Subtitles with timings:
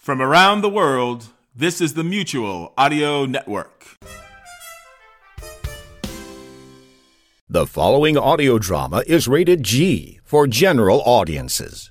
[0.00, 3.98] From around the world, this is the Mutual Audio Network.
[7.50, 11.90] The following audio drama is rated G for general audiences.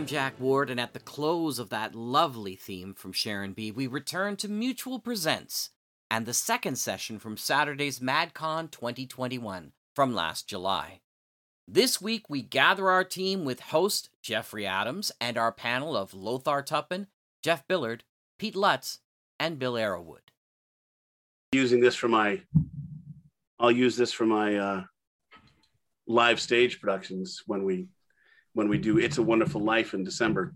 [0.00, 3.86] I'm Jack Ward, and at the close of that lovely theme from Sharon B., we
[3.86, 5.72] return to Mutual Presents
[6.10, 11.00] and the second session from Saturday's MadCon 2021 from last July.
[11.68, 16.62] This week, we gather our team with host Jeffrey Adams and our panel of Lothar
[16.62, 17.08] Tuppan,
[17.42, 18.02] Jeff Billard,
[18.38, 19.00] Pete Lutz,
[19.38, 20.30] and Bill Arrowwood.
[21.52, 22.40] Using this for my,
[23.58, 24.84] I'll use this for my uh,
[26.06, 27.88] live stage productions when we
[28.54, 30.54] when we do It's a Wonderful Life in December.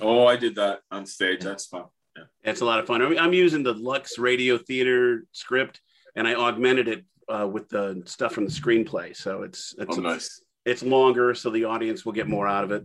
[0.00, 1.40] Oh, I did that on stage.
[1.40, 1.84] That's fun.
[2.16, 2.24] Yeah.
[2.42, 3.02] It's a lot of fun.
[3.02, 5.80] I mean, I'm using the Lux Radio Theater script
[6.16, 9.16] and I augmented it uh, with the stuff from the screenplay.
[9.16, 10.40] So it's it's oh, nice.
[10.64, 12.82] It's longer, so the audience will get more out of it.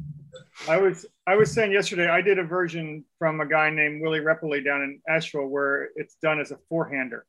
[0.68, 4.20] I was I was saying yesterday I did a version from a guy named Willie
[4.20, 7.26] Repoli down in Asheville where it's done as a four-hander.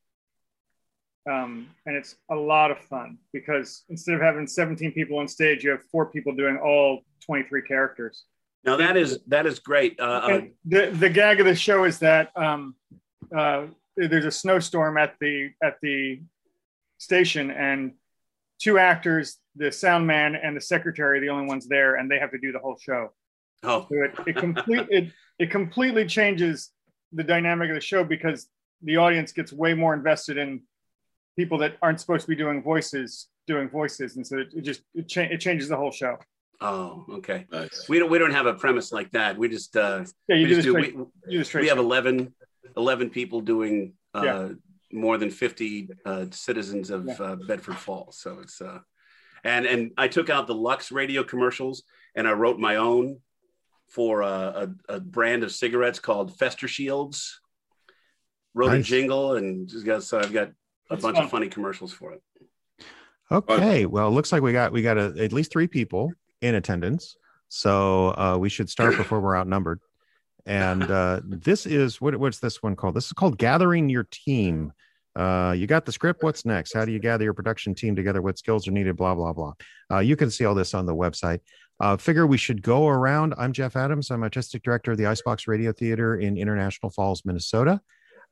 [1.28, 5.64] Um, and it's a lot of fun because instead of having 17 people on stage,
[5.64, 8.24] you have four people doing all 23 characters.
[8.64, 9.98] Now that is that is great.
[9.98, 12.74] Uh, uh, the the gag of the show is that um,
[13.34, 16.20] uh, there's a snowstorm at the at the
[16.98, 17.92] station, and
[18.58, 22.18] two actors, the sound man and the secretary, are the only ones there, and they
[22.18, 23.12] have to do the whole show.
[23.62, 26.70] Oh, so it it complete it it completely changes
[27.12, 28.46] the dynamic of the show because
[28.82, 30.60] the audience gets way more invested in
[31.36, 34.82] people that aren't supposed to be doing voices doing voices, and so it, it just
[34.94, 36.16] it, cha- it changes the whole show.
[36.60, 37.46] Oh, okay.
[37.50, 37.88] Nice.
[37.88, 39.36] We don't we don't have a premise like that.
[39.36, 40.94] We just uh Yeah, you we do just do, straight.
[40.96, 41.82] we, you do we have show.
[41.82, 42.32] 11,
[42.76, 44.48] 11 people doing uh Yeah.
[44.92, 47.14] more than 50 uh citizens of Yeah.
[47.18, 48.18] uh, Bedford Falls.
[48.20, 48.78] So it's uh
[49.42, 51.82] and and I took out the Lux radio commercials
[52.14, 53.20] and I wrote my own
[53.88, 57.40] for uh, a, a brand of cigarettes called Fester Shields.
[58.54, 60.50] Wrote a jingle and just got so I've got
[60.90, 61.24] a bunch fun.
[61.24, 62.22] of funny commercials for it.
[63.32, 66.56] Okay, well, it looks like we got we got a, at least three people in
[66.56, 67.16] attendance,
[67.48, 69.80] so uh, we should start before we're outnumbered.
[70.46, 72.94] And uh, this is what what's this one called?
[72.94, 74.72] This is called gathering your team.
[75.14, 76.22] Uh, you got the script.
[76.22, 76.72] What's next?
[76.72, 78.22] How do you gather your production team together?
[78.22, 78.96] What skills are needed?
[78.96, 79.52] Blah blah blah.
[79.90, 81.40] Uh, you can see all this on the website.
[81.78, 83.34] Uh, figure we should go around.
[83.38, 84.10] I'm Jeff Adams.
[84.10, 87.80] I'm artistic director of the Icebox Radio Theater in International Falls, Minnesota.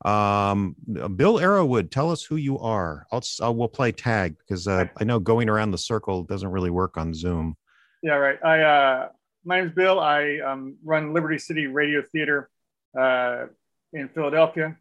[0.05, 0.75] Um,
[1.15, 3.05] Bill Arrowwood, tell us who you are.
[3.11, 6.69] I'll, I'll we'll play tag because uh, I know going around the circle doesn't really
[6.69, 7.57] work on Zoom.
[8.01, 8.43] Yeah, right.
[8.43, 9.09] I uh,
[9.43, 9.99] my name's Bill.
[9.99, 12.49] I um, run Liberty City Radio Theater
[12.97, 13.47] uh,
[13.93, 14.77] in Philadelphia.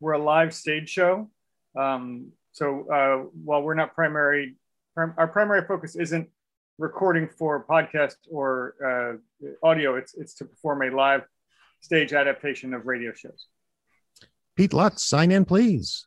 [0.00, 1.30] We're a live stage show.
[1.76, 4.56] Um, so uh, while we're not primary,
[4.94, 6.28] prim- our primary focus isn't
[6.78, 9.96] recording for podcast or uh, audio.
[9.96, 11.22] It's it's to perform a live
[11.80, 13.46] stage adaptation of radio shows.
[14.62, 16.06] Pete Lutz, sign in, please.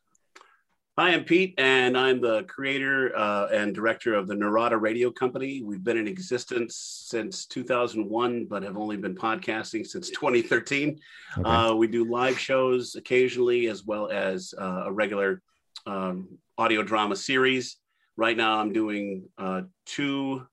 [0.97, 5.61] Hi, I'm Pete, and I'm the creator uh, and director of the Narada Radio Company.
[5.61, 10.97] We've been in existence since 2001, but have only been podcasting since 2013.
[11.37, 11.49] Okay.
[11.49, 15.41] Uh, we do live shows occasionally, as well as uh, a regular
[15.85, 17.75] um, audio drama series.
[18.15, 20.47] Right now, I'm doing uh, two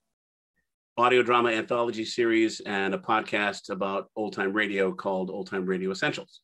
[0.97, 5.89] audio drama anthology series and a podcast about old time radio called Old Time Radio
[5.91, 6.41] Essentials.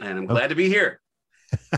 [0.00, 1.00] And I'm glad to be here.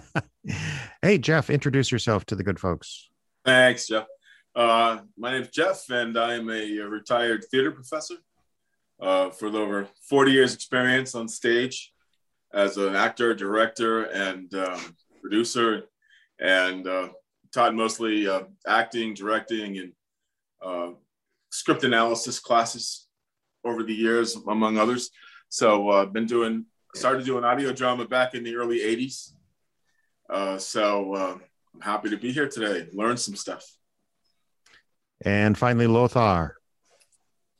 [1.03, 3.09] hey, Jeff, introduce yourself to the good folks.
[3.45, 4.07] Thanks, Jeff.
[4.55, 8.17] Uh, my name's Jeff, and I'm a retired theater professor
[9.01, 11.93] uh, for over 40 years experience on stage
[12.53, 15.83] as an actor, director, and um, producer,
[16.41, 17.09] and uh,
[17.53, 19.93] taught mostly uh, acting, directing, and
[20.65, 20.91] uh,
[21.51, 23.09] script analysis classes
[23.65, 25.11] over the years, among others.
[25.49, 26.67] So I've been doing,
[26.97, 29.33] started doing audio drama back in the early 80s.
[30.29, 31.39] Uh, so uh,
[31.75, 33.65] I'm happy to be here today, learn some stuff.
[35.25, 36.57] And finally, Lothar.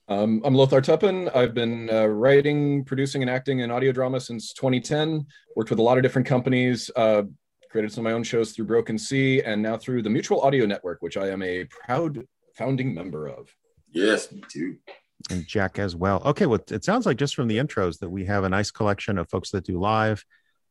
[0.09, 1.35] Um, I'm Lothar Tuppan.
[1.35, 5.27] I've been uh, writing, producing, and acting in audio drama since 2010.
[5.57, 7.23] Worked with a lot of different companies, uh,
[7.71, 10.65] created some of my own shows through Broken Sea, and now through the Mutual Audio
[10.65, 12.25] Network, which I am a proud
[12.55, 13.49] founding member of.
[13.91, 14.77] Yes, me too.
[15.31, 16.23] And Jack as well.
[16.25, 19.19] Okay, well, it sounds like just from the intros that we have a nice collection
[19.19, 20.25] of folks that do live,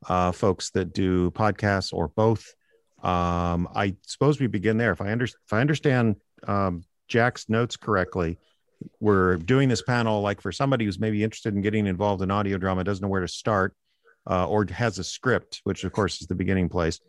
[0.07, 2.53] uh, folks that do podcasts or both.
[3.03, 4.92] Um, I suppose we begin there.
[4.92, 6.15] If I, under, if I understand
[6.47, 8.38] um, Jack's notes correctly,
[9.00, 12.57] we're doing this panel like for somebody who's maybe interested in getting involved in audio
[12.57, 13.75] drama, doesn't know where to start,
[14.30, 17.00] uh, or has a script, which of course is the beginning place.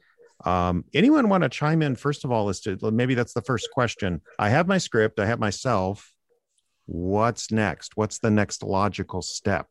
[0.45, 2.49] Um, anyone want to chime in first of all?
[2.49, 4.21] As to maybe that's the first question.
[4.39, 6.13] I have my script, I have myself.
[6.87, 7.97] What's next?
[7.97, 9.69] What's the next logical step?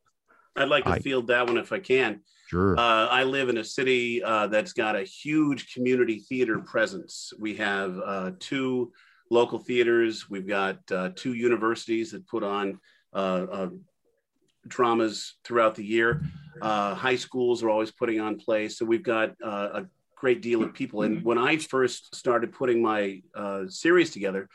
[0.56, 2.21] I'd like to I- field that one if I can.
[2.47, 2.77] Sure.
[2.77, 7.33] Uh, I live in a city uh, that's got a huge community theater presence.
[7.39, 8.91] We have uh, two
[9.31, 10.29] local theaters.
[10.29, 12.79] We've got uh, two universities that put on
[13.13, 13.69] uh, uh,
[14.67, 16.21] dramas throughout the year.
[16.62, 18.77] Uh, high schools are always putting on plays.
[18.77, 19.85] So we've got uh, a
[20.15, 21.01] great deal of people.
[21.01, 24.50] And when I first started putting my uh, series together,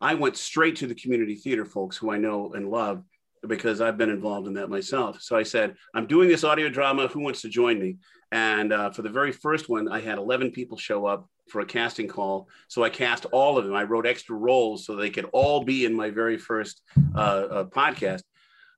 [0.00, 3.02] I went straight to the community theater folks who I know and love
[3.46, 5.20] because I've been involved in that myself.
[5.20, 7.08] So I said, I'm doing this audio drama.
[7.08, 7.96] Who wants to join me?
[8.32, 11.66] And uh, for the very first one, I had 11 people show up for a
[11.66, 12.48] casting call.
[12.68, 13.74] So I cast all of them.
[13.74, 16.82] I wrote extra roles so they could all be in my very first
[17.14, 18.22] uh, uh, podcast.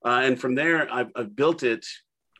[0.04, 1.86] Uh, and from there, I've, I've built it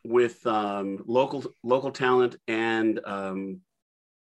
[0.05, 3.61] with um, local local talent and um,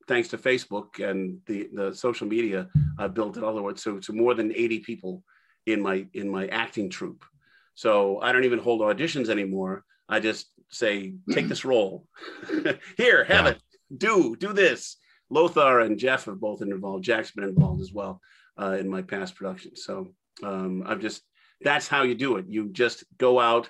[0.08, 2.68] thanks to Facebook and the, the social media,
[2.98, 5.24] I've built it all the way so to more than 80 people
[5.66, 7.26] in my in my acting troupe.
[7.74, 9.84] So I don't even hold auditions anymore.
[10.08, 12.08] I just say, take this role.
[12.98, 13.52] Here, have Yeah.
[13.52, 13.62] it.
[13.98, 14.98] Do do this.
[15.30, 17.04] Lothar and Jeff have both been involved.
[17.04, 18.22] Jack's been involved as well
[18.62, 19.84] uh, in my past productions.
[19.84, 20.14] So
[20.44, 21.22] um, I've just
[21.62, 22.46] that's how you do it.
[22.48, 23.70] You just go out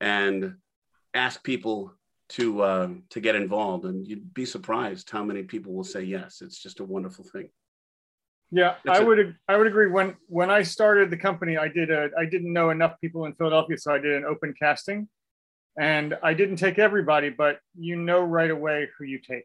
[0.00, 0.56] and
[1.14, 1.92] ask people
[2.30, 6.42] to uh, to get involved, and you'd be surprised how many people will say yes.
[6.42, 7.48] It's just a wonderful thing.
[8.50, 9.06] Yeah, That's I it.
[9.06, 9.88] would I would agree.
[9.88, 13.34] When when I started the company, I did a I didn't know enough people in
[13.34, 15.08] Philadelphia, so I did an open casting,
[15.78, 19.44] and I didn't take everybody, but you know right away who you take.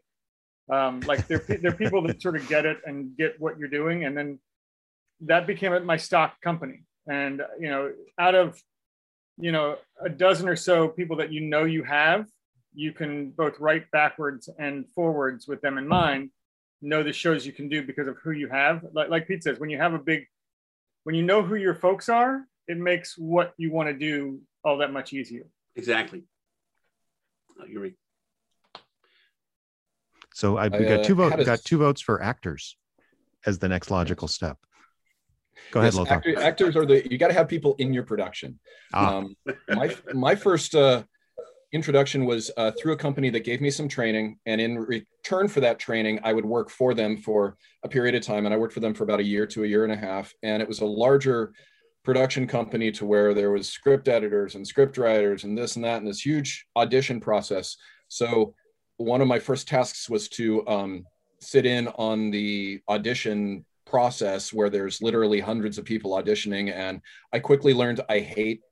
[0.70, 4.04] Um, like they're they're people that sort of get it and get what you're doing,
[4.04, 4.38] and then
[5.22, 6.84] that became my stock company.
[7.08, 8.60] And you know, out of
[9.36, 12.26] you know a dozen or so people that you know you have,
[12.74, 16.30] you can both write backwards and forwards with them in mind
[16.82, 18.84] know the shows you can do because of who you have.
[18.92, 20.26] Like, like Pete says, when you have a big,
[21.04, 24.78] when you know who your folks are, it makes what you want to do all
[24.78, 25.46] that much easier.
[25.76, 26.24] Exactly.
[27.60, 27.94] I agree.
[30.34, 31.36] So I, we I, got uh, two votes.
[31.36, 32.76] had Got two votes for actors
[33.46, 34.58] as the next logical step.
[35.70, 36.14] Go ahead, Yes, Lothar.
[36.14, 38.58] actor- actors are the you got to have people in your production.
[38.92, 39.18] Ah.
[39.18, 39.36] Um,
[39.68, 41.02] my my first uh,
[41.72, 45.60] introduction was uh, through a company that gave me some training, and in return for
[45.60, 48.74] that training, I would work for them for a period of time, and I worked
[48.74, 50.80] for them for about a year to a year and a half, and it was
[50.80, 51.52] a larger
[52.04, 55.98] production company to where there was script editors and script writers and this and that
[55.98, 57.76] and this huge audition process.
[58.08, 58.54] So
[58.96, 61.06] one of my first tasks was to um,
[61.40, 67.00] sit in on the audition process where there's literally hundreds of people auditioning and
[67.32, 68.62] i quickly learned i hate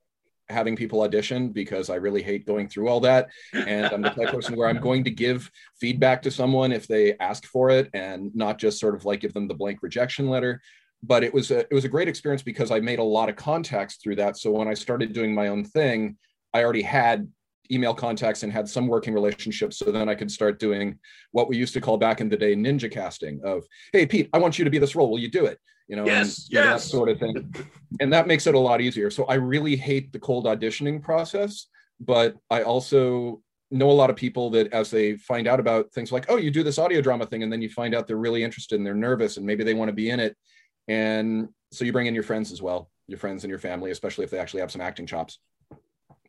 [0.51, 3.29] having people audition because i really hate going through all that.
[3.53, 5.49] And i'm the type of person where i'm going to give
[5.79, 9.33] feedback to someone if they ask for it and not just sort of like give
[9.33, 10.61] them the blank rejection letter.
[11.03, 13.35] But it was a, it was a great experience because i made a lot of
[13.35, 14.37] contacts through that.
[14.37, 16.17] So when i started doing my own thing
[16.53, 17.27] i already had
[17.71, 19.77] email contacts and had some working relationships.
[19.77, 20.99] So then i could start doing
[21.31, 23.63] what we used to call back in the day ninja casting of
[23.93, 25.09] hey pete i want you to be this role.
[25.09, 25.59] Will you do it?
[25.87, 26.85] You know Yes, and, you know, that yes.
[26.89, 27.53] sort of thing.
[27.99, 29.09] And that makes it a lot easier.
[29.09, 31.67] So i really hate the cold auditioning process
[31.99, 36.11] but i also know a lot of people that as they find out about things
[36.11, 38.43] like oh you do this audio drama thing and then you find out they're really
[38.43, 40.35] interested and they're nervous and maybe they want to be in it.
[40.87, 44.25] And so you bring in your friends as well your friends and your family especially
[44.25, 45.39] if they actually have some acting chops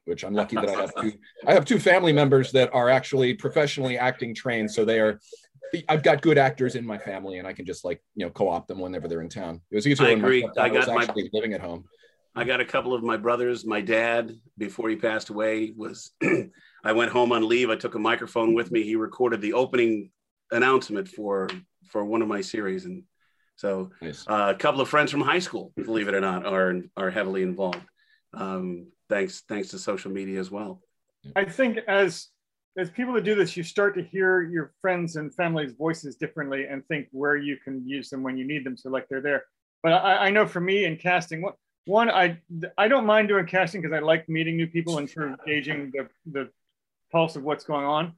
[0.05, 1.13] which i'm lucky that i have two
[1.47, 5.21] i have two family members that are actually professionally acting trained so they are
[5.89, 8.69] i've got good actors in my family and i can just like you know co-opt
[8.69, 10.45] them whenever they're in town it was easier I agree.
[10.45, 11.85] I stepdad was got my- living at home
[12.35, 13.67] I got a couple of my brothers.
[13.67, 16.13] My dad, before he passed away, was
[16.85, 17.69] I went home on leave.
[17.69, 18.83] I took a microphone with me.
[18.83, 20.11] He recorded the opening
[20.51, 21.51] announcement for
[21.91, 23.03] for one of my series, and
[23.57, 26.81] so nice uh, a couple of friends from high school, believe it or not, are
[26.97, 27.83] are heavily involved.
[28.33, 30.81] Um, thanks thanks to social media as well.
[31.37, 32.29] I think as
[32.79, 36.65] as people that do this, you start to hear your friends and family's voices differently
[36.65, 38.77] and think where you can use them when you need them.
[38.77, 39.45] So like they're there.
[39.83, 42.39] But I, I know for me in casting, what one, I
[42.79, 45.93] I don't mind doing casting because I like meeting new people and sort of gauging
[45.93, 46.49] the the
[47.11, 48.13] pulse of what's going on.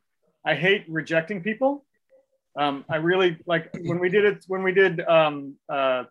[0.47, 1.85] I hate rejecting people.
[2.57, 6.05] Um, I really like when we did it when we did um, uh,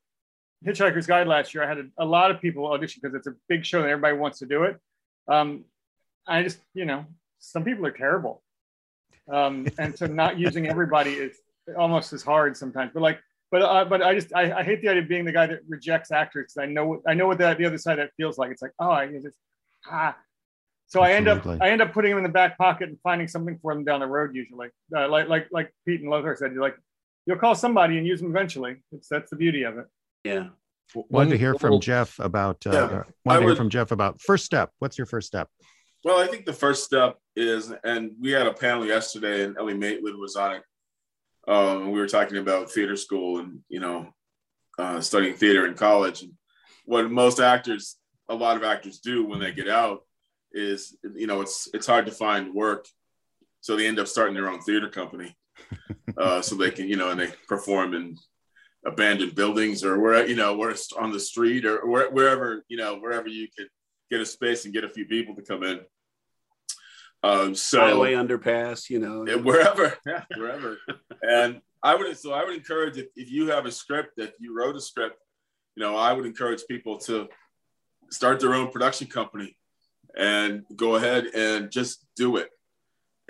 [0.66, 1.64] Hitchhiker's Guide last year.
[1.64, 4.18] I had a, a lot of people audition because it's a big show and everybody
[4.18, 4.80] wants to do it.
[5.28, 5.66] Um,
[6.28, 7.06] I just you know
[7.40, 8.42] some people are terrible,
[9.32, 11.38] um, and so not using everybody is
[11.78, 12.92] almost as hard sometimes.
[12.94, 13.20] But like
[13.54, 15.60] but uh, but I just I, I, hate the idea of being the guy that
[15.68, 18.50] rejects actors because I know I know what that the other side that feels like.
[18.50, 19.38] It's like oh I just
[19.86, 20.18] ah.
[20.88, 21.02] So.
[21.02, 23.60] I end up I end up putting them in the back pocket and finding something
[23.62, 24.70] for them down the road usually.
[24.96, 26.78] Uh, like like like Pete and Lothar said, you're like
[27.28, 28.78] you'll call somebody and use them eventually.
[28.92, 29.86] It's that's the beauty of it.
[30.24, 30.50] Yeah.
[30.96, 32.66] Wanted to hear from Jeff about.
[32.68, 34.70] Uh, yeah, wanted to hear from Jeff about first step.
[34.80, 35.50] What's your first step?
[36.04, 39.74] Well, I think the first step is, and we had a panel yesterday, and Ellie
[39.74, 40.64] Maitland was on it
[41.48, 44.14] um, we were talking about theater school and you know
[44.80, 46.32] uh, studying theater in college and
[46.86, 47.98] what most actors
[48.30, 50.02] a lot of actors do when they get out
[50.54, 52.88] is you know it's it's hard to find work
[53.62, 55.36] so they end up starting their own theater company
[56.18, 58.16] uh, so they can you know and they perform in
[58.86, 62.98] abandoned buildings or where you know where on the street or where, wherever you know
[62.98, 63.68] wherever you could
[64.12, 65.80] get a space and get a few people to come in
[67.24, 70.78] um, so highway underpass, you know, wherever, yeah, wherever.
[71.22, 74.56] and I would so I would encourage if, if you have a script that you
[74.58, 75.18] wrote a script,
[75.76, 77.30] you know, I would encourage people to
[78.12, 79.58] start their own production company
[80.18, 82.50] and go ahead and just do it.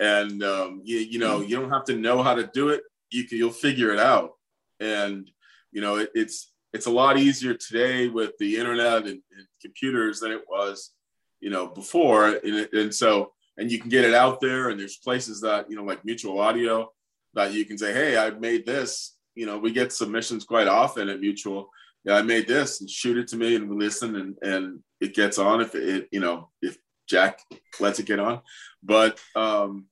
[0.00, 2.82] And um, you, you know, you don't have to know how to do it.
[3.10, 4.32] You can, you'll figure it out.
[4.80, 5.30] And
[5.74, 10.20] you know, it, it's it's a lot easier today with the internet and, and computers
[10.20, 10.92] than it was,
[11.40, 12.28] you know, before.
[12.28, 15.76] And, and so and you can get it out there and there's places that you
[15.76, 16.90] know like mutual audio
[17.34, 19.16] that you can say hey i made this.
[19.34, 21.68] You know we get submissions quite often at mutual.
[22.04, 25.14] Yeah i made this and shoot it to me and we listen and and it
[25.14, 26.78] gets on if it you know if
[27.08, 27.40] jack
[27.80, 28.40] lets it get on.
[28.82, 29.86] But um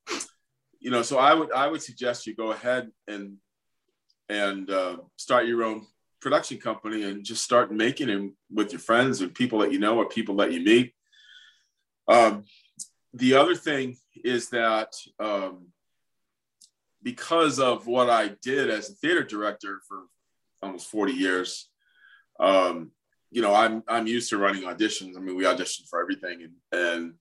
[0.81, 3.37] you know so i would i would suggest you go ahead and
[4.29, 5.87] and uh, start your own
[6.21, 9.99] production company and just start making them with your friends and people that you know
[9.99, 10.95] or people that you meet
[12.09, 12.45] um,
[13.15, 15.67] the other thing is that um,
[17.03, 20.05] because of what I did as a theater director for
[20.63, 21.69] almost 40 years,
[22.41, 22.91] um,
[23.31, 25.17] you know, I'm I'm used to running auditions.
[25.17, 27.15] I mean, we audition for everything, and and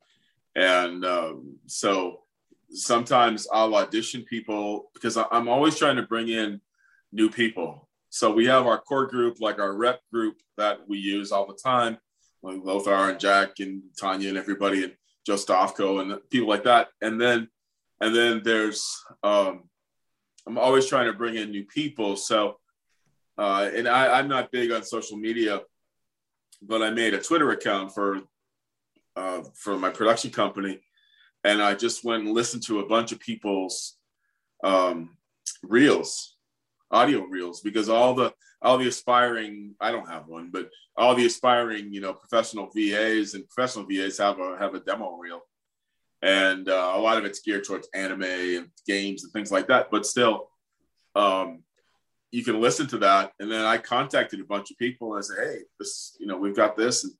[0.55, 2.23] and um, so
[2.69, 6.59] sometimes I'll audition people because I'm always trying to bring in
[7.11, 7.87] new people.
[8.09, 11.57] So we have our core group, like our rep group that we use all the
[11.61, 11.97] time,
[12.43, 14.83] like Lothar and Jack and Tanya and everybody.
[14.83, 14.93] And
[15.29, 16.89] Stofko and people like that.
[17.01, 17.47] And then
[18.01, 19.69] and then there's um,
[20.47, 22.15] I'm always trying to bring in new people.
[22.15, 22.57] So
[23.37, 25.61] uh, and I, I'm not big on social media,
[26.61, 28.21] but I made a Twitter account for
[29.15, 30.79] uh, for my production company,
[31.43, 33.97] and I just went and listened to a bunch of people's
[34.63, 35.17] um,
[35.63, 36.37] reels,
[36.91, 41.25] audio reels, because all the all the aspiring I don't have one, but all the
[41.25, 45.41] aspiring you know professional VAs and professional VAs have a have a demo reel,
[46.21, 49.89] and uh, a lot of it's geared towards anime and games and things like that.
[49.89, 50.49] But still,
[51.15, 51.63] um,
[52.31, 53.33] you can listen to that.
[53.39, 56.37] And then I contacted a bunch of people and I said, hey, this you know
[56.37, 57.13] we've got this, and,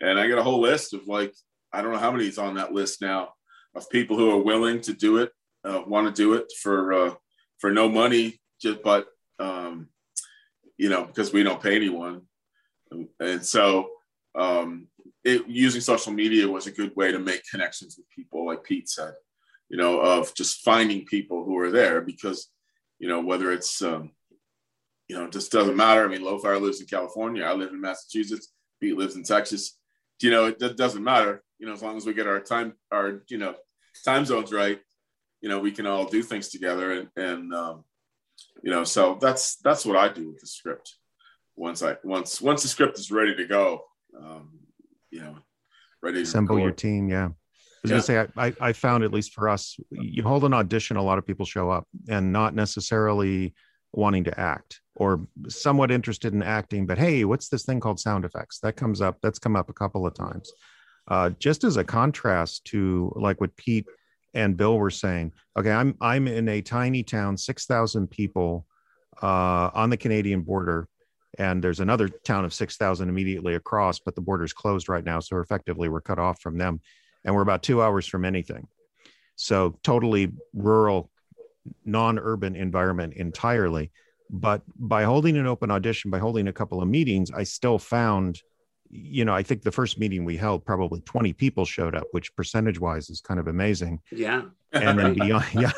[0.00, 1.34] and I get a whole list of like
[1.72, 3.30] I don't know how many is on that list now
[3.74, 5.32] of people who are willing to do it,
[5.64, 7.14] uh, want to do it for uh,
[7.58, 9.06] for no money, just but
[9.42, 9.88] um,
[10.78, 12.22] you know, because we don't pay anyone.
[13.20, 13.90] And so
[14.34, 14.88] um,
[15.24, 18.88] it, using social media was a good way to make connections with people, like Pete
[18.88, 19.14] said,
[19.68, 22.48] you know, of just finding people who are there because,
[22.98, 24.12] you know, whether it's, um,
[25.08, 26.04] you know, it just doesn't matter.
[26.04, 27.44] I mean, Lothar lives in California.
[27.44, 28.52] I live in Massachusetts.
[28.80, 29.78] Pete lives in Texas.
[30.20, 31.42] You know, it, it doesn't matter.
[31.58, 33.54] You know, as long as we get our time, our, you know,
[34.04, 34.80] time zones right,
[35.40, 36.92] you know, we can all do things together.
[36.92, 37.84] And, and um,
[38.62, 40.96] you know so that's that's what i do with the script
[41.56, 43.84] once i once once the script is ready to go
[44.18, 44.50] um,
[45.10, 45.36] you know
[46.02, 47.28] ready to assemble your team yeah
[47.84, 48.14] I was yeah.
[48.14, 51.02] gonna say I, I, I found at least for us, you hold an audition, a
[51.02, 53.54] lot of people show up and not necessarily
[53.92, 58.24] wanting to act or somewhat interested in acting, but hey, what's this thing called sound
[58.24, 58.58] effects?
[58.60, 60.52] That comes up, that's come up a couple of times.
[61.08, 63.86] Uh, just as a contrast to like what Pete
[64.34, 68.66] and Bill were saying, okay, I'm I'm in a tiny town, six thousand people
[69.22, 70.88] uh, on the Canadian border,
[71.38, 75.20] and there's another town of six thousand immediately across, but the border's closed right now,
[75.20, 76.80] so effectively we're cut off from them,
[77.24, 78.66] and we're about two hours from anything.
[79.36, 81.10] So totally rural,
[81.84, 83.90] non-urban environment entirely.
[84.30, 88.40] But by holding an open audition, by holding a couple of meetings, I still found
[88.92, 92.34] you know, I think the first meeting we held, probably 20 people showed up, which
[92.36, 94.00] percentage wise is kind of amazing.
[94.12, 94.42] Yeah.
[94.72, 95.72] And then beyond, yeah.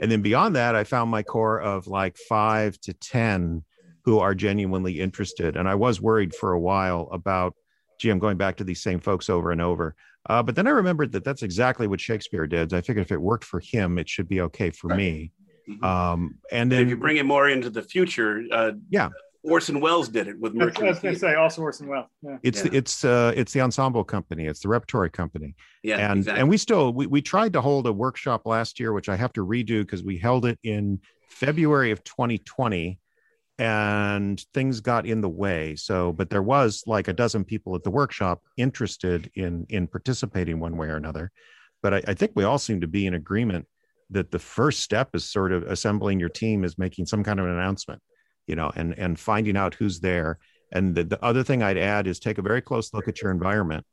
[0.00, 3.62] And then beyond that, I found my core of like five to 10
[4.04, 5.56] who are genuinely interested.
[5.56, 7.54] And I was worried for a while about,
[8.00, 9.94] gee, I'm going back to these same folks over and over.
[10.28, 12.74] Uh, but then I remembered that that's exactly what Shakespeare did.
[12.74, 15.30] I figured if it worked for him, it should be okay for me.
[15.68, 15.82] Mhm.
[15.84, 19.10] Um, and And then if you bring it more into the future, uh, Yeah.
[19.48, 21.34] Orson Welles did it with That's what I was going to say.
[21.34, 22.06] Also Orson Welles.
[22.22, 22.36] Yeah.
[22.42, 22.70] it's Yeah.
[22.72, 25.54] it's uh, it's the ensemble company, it's the repertory company.
[25.82, 26.40] Yeah, and exactly.
[26.40, 29.32] and we still we, we tried to hold a workshop last year which i have
[29.34, 32.98] to redo because we held it in february of 2020
[33.58, 37.82] and things got in the way so but there was like a dozen people at
[37.82, 41.30] the workshop interested in in participating one way or another
[41.82, 43.66] but i, I think we all seem to be in agreement
[44.10, 47.46] that the first step is sort of assembling your team is making some kind of
[47.46, 48.00] an announcement
[48.48, 50.38] you know and and finding out who's there
[50.72, 53.30] and the, the other thing i'd add is take a very close look at your
[53.30, 53.84] environment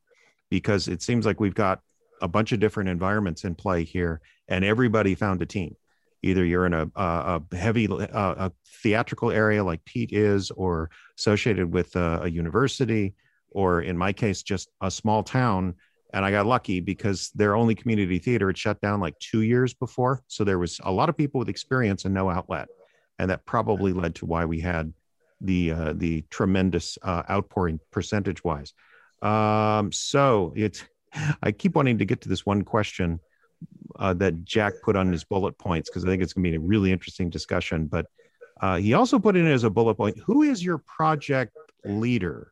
[0.50, 1.82] because it seems like we've got
[2.22, 5.76] a bunch of different environments in play here, and everybody found a team.
[6.24, 11.72] Either you're in a, a, a heavy a theatrical area like Pete is, or associated
[11.72, 13.14] with a, a university,
[13.52, 15.76] or in my case, just a small town.
[16.14, 19.74] And I got lucky because their only community theater had shut down like two years
[19.74, 20.24] before.
[20.28, 22.70] So there was a lot of people with experience and no outlet,
[23.20, 24.94] and that probably led to why we had
[25.42, 28.74] the uh, the tremendous uh, outpouring percentage wise.
[29.22, 30.84] Um, so it's
[31.42, 33.20] I keep wanting to get to this one question
[33.98, 36.56] uh, that Jack put on his bullet points because I think it's going to be
[36.56, 37.88] a really interesting discussion.
[37.88, 38.08] But
[38.62, 42.52] uh, he also put in as a bullet point, who is your project leader?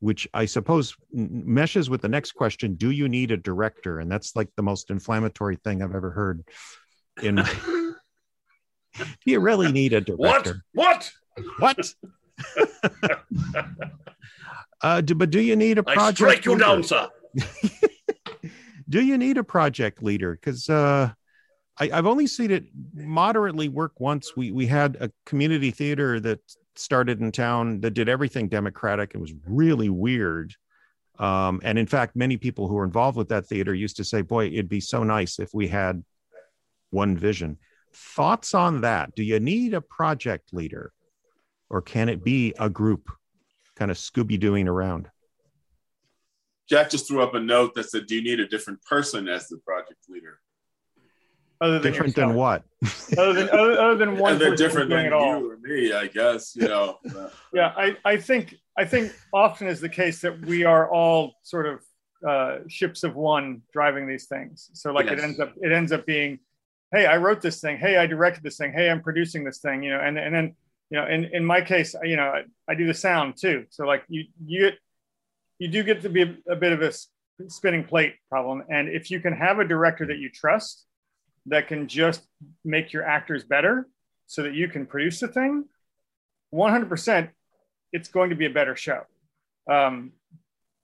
[0.00, 4.00] Which I suppose meshes with the next question: Do you need a director?
[4.00, 6.44] And that's like the most inflammatory thing I've ever heard.
[7.22, 7.50] In my,
[8.96, 10.62] do you really need a director?
[10.72, 11.10] What?
[11.58, 11.94] What?
[14.82, 16.00] uh, do, but do you need a project?
[16.00, 16.64] I strike you leader?
[16.64, 17.08] down, sir.
[18.88, 20.32] do you need a project leader?
[20.32, 21.10] Because uh,
[21.78, 24.36] I, I've only seen it moderately work once.
[24.36, 26.40] We we had a community theater that
[26.76, 29.12] started in town that did everything democratic.
[29.14, 30.54] It was really weird.
[31.18, 34.22] Um, and in fact, many people who were involved with that theater used to say,
[34.22, 36.04] "Boy, it'd be so nice if we had
[36.90, 37.58] one vision."
[37.94, 39.14] Thoughts on that?
[39.14, 40.92] Do you need a project leader,
[41.70, 43.10] or can it be a group,
[43.76, 45.08] kind of Scooby Dooing around?
[46.68, 49.48] Jack just threw up a note that said, "Do you need a different person as
[49.48, 50.40] the project leader?"
[51.60, 52.64] Other than Different than what?
[53.16, 55.38] Other than other, other than one and they're different than it all.
[55.38, 56.54] you or me, I guess.
[56.56, 56.98] You know.
[57.54, 61.66] Yeah, I, I think I think often is the case that we are all sort
[61.66, 61.80] of
[62.28, 64.70] uh, ships of one driving these things.
[64.72, 66.40] So like it ends up it ends up being,
[66.94, 67.78] hey, I wrote this thing.
[67.78, 68.72] Hey, I directed this thing.
[68.72, 69.82] Hey, I'm producing this thing.
[69.82, 70.54] You know, and and then
[70.90, 73.66] you know, in in my case, you know, I, I do the sound too.
[73.70, 74.78] So like you you get
[75.58, 76.92] you do get to be a, a bit of a
[77.48, 78.62] spinning plate problem.
[78.68, 80.86] And if you can have a director that you trust
[81.46, 82.22] that can just
[82.64, 83.88] make your actors better
[84.26, 85.64] so that you can produce the thing
[86.54, 87.30] 100%
[87.92, 89.02] it's going to be a better show
[89.70, 90.12] um,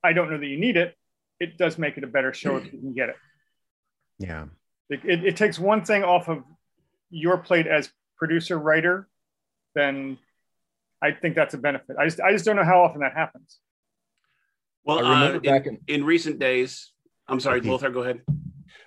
[0.05, 0.95] i don't know that you need it
[1.39, 3.17] it does make it a better show if you can get it
[4.19, 4.47] Yeah.
[4.91, 6.43] It, it, it takes one thing off of
[7.11, 9.09] your plate as producer writer
[9.75, 10.19] then
[11.03, 11.97] i think that's a benefit.
[11.99, 13.59] I just i just don't know how often that happens.
[14.85, 16.93] Well, I remember uh, back in, in- in recent days,
[17.29, 17.69] I'm sorry, Okay.
[17.71, 18.21] Lothar, go ahead.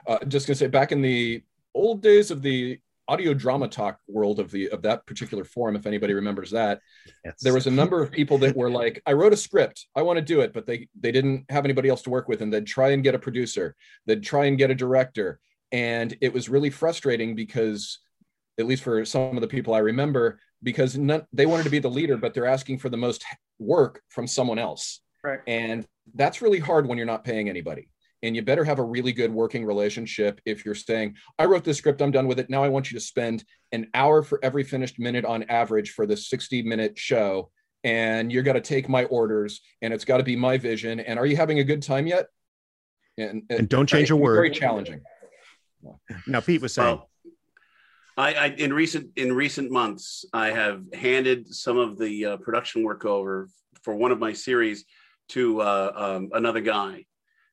[0.08, 4.40] uh, just gonna say back in the old days of the audio drama talk world
[4.40, 6.80] of the of that particular forum if anybody remembers that
[7.42, 9.88] there was a number of people that were like i wrote a script.
[9.96, 12.42] I want to do it but they they didn't have anybody else to work with
[12.42, 13.76] and they'd try and get a producer.
[14.06, 15.40] They'd try and get a director
[15.74, 18.00] and it was really frustrating because
[18.58, 21.80] at least for some of the people i remember because none, they wanted to be
[21.80, 23.26] the leader but they're asking for the most
[23.60, 27.90] work from someone else right and that's really hard when you're not paying anybody.
[28.22, 31.78] And you better have a really good working relationship if you're saying, I wrote this
[31.78, 32.50] script, I'm done with it.
[32.50, 36.06] Now I want you to spend an hour for every finished minute on average for
[36.06, 37.52] the 60 minute show.
[37.84, 41.02] And you're got to take my orders and it's got to be my vision.
[41.02, 42.28] And are you having a good time yet?
[43.18, 44.36] And, uh, And don't uh, change it a word.
[44.36, 45.02] Very challenging.
[46.28, 47.10] Now, Pete was saying, Well,
[48.18, 52.84] I, I in recent in recent months, I have handed some of the uh, production
[52.84, 53.50] work over
[53.82, 54.86] for one of my series
[55.30, 57.06] to uh, um, another guy,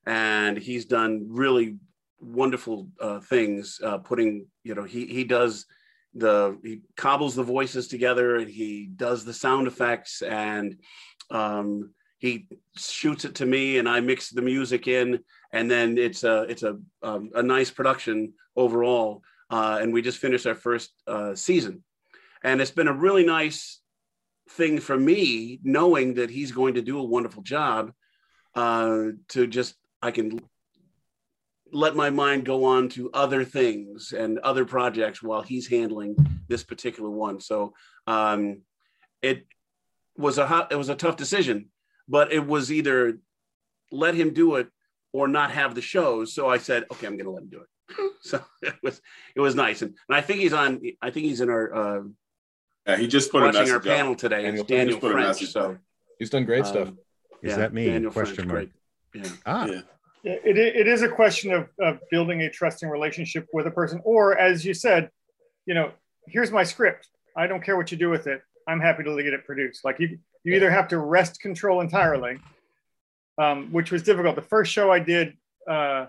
[0.05, 1.77] and he's done really
[2.19, 3.79] wonderful uh, things.
[3.83, 5.65] Uh, putting, you know, he he does
[6.13, 10.77] the he cobbles the voices together, and he does the sound effects, and
[11.31, 15.19] um, he shoots it to me, and I mix the music in,
[15.53, 20.17] and then it's a it's a um, a nice production overall uh, and we just
[20.17, 21.83] finished our first uh, season.
[22.43, 23.81] And it's been a really nice
[24.51, 27.91] thing for me, knowing that he's going to do a wonderful job,
[28.55, 30.39] uh, to just I can
[31.71, 36.15] let my mind go on to other things and other projects while he's handling
[36.47, 37.39] this particular one.
[37.39, 37.73] So
[38.07, 38.61] um,
[39.21, 39.45] it
[40.17, 41.69] was a it was a tough decision,
[42.07, 43.19] but it was either
[43.91, 44.69] let him do it
[45.13, 46.33] or not have the shows.
[46.33, 48.11] So I said, okay, I'm going to let him do it.
[48.21, 49.01] so it was
[49.35, 50.81] it was nice, and, and I think he's on.
[51.01, 51.73] I think he's in our.
[51.73, 52.01] Uh,
[52.87, 54.43] yeah, he just put watching our panel today.
[54.43, 55.45] Daniel, Daniel French.
[55.45, 55.77] So
[56.17, 56.87] he's done great stuff.
[56.87, 56.99] Um,
[57.43, 57.85] Is yeah, that me?
[57.85, 58.71] Daniel Question French,
[59.13, 59.25] mark.
[59.25, 59.31] Yeah.
[59.45, 59.65] Ah.
[59.65, 59.81] Yeah.
[60.23, 64.37] It, it is a question of, of building a trusting relationship with a person, or
[64.37, 65.09] as you said,
[65.65, 65.91] you know,
[66.27, 67.09] here's my script.
[67.35, 68.43] I don't care what you do with it.
[68.67, 69.83] I'm happy to get it produced.
[69.83, 72.37] Like you, you either have to wrest control entirely,
[73.41, 74.35] um, which was difficult.
[74.35, 75.33] The first show I did,
[75.67, 76.05] uh,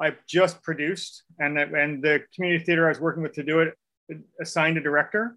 [0.00, 3.60] I just produced, and the, and the community theater I was working with to do
[3.60, 3.74] it
[4.40, 5.36] assigned a director,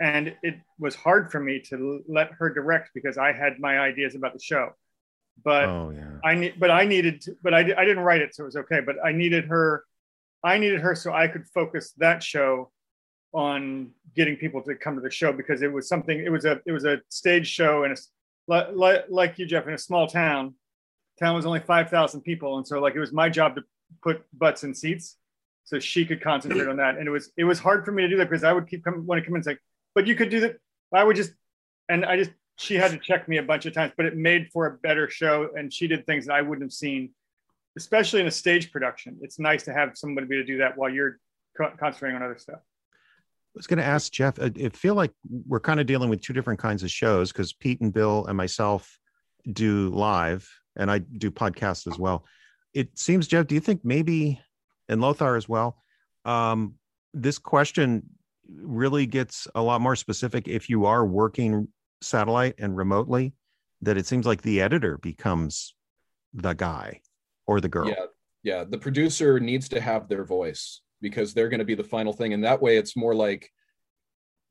[0.00, 4.14] and it was hard for me to let her direct because I had my ideas
[4.14, 4.70] about the show.
[5.44, 6.18] But oh, yeah.
[6.24, 8.56] I need, but I needed, to, but I, I didn't write it, so it was
[8.56, 8.80] okay.
[8.80, 9.84] But I needed her,
[10.42, 12.70] I needed her so I could focus that show
[13.32, 16.60] on getting people to come to the show because it was something it was a
[16.64, 17.92] it was a stage show and
[18.48, 20.54] like like you jeff in a small town
[21.18, 23.62] town was only 5000 people and so like it was my job to
[24.02, 25.16] put butts in seats
[25.68, 26.96] so she could concentrate on that.
[26.96, 28.82] And it was it was hard for me to do that because i would keep
[28.82, 29.58] coming when it come in and say,
[29.94, 30.56] but you could do that.
[30.94, 31.32] I would just
[31.90, 34.48] and i just she had to check me a bunch of times but it made
[34.50, 37.10] for a better show and she did things that i wouldn't have seen
[37.76, 39.16] especially in a stage production.
[39.22, 41.20] It's nice to have somebody to do that while you're
[41.56, 42.60] concentrating on other stuff
[43.58, 44.38] was going to ask Jeff.
[44.40, 47.80] I feel like we're kind of dealing with two different kinds of shows because Pete
[47.80, 48.98] and Bill and myself
[49.52, 52.24] do live, and I do podcasts as well.
[52.72, 53.46] It seems, Jeff.
[53.46, 54.40] Do you think maybe,
[54.88, 55.76] and Lothar as well,
[56.24, 56.74] um,
[57.12, 58.04] this question
[58.48, 61.68] really gets a lot more specific if you are working
[62.00, 63.34] satellite and remotely?
[63.82, 65.74] That it seems like the editor becomes
[66.34, 67.00] the guy
[67.46, 67.88] or the girl.
[67.88, 68.06] Yeah,
[68.42, 68.64] yeah.
[68.64, 72.32] The producer needs to have their voice because they're going to be the final thing.
[72.32, 73.50] And that way it's more like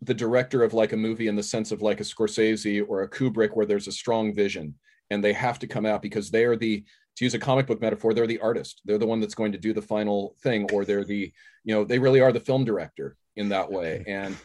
[0.01, 3.09] the director of like a movie in the sense of like a Scorsese or a
[3.09, 4.75] Kubrick where there's a strong vision
[5.09, 6.83] and they have to come out because they are the
[7.15, 8.81] to use a comic book metaphor they're the artist.
[8.85, 11.31] They're the one that's going to do the final thing or they're the
[11.63, 14.03] you know they really are the film director in that way.
[14.07, 14.35] And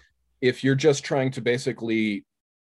[0.40, 2.24] if you're just trying to basically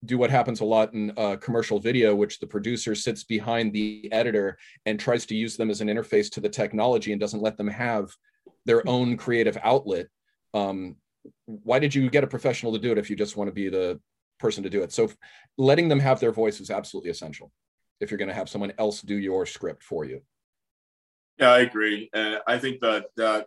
[0.07, 4.09] do what happens a lot in uh, commercial video, which the producer sits behind the
[4.12, 7.59] editor and tries to use them as an interface to the technology and doesn't let
[7.59, 8.11] them have
[8.70, 10.06] their own creative outlet
[10.54, 10.94] um,
[11.46, 13.68] why did you get a professional to do it if you just want to be
[13.68, 14.00] the
[14.38, 14.92] person to do it?
[14.92, 15.11] So
[15.59, 17.50] letting them have their voice is absolutely essential
[18.00, 20.22] if you're going to have someone else do your script for you.
[21.38, 22.11] Yeah i agree.
[22.12, 23.46] And i think that that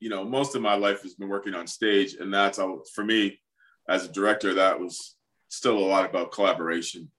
[0.00, 3.04] you know most of my life has been working on stage and that's all for
[3.04, 3.40] me
[3.88, 5.16] as a director that was
[5.48, 7.10] still a lot about collaboration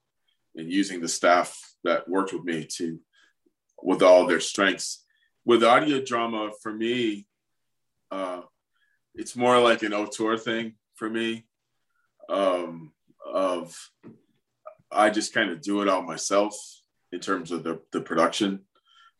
[0.54, 3.00] and using the staff that worked with me to
[3.82, 5.01] with all their strengths
[5.44, 7.26] with audio drama for me
[8.10, 8.42] uh,
[9.14, 11.44] it's more like an auteur thing for me
[12.28, 12.92] um,
[13.26, 13.74] of
[14.90, 16.54] i just kind of do it all myself
[17.12, 18.60] in terms of the, the production.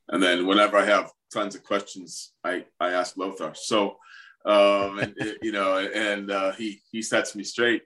[0.08, 3.52] And then whenever i have tons of questions i i ask lothar.
[3.54, 3.96] So
[4.44, 7.82] um and you know and uh, he he sets me straight.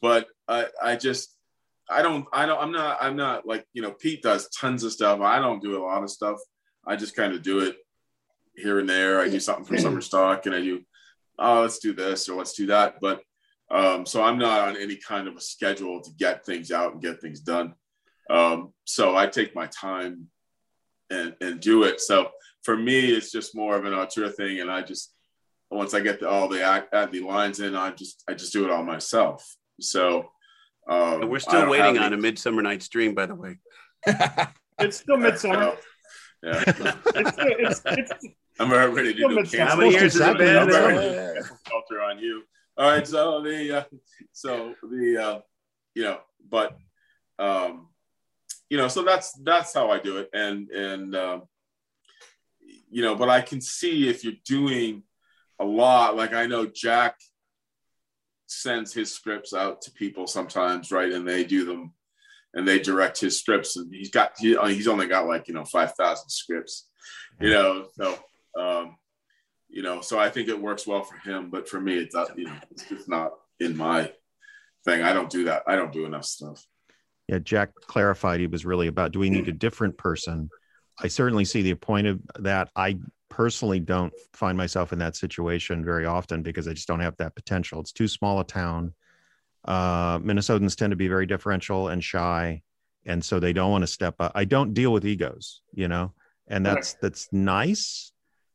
[0.00, 1.36] But i i just
[1.90, 4.92] i don't i don't i'm not i'm not like you know pete does tons of
[4.92, 5.20] stuff.
[5.20, 6.38] I don't do a lot of stuff
[6.86, 7.76] I just kind of do it
[8.54, 9.20] here and there.
[9.20, 10.82] I do something for summer stock and I do,
[11.38, 12.96] oh, let's do this or let's do that.
[13.00, 13.20] But
[13.70, 17.02] um, so I'm not on any kind of a schedule to get things out and
[17.02, 17.74] get things done.
[18.30, 20.28] Um, so I take my time
[21.10, 22.00] and, and do it.
[22.00, 22.30] So
[22.62, 24.60] for me, it's just more of an auteur thing.
[24.60, 25.12] And I just,
[25.70, 28.52] once I get the, all the act, add the lines in, I just, I just
[28.52, 29.56] do it all myself.
[29.80, 30.30] So
[30.88, 33.58] um, we're still waiting on a Midsummer Night's Dream, by the way.
[34.78, 35.74] it's still Midsummer.
[36.46, 36.62] Yeah.
[36.66, 38.26] it's, it's, it's,
[38.60, 39.70] I'm ready to do camp.
[39.70, 40.70] How many years has it been?
[41.68, 42.42] Filter on you.
[42.78, 43.06] All right.
[43.06, 43.84] So the uh,
[44.32, 45.40] so the uh,
[45.94, 46.78] you know, but
[47.38, 47.88] um,
[48.70, 51.42] you know, so that's that's how I do it, and and um,
[52.90, 55.02] you know, but I can see if you're doing
[55.58, 56.16] a lot.
[56.16, 57.16] Like I know Jack
[58.46, 61.92] sends his scripts out to people sometimes, right, and they do them
[62.56, 63.76] and they direct his scripts.
[63.76, 66.88] And he's got he, he's only got like you know 5000 scripts
[67.40, 68.18] you know so
[68.58, 68.96] um
[69.68, 72.36] you know so i think it works well for him but for me it's not
[72.36, 74.10] you know it's just not in my
[74.86, 75.02] thing.
[75.02, 75.64] I don't do that.
[75.66, 76.64] I don't do enough stuff.
[77.28, 80.48] Yeah jack clarified he was really about do we need a different person?
[81.02, 82.70] I certainly see the point of that.
[82.74, 87.16] I personally don't find myself in that situation very often because i just don't have
[87.18, 87.80] that potential.
[87.80, 88.94] It's too small a town
[89.66, 92.62] uh, Minnesotans tend to be very differential and shy,
[93.04, 94.32] and so they don't want to step up.
[94.34, 96.12] I don't deal with egos, you know,
[96.48, 98.12] and that's that's nice.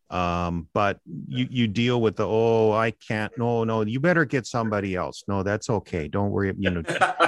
[0.09, 4.45] Um, but you you deal with the oh I can't no no you better get
[4.45, 5.23] somebody else.
[5.27, 6.07] No, that's okay.
[6.07, 6.53] Don't worry.
[6.57, 6.83] You know,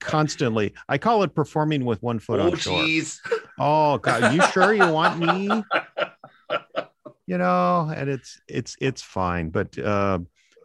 [0.00, 0.74] constantly.
[0.88, 2.82] I call it performing with one foot oh, on shore.
[2.82, 3.18] jeez.
[3.58, 5.62] Oh God, you sure you want me?
[7.26, 10.20] You know, and it's it's it's fine, but uh,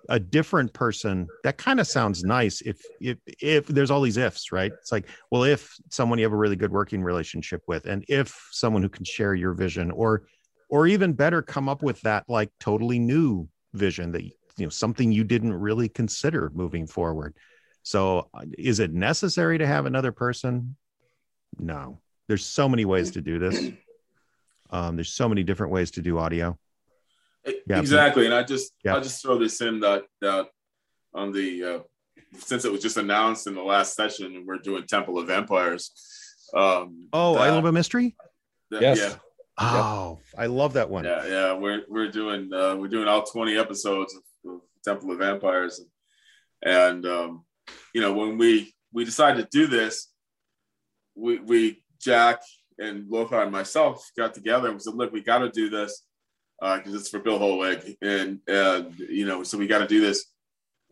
[0.09, 2.61] a different person that kind of sounds nice.
[2.61, 4.71] If if if there's all these ifs, right?
[4.71, 8.47] It's like, well, if someone you have a really good working relationship with, and if
[8.51, 10.23] someone who can share your vision, or
[10.69, 15.11] or even better, come up with that like totally new vision that you know something
[15.11, 17.35] you didn't really consider moving forward.
[17.83, 20.75] So, uh, is it necessary to have another person?
[21.59, 21.99] No.
[22.27, 23.71] There's so many ways to do this.
[24.69, 26.57] Um, there's so many different ways to do audio.
[27.45, 28.95] Yeah, exactly, and I just Yeah.
[28.95, 30.47] I just throw this in that that
[31.13, 31.79] on the uh,
[32.39, 35.91] since it was just announced in the last session, and we're doing Temple of Vampires.
[36.53, 38.15] Um, Oh, I love a mystery.
[38.71, 38.97] that- Yes.
[38.99, 39.15] Yeah,
[39.59, 41.03] Oh, I love that one.
[41.05, 41.53] yeah, yeah.
[41.53, 45.89] We're we're doing uh, we're doing all 20 episodes of, of Temple of Vampires, and
[46.65, 47.45] and um,
[47.93, 50.11] you know when we we decided to do this,
[51.15, 52.41] we we Jack
[52.79, 56.03] and Lothar and myself got together and we said, look, we got to do this
[56.61, 60.25] because it's for Bill Holweg, and and you know so we got to do this.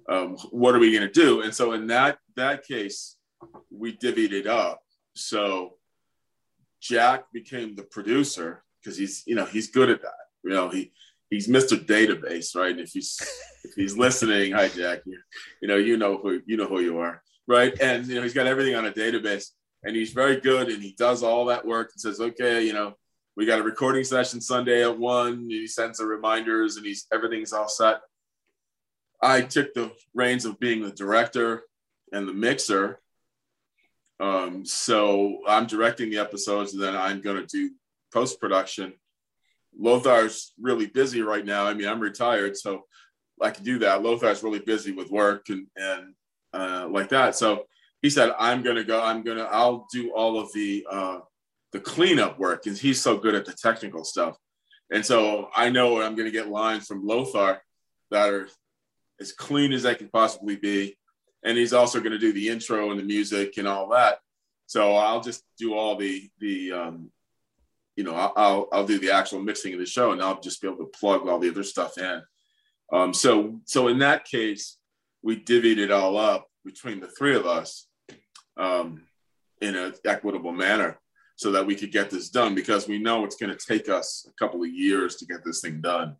[0.09, 1.41] Um, what are we going to do?
[1.41, 3.15] And so in that that case,
[3.69, 4.81] we divvied it up.
[5.15, 5.75] So
[6.81, 10.13] Jack became the producer because he's you know he's good at that.
[10.43, 10.91] You know he
[11.29, 11.77] he's Mr.
[11.77, 12.71] Database, right?
[12.71, 13.19] And if he's
[13.63, 15.17] if he's listening, hi Jack, you,
[15.61, 17.73] you know you know who you know who you are, right?
[17.79, 19.51] And you know he's got everything on a database,
[19.83, 22.95] and he's very good, and he does all that work and says, okay, you know
[23.41, 25.49] we got a recording session Sunday at one.
[25.49, 28.01] He sends the reminders, and he's everything's all set.
[29.19, 31.63] I took the reins of being the director
[32.11, 32.99] and the mixer.
[34.19, 37.71] Um, so I'm directing the episodes, and then I'm going to do
[38.13, 38.93] post production.
[39.75, 41.65] Lothar's really busy right now.
[41.65, 42.83] I mean, I'm retired, so
[43.41, 44.03] I can do that.
[44.03, 46.13] Lothar's really busy with work and and
[46.53, 47.35] uh, like that.
[47.35, 47.65] So
[48.03, 49.01] he said, "I'm going to go.
[49.01, 49.45] I'm going to.
[49.45, 51.19] I'll do all of the uh,
[51.71, 54.37] the cleanup work because he's so good at the technical stuff."
[54.91, 57.61] And so I know I'm going to get lines from Lothar
[58.11, 58.49] that are
[59.21, 60.97] as clean as they can possibly be.
[61.43, 64.19] And he's also going to do the intro and the music and all that.
[64.71, 67.11] So I'll just do all the the um,
[67.97, 70.67] you know I'll, I'll do the actual mixing of the show, and I'll just be
[70.69, 72.21] able to plug all the other stuff in.
[72.93, 74.77] Um, so so in that case,
[75.21, 77.85] we divvied it all up between the three of us
[78.55, 79.03] um,
[79.59, 81.00] in an equitable manner,
[81.41, 84.27] so that we could get this done because we know it's going to take us
[84.29, 86.15] a couple of years to get this thing done.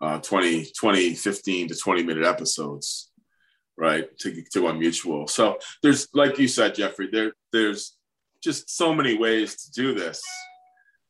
[0.00, 3.12] Uh, 20, 20, 15 to 20 minute episodes,
[3.76, 4.08] right?
[4.18, 5.28] To, to a mutual.
[5.28, 7.96] So there's, like you said, Jeffrey, there, there's
[8.42, 10.20] just so many ways to do this.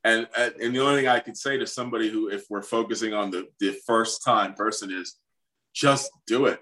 [0.04, 3.30] And, and the only thing I could say to somebody who, if we're focusing on
[3.30, 5.16] the, the first time person is
[5.72, 6.60] just do it.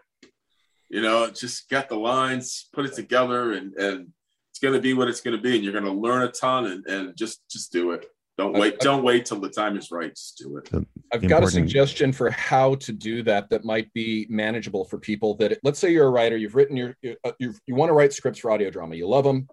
[0.89, 4.13] You know, just get the lines, put it together and, and
[4.59, 5.55] it's going to be what it's going to be.
[5.55, 8.07] And you're going to learn a ton and, and just, just do it.
[8.37, 8.81] Don't wait.
[8.81, 10.11] Don't wait till the time is right.
[10.15, 10.87] Just do it.
[11.13, 15.35] I've got a suggestion for how to do that that might be manageable for people
[15.37, 18.13] that let's say you're a writer, you've written your uh, you've, you want to write
[18.13, 19.49] scripts for audio drama, you love them.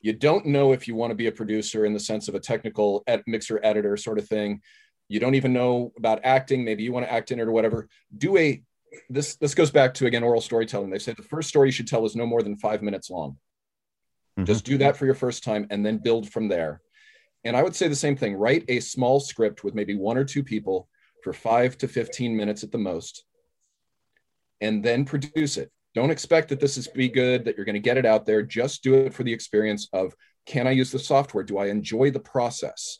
[0.00, 2.40] You don't know if you want to be a producer in the sense of a
[2.40, 4.62] technical ed- mixer editor sort of thing.
[5.08, 7.86] You don't even know about acting, maybe you want to act in it or whatever.
[8.16, 8.62] Do a
[9.10, 10.88] this this goes back to again oral storytelling.
[10.88, 13.36] They say the first story you should tell is no more than 5 minutes long.
[14.38, 14.46] Mhm.
[14.46, 16.80] Just do that for your first time and then build from there.
[17.44, 20.24] And I would say the same thing write a small script with maybe one or
[20.24, 20.88] two people
[21.22, 23.24] for five to 15 minutes at the most,
[24.60, 25.70] and then produce it.
[25.94, 28.42] Don't expect that this is be good, that you're going to get it out there.
[28.42, 30.14] Just do it for the experience of
[30.46, 31.44] can I use the software?
[31.44, 32.98] Do I enjoy the process?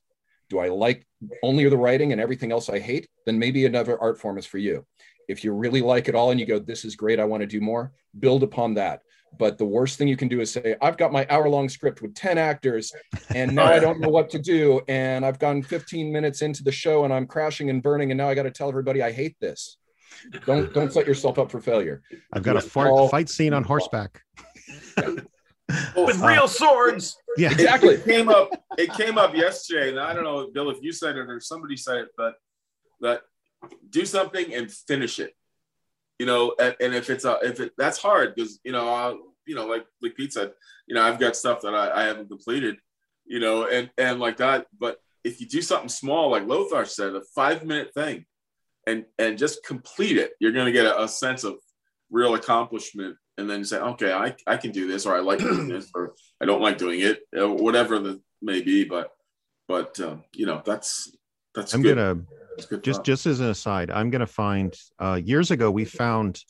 [0.51, 1.07] Do I like
[1.43, 3.09] only the writing and everything else I hate?
[3.27, 4.87] Then maybe another art form is for you.
[5.29, 7.47] If you really like it all and you go, this is great, I want to
[7.47, 9.01] do more, build upon that.
[9.39, 12.03] But the worst thing you can do is say, I've got my hour long script
[12.03, 12.93] with 10 actors
[13.35, 14.81] and now I don't know what to do.
[14.89, 18.11] And I've gone 15 minutes into the show and I'm crashing and burning.
[18.11, 19.79] And now I got to tell everybody I hate this.
[20.45, 22.03] Don't don't set yourself up for failure.
[22.33, 24.23] I've got a fart, all- fight scene on horseback.
[25.97, 27.17] With uh, real swords.
[27.39, 27.95] Yeah, Exactly.
[27.95, 28.51] It came up.
[28.77, 31.77] It came up yesterday, and I don't know, Bill, if you said it or somebody
[31.77, 32.35] said it, but
[33.01, 33.23] but
[33.89, 35.35] do something and finish it.
[36.19, 39.15] You know, and, and if it's a, if it that's hard because you know, i
[39.47, 40.53] you know, like like Pete said,
[40.87, 42.77] you know, I've got stuff that I, I haven't completed.
[43.25, 44.67] You know, and and like that.
[44.79, 48.25] But if you do something small, like Lothar said, a five minute thing,
[48.87, 51.57] and and just complete it, you're going to get a, a sense of
[52.11, 55.69] real accomplishment and then say, okay, I, I can do this, or I like doing
[55.69, 58.85] this, or I don't like doing it, whatever the may be.
[58.85, 59.11] But
[59.69, 61.17] but um, you know that's
[61.55, 61.97] that's I'm good.
[61.97, 62.21] gonna
[62.57, 63.05] That's good just thought.
[63.05, 66.41] just as an aside, I'm gonna find uh years ago we found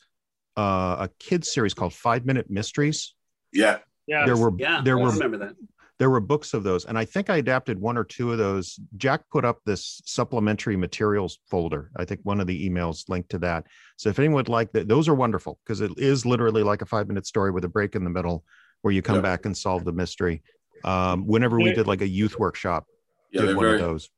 [0.57, 3.15] uh a kids series called Five Minute Mysteries.
[3.51, 4.25] yeah Yeah.
[4.25, 5.55] There were Yeah, there I were remember that.
[5.99, 8.79] there were books of those and i think i adapted one or two of those
[8.97, 13.37] jack put up this supplementary materials folder i think one of the emails linked to
[13.39, 16.81] that so if anyone would like that those are wonderful because it is literally like
[16.81, 18.43] a five minute story with a break in the middle
[18.81, 19.21] where you come Yeah.
[19.21, 20.41] back and solve the mystery
[20.83, 22.85] um, whenever we did like a youth workshop
[23.31, 24.09] yeah did one very of those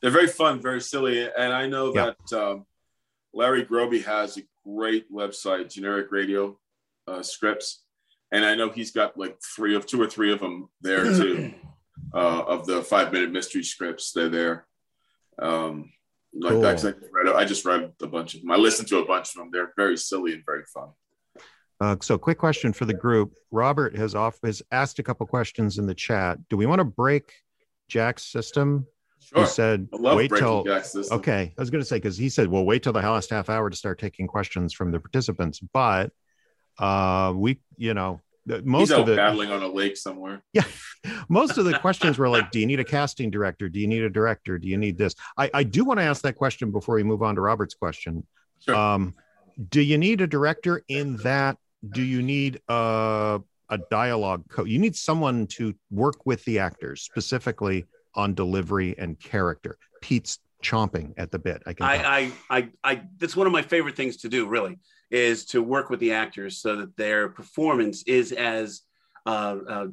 [0.00, 2.12] they're very fun, very silly, and I know Yeah.
[2.28, 2.66] that um,
[3.32, 6.58] Larry Groby has a great website, Generic Radio
[7.06, 7.84] uh, Scripts,
[8.32, 11.52] and I know he's got like three of two or three of them there too,
[12.14, 14.12] uh, of the five minute mystery scripts.
[14.12, 14.66] They're there.
[15.40, 15.90] Um,
[16.32, 16.66] like Cool.
[16.66, 18.50] I, just read, I just read a bunch of them.
[18.52, 19.50] I listened to a bunch of them.
[19.52, 20.90] They're very silly and very fun.
[21.80, 25.78] uh, so quick question for the group robert has off has asked a couple questions
[25.78, 27.32] in the chat do we want to break
[27.88, 28.86] jack's system
[29.22, 29.42] Sure.
[29.42, 30.64] he said wait till
[31.12, 33.48] Okay, I was going to say because he said, "Well, wait till the last half
[33.48, 36.10] hour to start taking questions from the participants." But
[36.78, 38.20] uh, we, you know,
[38.64, 40.42] most He's of the paddling on a lake somewhere.
[40.52, 40.64] yeah,
[41.28, 43.68] most of the questions were like, "Do you need a casting director?
[43.68, 44.58] Do you need a director?
[44.58, 47.22] Do you need this?" I, I do want to ask that question before we move
[47.22, 48.26] on to Robert's question.
[48.64, 48.74] Sure.
[48.74, 49.14] Um,
[49.68, 51.58] do you need a director in that?
[51.88, 54.68] Do you need a a dialogue coach?
[54.68, 59.78] You need someone to work with the actors specifically on delivery and character.
[60.00, 61.62] Pete's chomping at the bit.
[61.66, 61.86] I can.
[61.86, 64.78] I, I, I, I, that's one of my favorite things to do, really,
[65.10, 68.82] is to work with the actors so that their performance is as
[69.26, 69.86] uh, uh,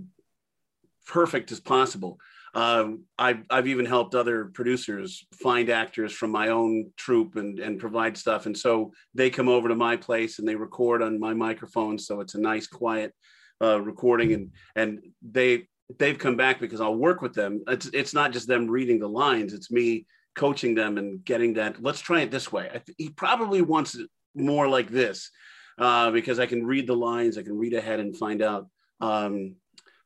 [1.05, 2.19] perfect as possible.
[2.53, 7.79] Um, I've, I've even helped other producers find actors from my own troupe and, and
[7.79, 8.47] provide stuff.
[8.47, 11.99] And so they come over to my place and they record on my microphone.
[11.99, 13.13] So it's a nice, quiet
[13.61, 14.33] uh, recording.
[14.33, 15.67] And, and they,
[15.99, 17.63] they've come back because I'll work with them.
[17.67, 19.53] It's, it's not just them reading the lines.
[19.53, 21.81] It's me coaching them and getting that.
[21.81, 22.69] Let's try it this way.
[22.71, 25.31] Th- he probably wants it more like this
[25.77, 27.37] uh, because I can read the lines.
[27.37, 28.67] I can read ahead and find out.
[29.01, 29.55] Um,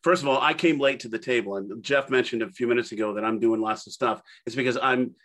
[0.04, 2.92] first of all, I came late to the table, and Jeff mentioned a few minutes
[2.92, 4.22] ago that I'm doing lots of stuff.
[4.46, 5.16] It's because I'm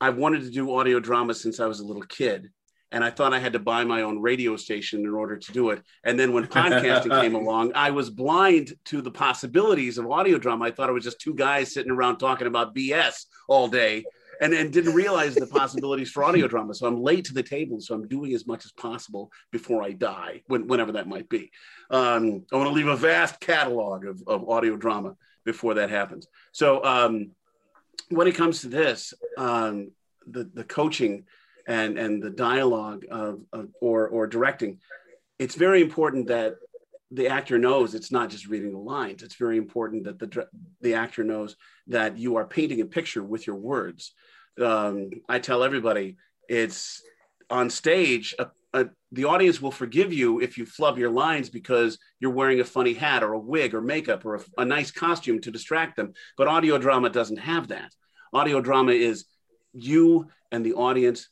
[0.00, 2.50] I've wanted to do audio drama since I was a little kid.
[2.92, 5.70] And I thought I had to buy my own radio station in order to do
[5.70, 5.82] it.
[6.04, 10.66] And then when podcasting came along, I was blind to the possibilities of audio drama.
[10.66, 14.04] I thought it was just two guys sitting around talking about BS all day
[14.42, 16.74] and, and didn't realize the possibilities for audio drama.
[16.74, 17.80] So I'm late to the table.
[17.80, 21.50] So I'm doing as much as possible before I die, when, whenever that might be.
[21.90, 26.26] Um, I want to leave a vast catalog of, of audio drama before that happens.
[26.50, 27.30] So um,
[28.08, 29.92] when it comes to this, um,
[30.26, 31.24] the, the coaching
[31.66, 34.78] and, and the dialogue of, of, or, or directing,
[35.38, 36.56] it's very important that
[37.10, 39.22] the actor knows it's not just reading the lines.
[39.22, 40.46] It's very important that the,
[40.80, 41.56] the actor knows
[41.88, 44.12] that you are painting a picture with your words.
[44.60, 46.16] Um, I tell everybody
[46.48, 47.02] it's
[47.50, 51.98] on stage, a, a, the audience will forgive you if you flub your lines because
[52.18, 55.40] you're wearing a funny hat or a wig or makeup or a, a nice costume
[55.42, 56.14] to distract them.
[56.38, 57.92] But audio drama doesn't have that.
[58.32, 59.26] Audio drama is
[59.74, 61.28] you and the audience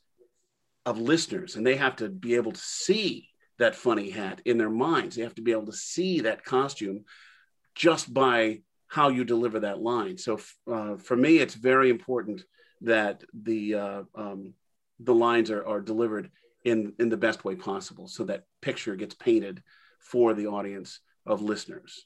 [0.85, 4.69] of listeners, and they have to be able to see that funny hat in their
[4.69, 5.15] minds.
[5.15, 7.05] They have to be able to see that costume
[7.75, 10.17] just by how you deliver that line.
[10.17, 10.39] So
[10.69, 12.43] uh, for me, it's very important
[12.81, 14.53] that the uh, um,
[14.99, 16.31] the lines are, are delivered
[16.65, 19.61] in in the best way possible, so that picture gets painted
[19.99, 22.03] for the audience of listeners.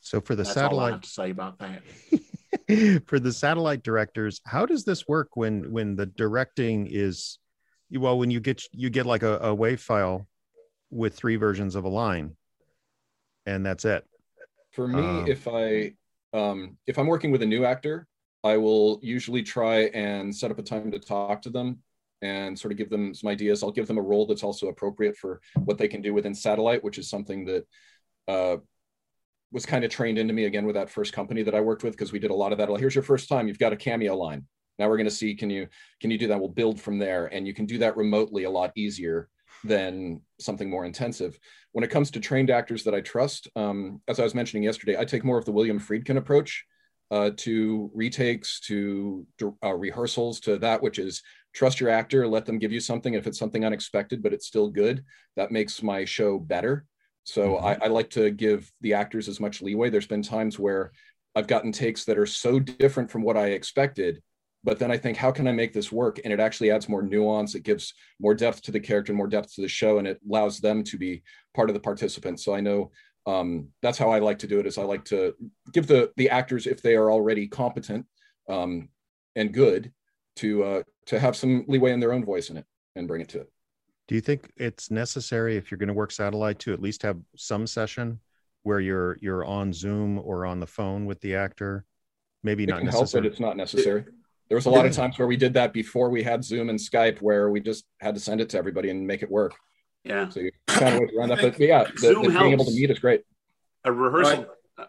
[0.00, 1.82] So for the That's all I satellite have to say about that.
[3.06, 7.38] for the satellite directors, how does this work when when the directing is
[7.92, 10.26] well when you get you get like a, a wave file
[10.90, 12.36] with three versions of a line
[13.46, 14.04] and that's it.
[14.72, 15.94] For me, Um, if I
[16.32, 18.06] um, if I'm working with a new actor,
[18.44, 21.82] I will usually try and set up a time to talk to them
[22.22, 23.62] and sort of give them some ideas.
[23.62, 26.84] I'll give them a role that's also appropriate for what they can do within satellite,
[26.84, 27.66] which is something that
[28.28, 28.56] uh,
[29.52, 31.94] was kind of trained into me again with that first company that I worked with
[31.94, 32.68] because we did a lot of that.
[32.68, 33.48] Well, here's your first time.
[33.48, 34.46] You've got a cameo line.
[34.78, 35.68] Now we're going to see can you
[36.00, 36.38] can you do that?
[36.38, 39.28] We'll build from there, and you can do that remotely a lot easier
[39.64, 41.38] than something more intensive.
[41.72, 44.96] When it comes to trained actors that I trust, um, as I was mentioning yesterday,
[44.98, 46.64] I take more of the William Friedkin approach
[47.10, 49.26] uh, to retakes, to
[49.64, 51.22] uh, rehearsals, to that which is
[51.52, 53.14] trust your actor, let them give you something.
[53.14, 55.04] If it's something unexpected, but it's still good,
[55.36, 56.86] that makes my show better.
[57.24, 59.90] So I, I like to give the actors as much leeway.
[59.90, 60.92] There's been times where
[61.36, 64.20] I've gotten takes that are so different from what I expected
[64.62, 66.20] but then I think, how can I make this work?
[66.22, 67.54] And it actually adds more nuance.
[67.54, 70.60] It gives more depth to the character, more depth to the show, and it allows
[70.60, 71.22] them to be
[71.54, 72.44] part of the participants.
[72.44, 72.90] So I know
[73.26, 74.66] um, that's how I like to do it.
[74.66, 75.34] Is I like to
[75.72, 78.06] give the the actors, if they are already competent
[78.48, 78.88] um,
[79.34, 79.92] and good,
[80.36, 82.66] to uh, to have some leeway in their own voice in it
[82.96, 83.50] and bring it to it.
[84.10, 87.16] Do you think it's necessary if you're going to work satellite to at least have
[87.36, 88.18] some session
[88.64, 91.84] where you're you're on Zoom or on the phone with the actor?
[92.42, 93.22] Maybe It not can help, necessary.
[93.22, 94.04] but it's not necessary.
[94.48, 96.76] There was a lot of times where we did that before we had Zoom and
[96.76, 99.54] Skype, where we just had to send it to everybody and make it work.
[100.02, 100.28] Yeah.
[100.28, 102.72] So you kind of wait around that, but yeah, the, Zoom the being able to
[102.72, 103.22] meet is great.
[103.84, 104.46] a rehearsal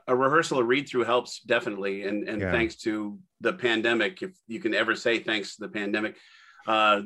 [0.08, 2.52] a rehearsal a read through helps definitely and and Yeah.
[2.52, 6.16] thanks to the pandemic if you can ever say thanks to the pandemic
[6.66, 7.02] uh,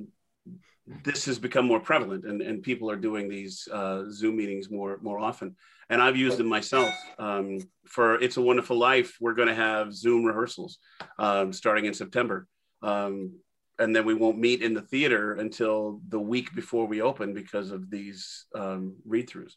[1.04, 5.00] this has become more prevalent and, and people are doing these uh, zoom meetings more
[5.02, 5.56] more often
[5.90, 9.94] and i've used them myself um, for it's a wonderful life we're going to have
[9.94, 10.78] zoom rehearsals
[11.20, 12.48] um, starting in september
[12.84, 13.32] um,
[13.80, 17.72] and then we won't meet in the theater until the week before we open because
[17.72, 19.54] of these um, read-throughs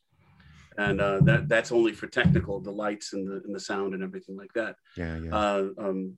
[0.79, 4.03] and uh, that that's only for technical, the lights and the and the sound and
[4.03, 4.77] everything like that.
[4.97, 5.35] yeah, yeah.
[5.35, 6.15] Uh, um,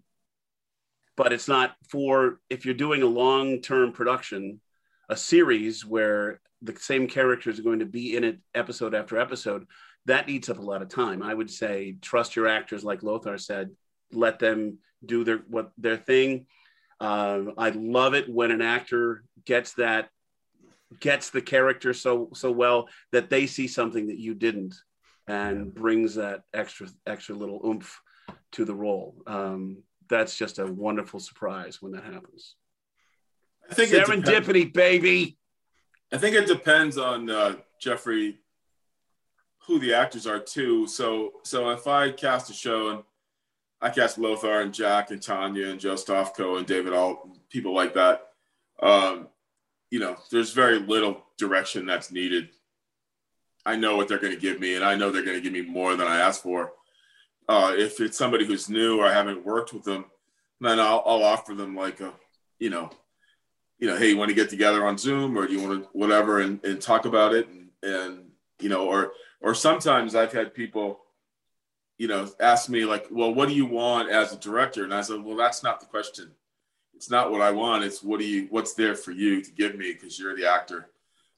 [1.17, 4.61] but it's not for if you're doing a long-term production,
[5.11, 9.67] a series where the same characters are going to be in it episode after episode.
[10.07, 11.23] That eats up a lot of time.
[11.23, 13.71] I would say trust your actors, like Lothar said.
[14.13, 16.47] Let them do their what their thing.
[17.01, 20.09] Uh, I love it when an actor gets that
[20.99, 24.75] gets the character so so well that they see something that you didn't
[25.29, 28.01] and brings that extra extra little oomph
[28.51, 32.57] to the role um, that's just a wonderful surprise when that happens
[33.71, 35.39] I think serendipity baby
[36.13, 38.39] I think it depends on uh, Jeffrey
[39.67, 40.87] who the actors are too.
[40.87, 43.03] So so if I cast a show and
[43.81, 47.95] I cast Lothar and Jack and Tanya and Joe Stofko and David Alt, people like
[47.95, 48.29] that.
[48.83, 49.29] Um,
[49.91, 52.51] you know, there's very little direction that's needed.
[53.65, 55.53] I know what they're going to give me, and I know they're going to give
[55.53, 56.73] me more than I asked for.
[57.49, 60.07] Uh, if it's somebody who's new or I haven't worked with them,
[60.61, 62.13] then I'll, I'll offer them like a,
[62.59, 62.91] you know,
[63.81, 65.89] you know, hey, you want to get together on Zoom or do you want to
[65.93, 68.25] whatever and, and talk about it and, and
[68.61, 71.01] you know, or or sometimes I've had people,
[71.99, 74.85] you know, ask me like, well, what do you want as a director?
[74.85, 76.31] And I said, well, that's not the question.
[76.95, 77.83] It's not what I want.
[77.83, 80.91] It's what do you what's there for you to give me because you're the actor.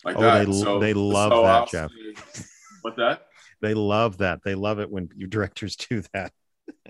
[0.04, 0.46] Like Oh, that.
[0.46, 1.90] they- so, they love so that, Jeff.
[1.90, 2.44] say-
[2.82, 3.28] What that?
[3.60, 4.40] they love that.
[4.44, 6.32] They love it when you directors do that.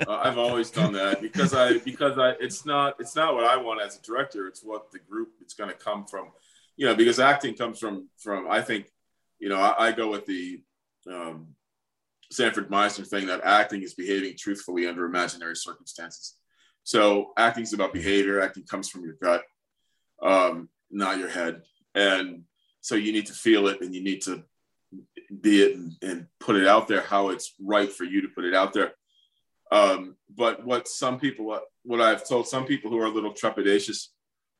[0.06, 3.56] Uh, I've always done that because I because I it's not it's not what I
[3.56, 4.46] want as a director.
[4.46, 6.28] It's what the group it's going to come from.
[6.76, 8.90] You know, because acting comes from from I think
[9.38, 10.62] you know I, I go with the
[11.10, 11.48] um,
[12.30, 16.36] Sanford Meisner thing that acting is behaving truthfully under imaginary circumstances.
[16.84, 18.40] So acting is about behavior.
[18.40, 19.42] Acting comes from your gut,
[20.22, 21.62] um, not your head,
[21.94, 22.44] and
[22.80, 24.42] so you need to feel it and you need to
[25.40, 28.44] be it and, and put it out there how it's right for you to put
[28.44, 28.92] it out there.
[29.72, 34.08] Um, but what some people, what, I've told some people who are a little trepidatious,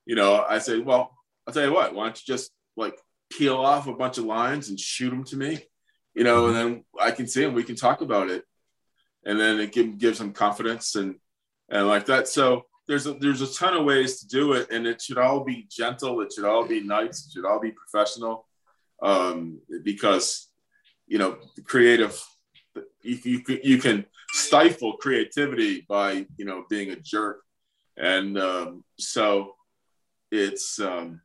[0.07, 2.97] you know, I say, well, I'll tell you what, why don't you just like
[3.31, 5.59] peel off a bunch of lines and shoot them to me,
[6.15, 8.43] you know, and then I can see them, we can talk about it.
[9.23, 11.15] And then it give, gives them confidence and,
[11.69, 12.27] and like that.
[12.27, 15.43] So there's a, there's a ton of ways to do it and it should all
[15.43, 16.21] be gentle.
[16.21, 17.27] It should all be nice.
[17.27, 18.47] It should all be professional.
[19.01, 20.49] Um, because,
[21.05, 22.19] you know, creative,
[23.03, 27.41] you, you, you can stifle creativity by, you know, being a jerk.
[27.97, 29.53] And um, so
[30.31, 31.21] it's, um,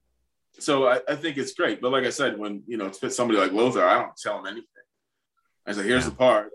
[0.59, 1.81] so I, I think it's great.
[1.81, 4.47] But like I said, when, you know, it's somebody like Lothar, I don't tell him
[4.47, 4.67] anything.
[5.67, 6.51] I say, here's the part,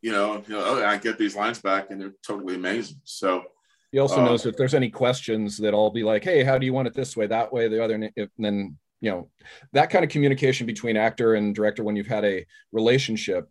[0.00, 3.00] you know, and, oh, I get these lines back and they're totally amazing.
[3.04, 3.44] So,
[3.92, 6.64] He also Uh, knows if there's any questions that I'll be like, hey, how do
[6.64, 7.94] you want it this way, that way, the other?
[7.94, 9.30] And if- and then, you know,
[9.72, 13.48] that kind of communication between actor and director when you've had a relationship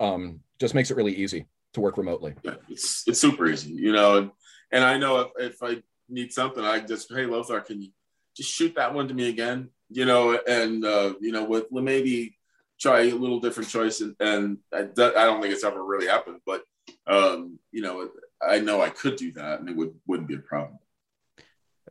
[0.00, 2.34] um, just makes it really easy to work remotely.
[2.42, 4.18] yeah, it's it's super easy, you know.
[4.18, 4.30] And,
[4.70, 7.90] and I know if, if I need something, I just hey Lothar, can you
[8.36, 9.68] just shoot that one to me again?
[9.90, 12.38] You know, and uh, you know, with maybe
[12.80, 16.40] try a little different choice, and, and I, I don't think it's ever really happened,
[16.46, 16.62] but
[17.06, 18.08] um, you know,
[18.46, 20.78] I know I could do that, and it would wouldn't be a problem.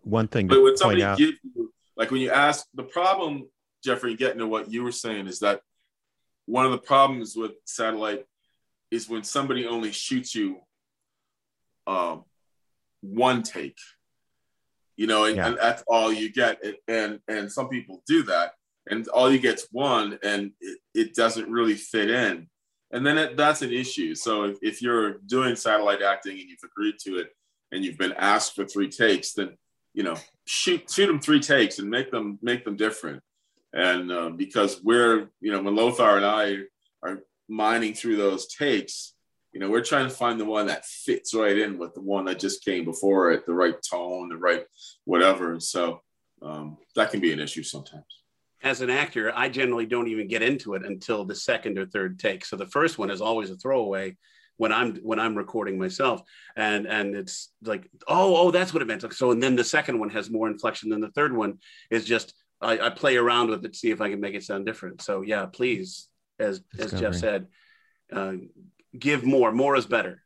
[0.04, 1.18] One thing But to when point somebody out.
[1.18, 3.48] gives you, like when you ask, the problem,
[3.84, 5.62] Jeffrey, getting to what you were saying is that
[6.46, 8.26] one of the problems with satellite
[8.92, 10.60] is when somebody only shoots you
[11.88, 12.24] um,
[13.02, 13.78] one take,
[14.98, 15.48] you know, and, Yeah.
[15.48, 16.64] and that's all you get.
[16.64, 18.54] And, and and some people do that,
[18.89, 22.48] and all you get's one, and it, it doesn't really fit in.
[22.94, 24.14] And then it, that's an issue.
[24.16, 27.30] So if, if you're doing satellite acting and you've agreed to it,
[27.72, 29.58] and you've been asked for three takes, then
[29.94, 30.16] you know,
[30.46, 33.22] shoot shoot them three takes and make them make them different.
[33.74, 36.58] And uh, because we're, you know, when Lothar and I
[37.02, 39.14] are mining through those takes,
[39.52, 42.26] you know, we're trying to find the one that fits right in with the one
[42.26, 44.64] that just came before it, the right tone, the right
[45.04, 45.52] whatever.
[45.52, 46.02] And so
[46.41, 48.06] um, that can be an issue sometimes.
[48.64, 52.20] As an actor, I generally don't even get into it until the second or third
[52.20, 52.45] take.
[52.45, 54.18] So the first one is always a throwaway
[54.58, 56.22] when I'm when I'm recording myself,
[56.56, 59.04] and and it's like, oh, oh, that's what it meant.
[59.14, 61.58] So and then the second one has more inflection than the third one
[61.89, 64.68] is just I, I play around with it see if I can make it sound
[64.68, 65.02] different.
[65.02, 66.08] So yeah, please,
[66.42, 67.48] as as Jeff said,
[68.12, 68.34] uh,
[68.98, 69.52] give more.
[69.52, 70.24] More is better.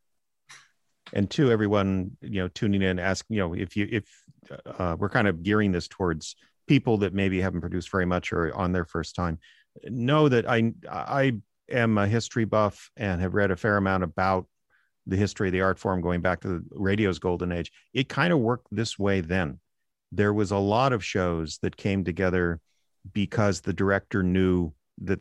[1.13, 4.05] And to everyone, you know, tuning in, ask, you know, if you if
[4.80, 6.36] uh, we're kind of gearing this towards
[6.68, 9.39] people that maybe haven't produced very much or on their first time,
[9.84, 11.34] know that I I
[11.70, 14.47] am a history buff and have read a fair amount about
[15.07, 17.72] the history of the art form going back to the radio's golden age.
[17.93, 19.59] It kind of worked this way then.
[20.11, 22.59] There was a lot of shows that came together
[23.13, 25.20] because the director knew that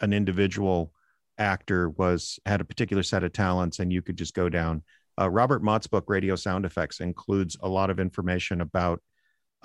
[0.00, 0.92] an individual
[1.38, 4.82] actor was had a particular set of talents and you could just go down.
[5.18, 9.00] Uh, robert mott's book radio sound effects includes a lot of information about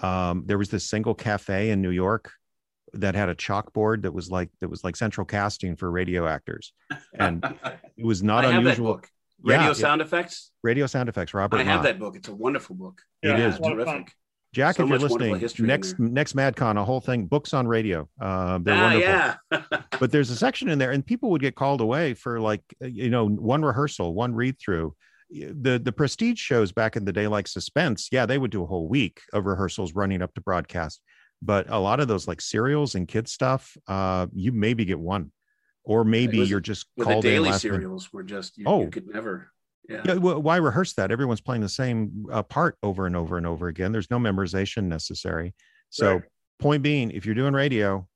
[0.02, 2.32] um, there was this single cafe in new york
[2.94, 6.74] that had a chalkboard that was like that was like central casting for radio actors.
[7.18, 7.44] And
[7.98, 9.02] it was not I unusual.
[9.42, 10.06] radio Yeah, sound yeah.
[10.06, 10.52] effects?
[10.64, 11.84] Radio sound effects robert i have Mott.
[11.84, 12.16] that book.
[12.16, 13.02] It's a wonderful book.
[13.24, 14.14] Yeah, it's terrific
[14.54, 18.08] jack So if you're listening next next madcon a whole thing books on radio.
[18.20, 19.00] Uh, they're ah, wonderful.
[19.72, 19.80] yeah.
[20.00, 22.88] But there's a section in there and people would get called away for like uh,
[22.88, 24.96] you know one rehearsal one read through
[25.30, 28.66] the the prestige shows back in the day like suspense yeah they would do a
[28.66, 31.02] whole week of rehearsals running up to broadcast.
[31.42, 35.32] But a lot of those like serials and kids stuff uh you maybe get one.
[35.84, 37.78] Or maybe was- you're just the called in daily last minute.
[37.78, 38.82] serials were just you, Oh.
[38.82, 39.52] you could never
[39.90, 43.38] yeah, yeah, wh- why rehearse that everyone's playing the same uh, part over and over
[43.38, 45.54] and over again there's no memorization necessary
[45.90, 46.24] so Right.
[46.60, 48.08] point being if you're doing radio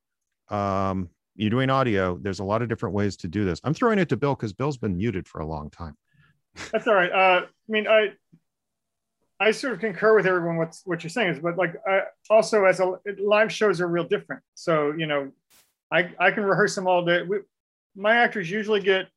[0.50, 4.00] um you're doing audio there's a lot of different ways to do this i'm throwing
[4.00, 5.96] it to bill because bill's been muted for a long time
[6.72, 7.12] That's all right.
[7.12, 8.14] Uh, I mean, I
[9.40, 12.64] I sort of concur with everyone what what you're saying is, but like I, also
[12.64, 14.42] as a live shows are real different.
[14.54, 15.32] So you know,
[15.92, 17.24] I I can rehearse them all day.
[17.24, 17.40] We,
[17.96, 19.08] my actors usually get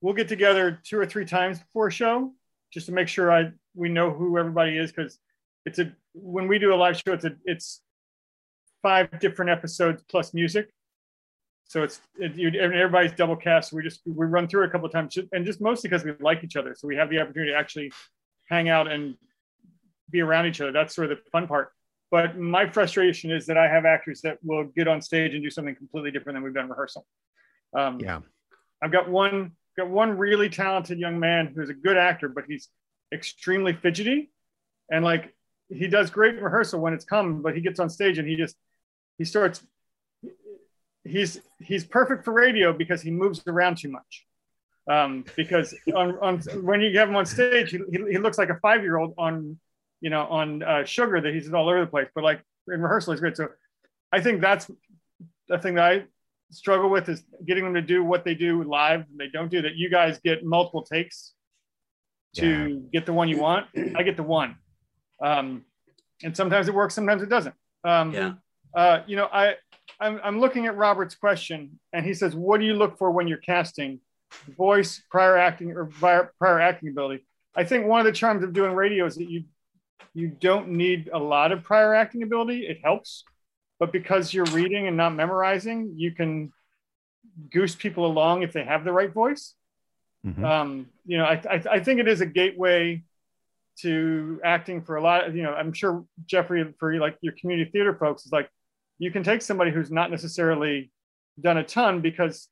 [0.00, 2.32] we'll get together two or three times before a show
[2.72, 5.18] just to make sure I we know who everybody is because
[5.64, 7.82] it's a when we do a live show it's a it's
[8.82, 10.72] five different episodes plus music.
[11.64, 13.70] So it's it, you, everybody's double cast.
[13.70, 16.04] So we just we run through it a couple of times, and just mostly because
[16.04, 16.74] we like each other.
[16.74, 17.92] So we have the opportunity to actually
[18.48, 19.16] hang out and
[20.10, 20.72] be around each other.
[20.72, 21.72] That's sort of the fun part.
[22.10, 25.50] But my frustration is that I have actors that will get on stage and do
[25.50, 27.04] something completely different than we've done rehearsal.
[27.74, 28.20] Um, yeah
[28.82, 32.68] I've got one got one really talented young man who's a good actor, but he's
[33.12, 34.30] extremely fidgety,
[34.90, 35.34] and like
[35.70, 38.56] he does great rehearsal when it's come, but he gets on stage and he just
[39.16, 39.62] he starts.
[41.04, 44.26] He's he's perfect for radio because he moves around too much.
[44.90, 48.48] Um, because on, on when you have him on stage, he, he, he looks like
[48.50, 49.58] a five year old on
[50.00, 52.08] you know on uh, sugar that he's all over the place.
[52.14, 53.36] But like in rehearsal, he's great.
[53.36, 53.48] So
[54.12, 54.70] I think that's
[55.48, 56.04] the thing that I
[56.50, 59.62] struggle with is getting them to do what they do live and they don't do
[59.62, 61.32] that you guys get multiple takes
[62.36, 63.66] to get the one you want.
[63.96, 64.56] I get the one.
[65.20, 65.64] Um,
[66.22, 67.54] and sometimes it works sometimes it doesn't.
[67.84, 68.32] Um, yeah.
[68.74, 69.54] uh, you know i
[70.00, 73.28] I'm, I'm looking at robert's question and he says what do you look for when
[73.28, 74.00] you're casting
[74.56, 77.24] voice prior acting or prior, prior acting ability?
[77.54, 79.44] I think one of the charms of doing radio is that you
[80.14, 82.66] you don't need a lot of prior acting ability.
[82.66, 83.24] It helps
[83.78, 86.52] but because you're reading and not memorizing, you can
[87.50, 89.54] goose people along if they have the right voice.
[90.26, 90.44] Mhm.
[90.44, 93.02] Um, you know, I, I, I think it is a gateway
[93.80, 95.26] to acting for a lot.
[95.26, 98.50] Of, you know, I'm sure Jeffrey, for like your community theater folks, is like
[98.98, 100.90] you can take somebody who's not necessarily
[101.40, 102.48] done a ton because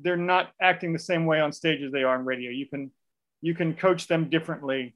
[0.00, 2.50] they're not acting the same way on stage as they are on radio.
[2.50, 2.90] You can
[3.42, 4.94] you can coach them differently,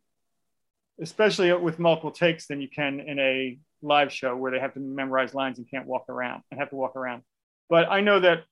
[1.01, 4.81] especially with multiple takes than you can in a live show where they have to
[4.81, 7.23] memorize lines and can't walk around and have to walk around.
[7.69, 8.45] But I know that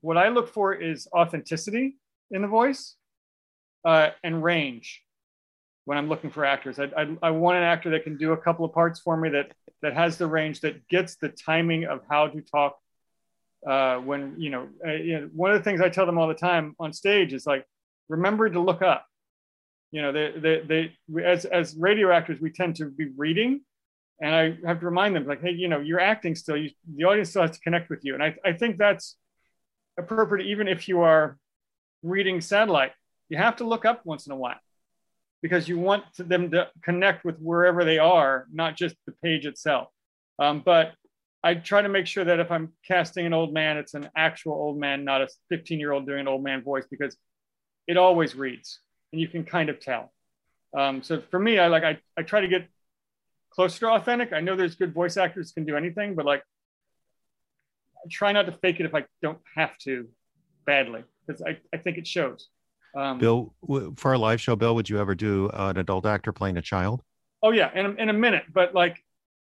[0.00, 1.96] what I look for is authenticity
[2.30, 2.94] in the voice
[3.84, 5.02] uh, and range
[5.84, 6.78] when I'm looking for actors.
[6.78, 9.30] I, I, I want an actor that can do a couple of parts for me
[9.30, 12.78] that that has the range that gets the timing of how to talk
[13.66, 16.28] uh, when you know, uh, you know one of the things I tell them all
[16.28, 17.66] the time on stage is like
[18.08, 19.06] remember to look up
[19.90, 23.62] you know they, they, they as, as radio actors we tend to be reading
[24.20, 27.04] and i have to remind them like hey you know you're acting still you, the
[27.04, 29.16] audience still has to connect with you and I, I think that's
[29.98, 31.36] appropriate even if you are
[32.02, 32.92] reading satellite
[33.28, 34.60] you have to look up once in a while
[35.42, 39.46] because you want to them to connect with wherever they are, not just the page
[39.46, 39.88] itself.
[40.38, 40.92] Um, but
[41.42, 44.54] I try to make sure that if I'm casting an old man, it's an actual
[44.54, 47.16] old man, not a 15 year old doing an old man voice, because
[47.86, 48.80] it always reads
[49.12, 50.12] and you can kind of tell.
[50.76, 52.66] Um, so for me, I like I, I try to get
[53.58, 54.32] closer to authentic.
[54.32, 56.44] I know there's good voice actors can do anything, but like
[57.96, 60.06] I try not to fake it if I don't have to
[60.64, 62.50] badly because I, I think it shows.
[62.96, 63.52] Um, Bill,
[63.96, 66.62] for our live show, Bill, would you ever do uh, an adult actor playing a
[66.62, 67.02] child?
[67.42, 68.44] Oh yeah, in a, in a minute.
[68.52, 69.04] But like,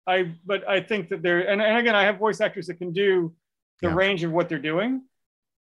[0.05, 2.93] I but I think that there and, and again, I have voice actors that can
[2.93, 3.33] do
[3.81, 3.95] the Yeah.
[3.95, 5.01] range of what they're doing.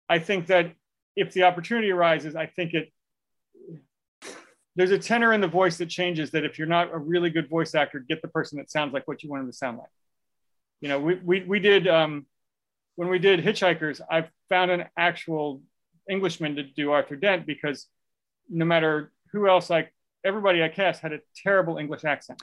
[0.10, 0.74] I think that
[1.16, 2.92] if the opportunity arises, I think it
[4.76, 6.32] there's a tenor in the voice that changes.
[6.32, 9.08] That if you're not a really good voice actor, get the person that sounds like
[9.08, 9.90] what you want them to sound like.
[10.82, 12.26] You know, we we we did um,
[12.96, 14.02] when we did Hitchhikers.
[14.10, 15.62] I found an actual
[16.10, 17.88] Englishman to do Arthur Dent because
[18.50, 19.90] no matter who else I
[20.26, 22.42] everybody I cast had a terrible English accent.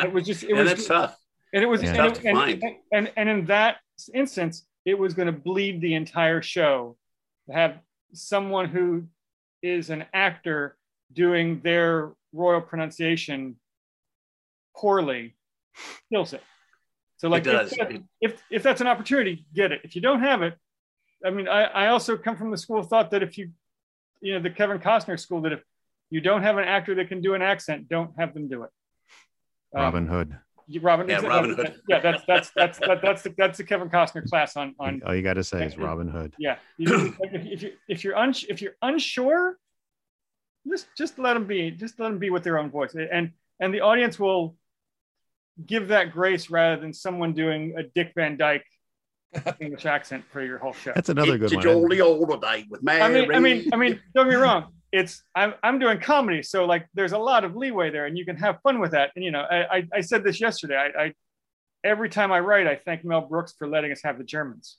[0.00, 1.16] it was just it yeah, was that's tough.
[1.52, 1.88] and it was Yeah.
[1.90, 2.62] and, Tough it- to and, find.
[2.62, 3.76] and, and and in that
[4.14, 6.96] instance it was going to bleed the entire show
[7.48, 7.78] to have
[8.12, 9.04] someone who
[9.62, 10.76] is an actor
[11.12, 13.56] doing their royal pronunciation
[14.76, 15.34] poorly
[16.12, 16.42] kills it
[17.16, 17.72] so like it does.
[17.72, 20.54] If, It- if if that's an opportunity get it if you don't have it
[21.24, 23.50] i mean i i also come from the school of thought that if you
[24.20, 25.62] you know the kevin costner school that if
[26.10, 28.70] you don't have an actor that can do an accent don't have them do it
[29.74, 30.36] Um, Robin Hood.
[30.68, 31.82] you- Robin, Yeah, Robin that's- Hood.
[31.88, 35.02] Yeah, that's that's that's that, that's the that's the Kevin Costner class on on.
[35.06, 36.34] All you got to say is Robin Hood.
[36.38, 39.58] Yeah, you, if, if you if you're uns if you're unsure,
[40.68, 41.70] just just let them be.
[41.70, 44.56] Just let them be with their own voice, and and the audience will
[45.64, 48.64] give that grace rather than someone doing a Dick Van Dyke
[49.60, 50.92] English accent for your whole show.
[50.94, 51.66] That's another good It's one.
[51.66, 53.00] a jolly old day with Mary.
[53.00, 54.72] I mean, I mean, I mean, don't get me wrong.
[54.92, 58.24] It's I'm I'm doing comedy, so like there's a lot of leeway there, and you
[58.24, 59.10] can have fun with that.
[59.16, 60.76] And you know, I I, I said this yesterday.
[60.76, 61.12] I, I
[61.84, 64.76] every time I write, I thank Mel Brooks for letting us have the Germans,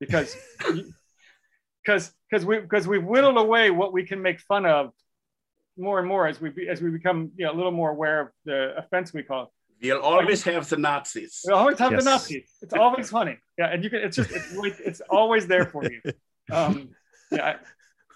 [0.00, 0.36] because
[1.84, 4.92] because because we because we've whittled away what we can make fun of
[5.76, 8.20] more and more as we be, as we become you know a little more aware
[8.20, 9.48] of the offense we call it.
[9.86, 11.42] You'll always have the Nazis.
[11.46, 12.04] We'll always have Yes.
[12.04, 12.50] the Nazis.
[12.62, 13.36] It's always funny.
[13.58, 14.00] Yeah, and you can.
[14.00, 16.00] It's just it's really- it's always there for you.
[16.52, 16.90] Um,
[17.32, 17.44] yeah.
[17.44, 17.56] I-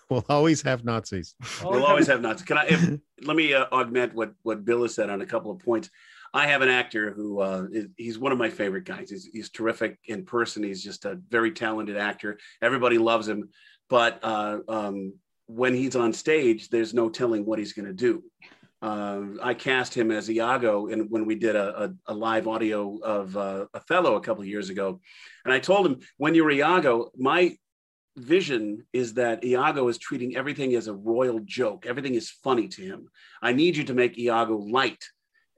[0.09, 1.37] We'll always have Nazis.
[1.63, 2.45] We'll always have Nazis.
[2.47, 2.67] Can I?
[2.67, 5.89] If, let me uh, augment what what Bill has said on a couple of points.
[6.35, 9.11] I have an actor who uh, is, he's one of my favorite guys.
[9.11, 10.63] He's, he's terrific in person.
[10.65, 12.39] He's just a very talented actor.
[12.61, 13.51] Everybody loves him,
[13.89, 15.15] but uh, um,
[15.55, 18.23] when he's on stage, there's no telling what he's going to do.
[18.83, 22.99] Uh, I cast him as Iago in, when we did a, a, a live audio
[23.03, 25.01] of uh, Othello a couple of years ago,
[25.45, 27.57] and I told him when you're Iago, my
[28.17, 31.85] vision is that Iago is treating everything as a royal joke.
[31.87, 33.09] Everything is funny to him.
[33.43, 35.03] I need you to make Iago light.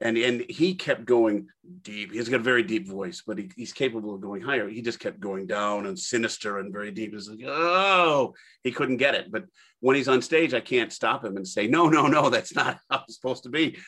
[0.03, 1.47] And, and he kept going
[1.83, 2.13] deep.
[2.13, 4.69] He's got a very deep voice, but he, he's capable of going higher.
[4.69, 7.15] He just kept going down and sinister and very deep.
[7.15, 8.35] It's like, oh,
[8.65, 9.31] he couldn't get it.
[9.31, 9.45] But
[9.81, 12.79] when he's on stage, I can't stop him and say, no, no, no, that's not
[12.91, 13.79] how it's supposed to be.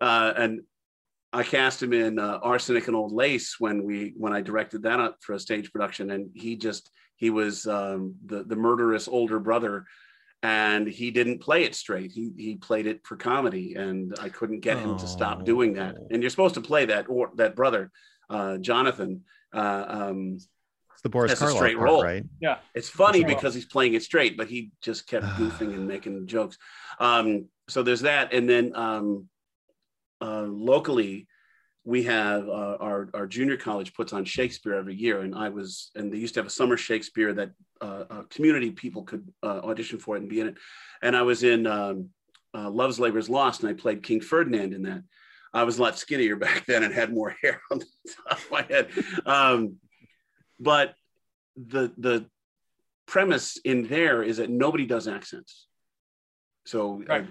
[0.00, 0.60] Uh, and
[1.32, 5.14] I cast him in uh, Arsenic and Old Lace when we when I directed that
[5.20, 9.84] for a stage production, and he just he was um, the the murderous older brother,
[10.42, 12.12] and he didn't play it straight.
[12.12, 15.96] He he played it for comedy, and I couldn't get him to stop doing that.
[15.98, 16.06] Oh.
[16.10, 17.90] And you're supposed to play that or that brother,
[18.30, 19.22] uh, Jonathan.
[19.52, 20.34] Uh, um,
[20.92, 22.02] It's the Boris That's a Karloff straight part, roll.
[22.02, 22.24] right?
[22.40, 22.58] yeah.
[22.74, 23.34] it's funny Right.
[23.34, 26.58] because he's playing it straight, but he just kept goofing and making jokes.
[27.00, 29.28] Um, so there's that, and then um,
[30.20, 31.26] uh, locally,
[31.88, 35.90] we have uh, our our junior college puts on Shakespeare every year, and I was
[35.94, 39.60] and they used to have a summer Shakespeare that uh, uh, community people could uh,
[39.64, 40.56] audition for it and be in it,
[41.00, 42.10] and I was in um,
[42.54, 45.02] uh, Love's Labor's Lost, and I played King Ferdinand in that.
[45.54, 47.86] I was a lot skinnier back then and had more hair on the
[48.28, 48.90] top of my head.
[49.24, 49.76] Um,
[50.60, 50.94] but
[51.56, 52.26] the the
[53.06, 55.66] premise in there is that nobody does accents.
[56.66, 57.26] So uh, Right.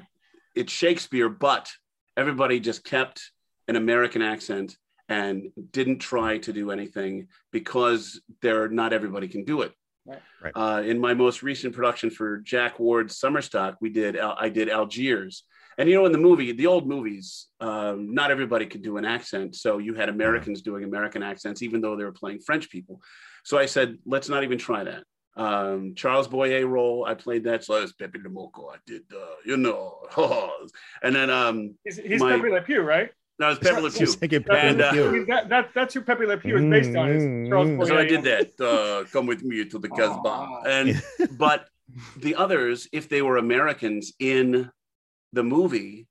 [0.55, 1.69] it's Shakespeare, but
[2.17, 3.21] everybody just kept
[3.67, 4.77] an American accent
[5.09, 9.71] and didn't try to do anything because they're not everybody can do it.
[10.05, 10.21] Right.
[10.41, 10.53] Right.
[10.55, 14.69] Uh, in my most recent production for Jack Ward's Summerstock, we did Al- I did
[14.69, 15.43] Algiers,
[15.77, 19.05] and you know in the movie, the old movies, um, not everybody could do an
[19.05, 23.01] accent, so you had Americans doing American accents, even though they were playing French people.
[23.43, 25.03] So I said, let's not even try that.
[25.35, 27.63] Um, Charles Boyer role, I played that.
[27.63, 28.73] So I was Pepe Le Moko.
[28.73, 29.99] I did, uh, you know,
[31.03, 33.11] and then um, He's, he's My- Pepe Le Pew, right?
[33.39, 33.99] No, it's Pepe Le Pew.
[33.99, 36.57] Just like it And, Pepe uh, I mean, that, that, that's who Pepe Le Pew
[36.57, 37.09] is based on.
[37.09, 38.59] Is Charles Mm, So I did that.
[38.59, 40.61] Uh, come with me to the Casbah.
[40.65, 41.01] And
[41.37, 41.67] but
[42.17, 44.71] the others, if they were Americans in
[45.33, 46.07] the movie,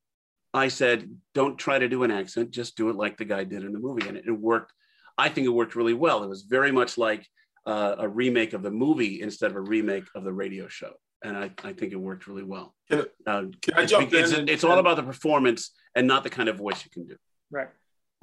[0.54, 3.64] I said, don't try to do an accent, just do it like the guy did
[3.64, 4.08] in the movie.
[4.08, 4.72] And it, it worked.
[5.18, 6.22] I think it worked really well.
[6.22, 7.26] It was very much like
[7.66, 10.92] uh, a remake of the movie instead of a remake of the radio show.
[11.26, 12.72] And I, I think it worked really well.
[12.88, 14.48] Can, Uh, can I it's, jump it's, in?
[14.48, 17.16] it's all about the performance and not the kind of voice you can do.
[17.50, 17.66] Right.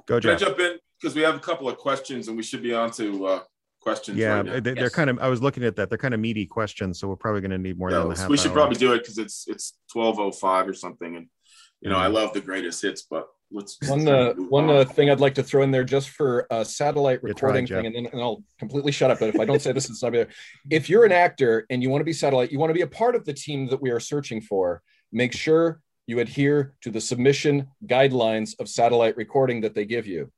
[0.06, 2.62] Go, Can I jump in because we have a couple of questions and we should
[2.62, 3.40] be on to uh,
[3.80, 4.16] questions.
[4.16, 4.52] Yeah, right now.
[4.54, 4.94] they, they're Yes.
[4.94, 5.18] kind of.
[5.18, 5.90] I was looking at that.
[5.90, 8.16] They're kind of meaty questions, so we're probably going to need more Yeah, than a
[8.16, 8.54] half we should hour.
[8.54, 11.26] probably do it because it's it's twelve oh five or something, and
[11.82, 12.12] you know I Mhm.
[12.14, 15.42] love the greatest hits, but let's One let's uh, one uh, thing I'd like to
[15.42, 17.78] throw in there just for a satellite recording Jeff.
[17.78, 19.20] thing, and then and I'll completely shut up.
[19.20, 20.28] But if I don't say this, it's not there.
[20.70, 22.86] If you're an actor and you want to be satellite, you want to be a
[22.86, 24.82] part of the team that we are searching for.
[25.12, 30.30] Make sure you adhere to the submission guidelines of satellite recording that they give you.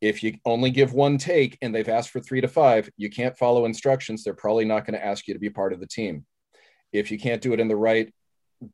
[0.00, 3.36] If you only give one take and they've asked for three to five, you can't
[3.36, 4.24] follow instructions.
[4.24, 6.24] They're probably not going to ask you to be part of the team.
[6.92, 8.12] If you can't do it in the right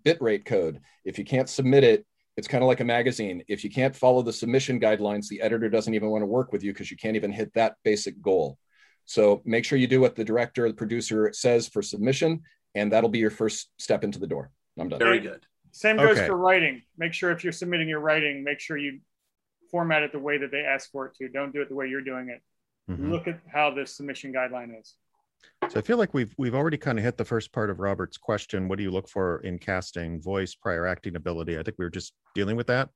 [0.04, 2.06] bitrate code, if you can't submit it,
[2.36, 3.42] it's kind of like a magazine.
[3.48, 6.62] If you can't follow the submission guidelines, the editor doesn't even want to work with
[6.62, 8.58] you because you can't even hit that basic goal.
[9.06, 12.42] So make sure you do what the director or the producer says for submission,
[12.74, 14.50] and that'll be your first step into the door.
[14.78, 14.98] I'm done.
[14.98, 15.46] Very good.
[15.70, 16.26] Same goes Okay.
[16.26, 16.82] for writing.
[16.98, 19.00] Make sure if you're submitting your writing, make sure you
[19.70, 21.28] format it the way that they ask for it to.
[21.28, 22.42] Don't do it the way you're doing it.
[22.90, 23.10] Mhm.
[23.10, 24.94] Look at how the submission guideline is.
[25.68, 28.18] So I feel like we've we've already kind of hit the first part of Robert's
[28.18, 28.68] question.
[28.68, 30.20] What do you look for in casting?
[30.20, 31.58] Voice, prior acting ability.
[31.58, 32.90] I think we were just dealing with that.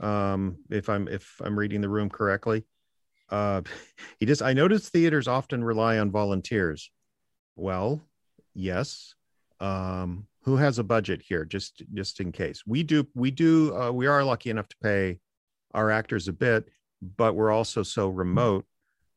[0.00, 2.64] Um, if I'm if I'm reading the room correctly,
[3.30, 3.62] uh,
[4.20, 6.90] he just I noticed theaters often rely on volunteers.
[7.56, 8.00] Well,
[8.54, 9.14] yes.
[9.60, 11.44] Um, who has a budget here?
[11.44, 15.18] Just just in case we do we do uh, we are lucky enough to pay
[15.74, 16.68] our actors a bit,
[17.16, 18.64] but we're also so remote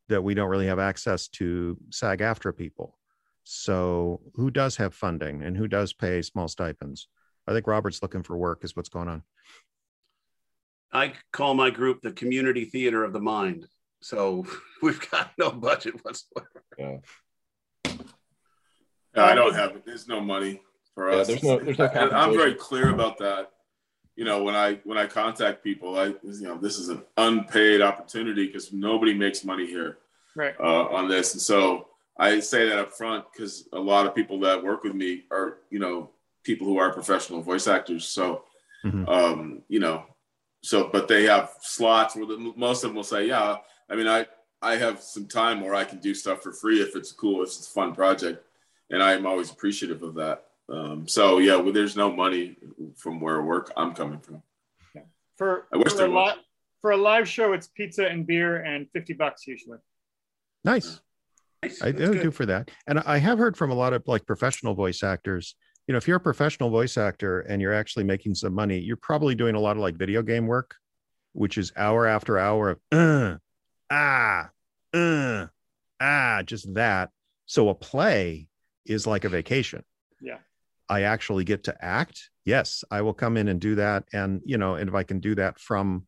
[0.10, 2.98] that we don't really have access to SAG-AFTRA people.
[3.44, 7.08] So who does have funding and who does pay small stipends?
[7.48, 9.24] I think Robert's looking for work is what's going on.
[10.92, 13.68] I call my group the community theater of the mind.
[14.02, 14.46] So
[14.82, 16.64] we've got no budget whatsoever.
[16.78, 16.98] Yeah,
[19.16, 19.86] I don't have it.
[19.86, 20.62] There's no money
[20.94, 21.28] for Yeah, us.
[21.28, 23.52] there's no- there's no And I'm very clear about that.
[24.20, 27.80] You know, when I when I contact people, I you know this is an unpaid
[27.80, 30.00] opportunity because nobody makes money here
[30.36, 30.54] Right.
[30.60, 34.38] uh, on this, and so I say that up front because a lot of people
[34.42, 36.10] that work with me are you know
[36.44, 38.10] people who are professional voice actors.
[38.10, 38.44] So
[38.84, 39.08] Mhm.
[39.08, 40.04] um, you know,
[40.64, 43.56] so but they have slots where the, most of them will say, yeah,
[43.90, 44.28] I mean, I
[44.62, 47.48] I have some time where I can do stuff for free if it's cool, if
[47.52, 48.44] it's a fun project,
[48.90, 50.49] and I am always appreciative of that.
[50.72, 52.58] Um, so yeah, well, there's no money
[52.96, 54.44] from where work I'm coming from.
[55.38, 56.36] For, I wish for, there a was.
[56.36, 56.44] li-
[56.82, 59.78] for a live show, it's pizza and beer and 50 bucks usually.
[60.64, 61.02] Nice.
[61.64, 61.82] Nice.
[61.82, 62.24] I do good.
[62.24, 62.72] do for that.
[62.88, 65.56] And I have heard from a lot of like professional voice actors,
[65.88, 68.98] you know, if you're a professional voice actor and you're actually making some money, you're
[68.98, 70.76] probably doing a lot of like video game work,
[71.34, 73.38] which is hour after hour of uh,
[73.90, 74.50] ah,
[74.94, 75.48] uh,
[76.00, 77.10] ah, just that.
[77.46, 78.48] So a play
[78.86, 79.84] is like a vacation.
[80.90, 82.30] I actually get to act.
[82.46, 84.06] Yes, I will come in and do that.
[84.12, 86.08] And, you know, and if I can do that from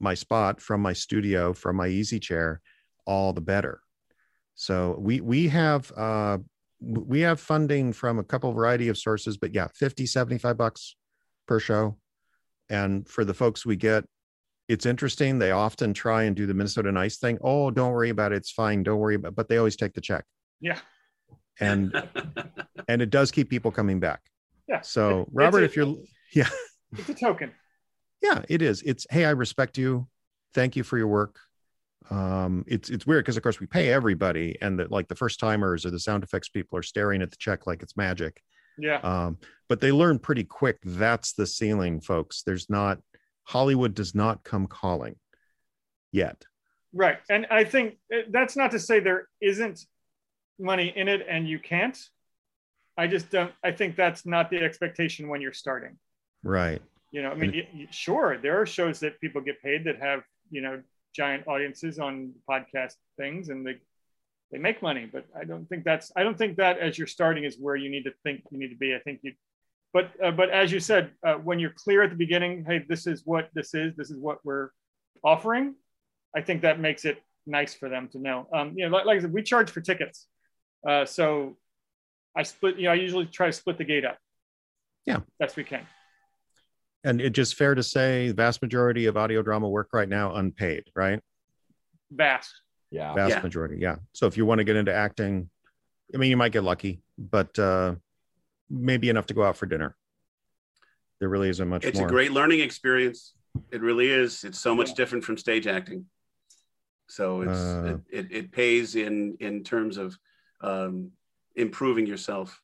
[0.00, 2.60] my spot, from my studio, from my easy chair,
[3.06, 3.80] all the better.
[4.54, 6.38] So we we have uh
[6.80, 10.96] we have funding from a couple variety of sources, but yeah, 50, 75 bucks
[11.46, 11.96] per show.
[12.68, 14.04] And for the folks we get,
[14.68, 15.38] it's interesting.
[15.38, 17.38] They often try and do the Minnesota nice thing.
[17.42, 18.36] Oh, don't worry about it.
[18.36, 18.82] It's fine.
[18.82, 19.36] Don't worry about it.
[19.36, 20.24] but they always take the check.
[20.60, 20.78] Yeah.
[21.60, 21.92] And
[22.88, 24.20] and it does keep people coming back.
[24.68, 24.80] Yeah.
[24.82, 25.96] So Robert, a- if you're
[26.34, 26.48] yeah,
[26.96, 27.52] It's a token.
[28.22, 28.82] yeah, it is.
[28.82, 30.08] It's hey, I respect you.
[30.54, 31.38] Thank you for your work.
[32.10, 35.38] Um, it's it's weird because of course we pay everybody, and that like the first
[35.40, 38.40] timers or the sound effects people are staring at the check like it's magic.
[38.78, 38.96] Yeah.
[38.98, 39.38] Um,
[39.68, 42.42] but they learn pretty quick that's the ceiling, folks.
[42.42, 42.98] There's not
[43.44, 45.16] Hollywood does not come calling
[46.10, 46.42] yet.
[46.94, 47.18] Right.
[47.30, 49.80] And I think uh, that's not to say there isn't
[50.58, 51.98] money in it and you can't.
[52.96, 55.96] I just don't, I think that's not the expectation when you're starting.
[56.42, 56.82] Right.
[57.10, 60.22] You know, I mean, And- sure, there are shows that people get paid that have,
[60.50, 60.82] you know,
[61.14, 63.76] giant audiences on podcast things and they,
[64.50, 67.44] they make money, but I don't think that's, I don't think that as you're starting
[67.44, 68.94] is where you need to think you need to be.
[68.94, 69.32] I think you,
[69.92, 73.06] but, uh, but as you said, uh, when you're clear at the beginning, hey, this
[73.06, 74.70] is what this is, this is what we're
[75.22, 75.74] offering.
[76.34, 78.48] I think that makes it nice for them to know.
[78.54, 80.28] Um, you know, like, like I said, we charge for tickets.
[80.86, 81.56] Uh, so
[82.36, 84.18] I split, you know, I usually try to split the gate up.
[85.06, 85.20] Yeah.
[85.38, 85.86] Best we can.
[87.04, 90.34] And it's just fair to say the vast majority of audio drama work right now
[90.34, 91.20] unpaid, right?
[92.10, 92.52] Vast.
[92.90, 93.14] Yeah.
[93.14, 93.42] Vast Yeah.
[93.42, 93.96] majority, yeah.
[94.12, 95.50] So if you want to get into acting,
[96.14, 97.96] I mean, you might get lucky, but uh,
[98.70, 99.96] maybe enough to go out for dinner.
[101.20, 102.08] There really isn't much It's more.
[102.08, 103.34] a great learning experience.
[103.70, 104.44] It really is.
[104.44, 106.06] It's so much different from stage acting.
[107.08, 107.98] So it's Uh.
[108.10, 110.16] it, it, it pays in in terms of
[110.62, 111.12] um,
[111.56, 112.60] improving yourself.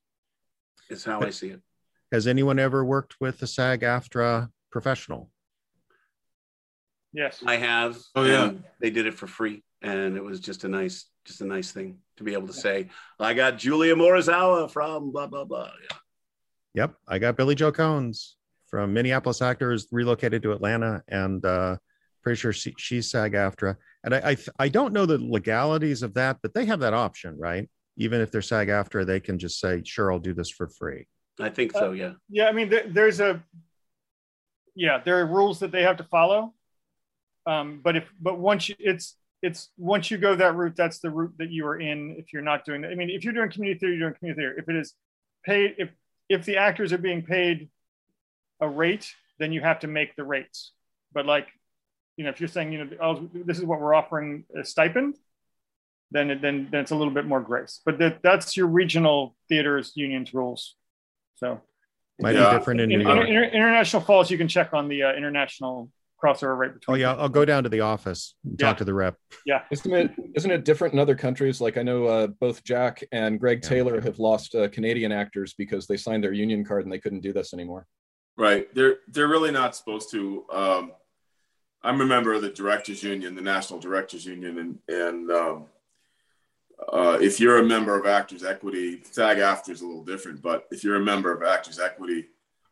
[0.90, 1.60] Is how I see it.
[2.12, 5.30] Has anyone ever worked with a SAG-AFTRA professional?
[7.12, 7.42] Yes.
[7.44, 7.98] I have.
[8.14, 8.52] Oh, yeah.
[8.80, 11.98] They did it for free, and it was just a nice, just a nice thing
[12.16, 12.88] to be able to say,
[13.20, 15.96] "I got Julia Morizawa from blah blah blah." Yeah.
[16.74, 18.36] Yep, I got Billy Joe Cones
[18.68, 21.76] from Minneapolis Actors, relocated to Atlanta, and uh,
[22.22, 23.76] pretty sure she, she's SAG-AFTRA.
[24.04, 27.36] And I, I I don't know the legalities of that, but they have that option,
[27.38, 27.68] right?
[27.98, 31.06] Even if they're SAG-AFTRA, they can just say, "Sure, I'll do this for free."
[31.40, 31.92] I think so.
[31.92, 32.12] Yeah.
[32.28, 33.42] Yeah, I mean, there, there's a,
[34.74, 36.54] yeah, there are rules that they have to follow.
[37.46, 41.10] Um, but if, but once you, it's, it's once you go that route, that's the
[41.10, 42.16] route that you are in.
[42.18, 44.42] If you're not doing that, I mean, if you're doing community theater, you're doing community
[44.42, 44.58] theater.
[44.58, 44.94] If it is
[45.44, 45.90] paid, if
[46.28, 47.70] if the actors are being paid
[48.60, 50.72] a rate, then you have to make the rates.
[51.12, 51.48] But like,
[52.16, 55.14] you know, if you're saying, you know, oh, this is what we're offering a stipend,
[56.10, 57.80] then it, then then it's a little bit more grace.
[57.84, 60.76] But that that's your regional theaters unions rules.
[61.36, 61.60] So
[62.20, 62.50] Might Yeah.
[62.52, 63.28] be different in in, New York.
[63.28, 65.90] inter- international falls, you can check on the uh, international
[66.22, 67.00] crossover rate Oh between.
[67.00, 69.14] yeah, I'll go down to the office and talk to the rep.
[69.46, 71.60] Yeah, isn't it isn't it different in other countries?
[71.60, 73.68] Like I know uh, both Jack and Greg Yeah.
[73.68, 77.20] Taylor have lost uh, Canadian actors because they signed their union card and they couldn't
[77.20, 77.86] do this anymore.
[78.36, 78.72] Right.
[78.74, 80.44] They're they're really not supposed to.
[80.52, 80.92] Um,
[81.84, 85.66] I'm a member of the Directors Union, the National Directors Union, and and um,
[86.92, 90.40] uh, if you're a member of Actors Equity, SAG-AFTRA is a little different.
[90.42, 92.26] But if you're a member of Actors Equity,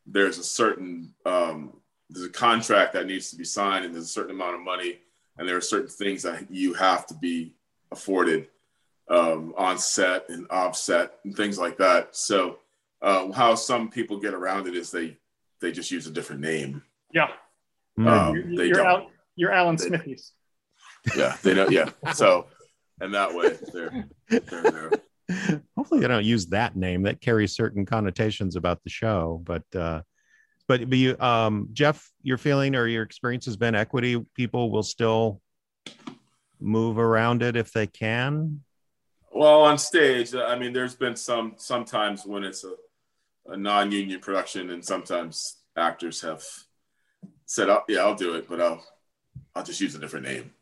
[0.06, 1.72] there's a certain um,
[2.08, 4.98] there's a contract that needs to be signed, and there's a certain amount of money,
[5.38, 7.54] and there are certain things that you have to be
[7.90, 8.48] afforded
[9.08, 12.14] um, on set and offset and things like that.
[12.16, 12.58] So
[13.02, 15.16] uh, how some people get around it is they
[15.60, 16.82] they just use a different name.
[17.12, 17.28] Yeah,
[17.96, 18.06] Hmm.
[18.08, 18.86] Um, you're, they you're, don't.
[18.86, 20.32] Al, you're Alan They- Smithies.
[21.16, 21.68] Yeah, they know.
[21.68, 22.46] Yeah, so
[23.00, 24.90] and that way they're they're there.
[25.76, 27.02] Hopefully, they don't use that name.
[27.02, 29.42] That carries certain connotations about the show.
[29.44, 30.02] But uh,
[30.68, 34.82] but but you, um, Jeff, your feeling or your experience has been equity people will
[34.82, 35.40] still
[36.60, 38.62] move around it if they can.
[39.32, 42.74] Well, on stage, I mean, there's been some sometimes when it's a,
[43.52, 46.42] a non-union production, and sometimes actors have
[47.44, 48.84] said, "Oh, yeah, I'll do it, but I'll
[49.54, 50.52] I'll just use a different name."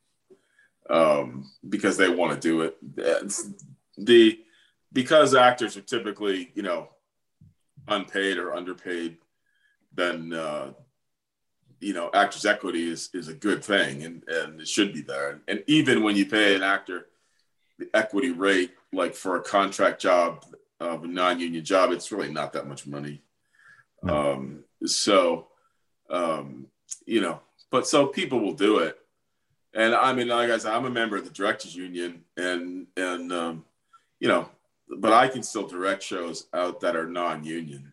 [0.91, 2.77] Um, because they want to do it.
[2.97, 3.49] It's
[3.97, 4.39] the
[4.93, 6.89] because actors are typically you know
[7.89, 9.17] unpaid or underpaid,
[9.95, 10.73] then uh,
[11.81, 15.41] you know actors' equity is is a good thing and and it should be there.
[15.49, 17.07] And even when you pay an actor
[17.79, 20.45] the equity rate, like for a contract job
[20.79, 23.21] of a non-union job, it's really not that much money.
[24.09, 25.49] Um, so
[26.11, 26.67] um,
[27.07, 28.99] you know, but so people will do it
[29.75, 33.33] and I mean, like I said, I'm a member of the directors union, and and
[33.33, 33.65] um,
[34.21, 34.49] you know,
[34.89, 37.93] but I can still direct shows out that are non-union,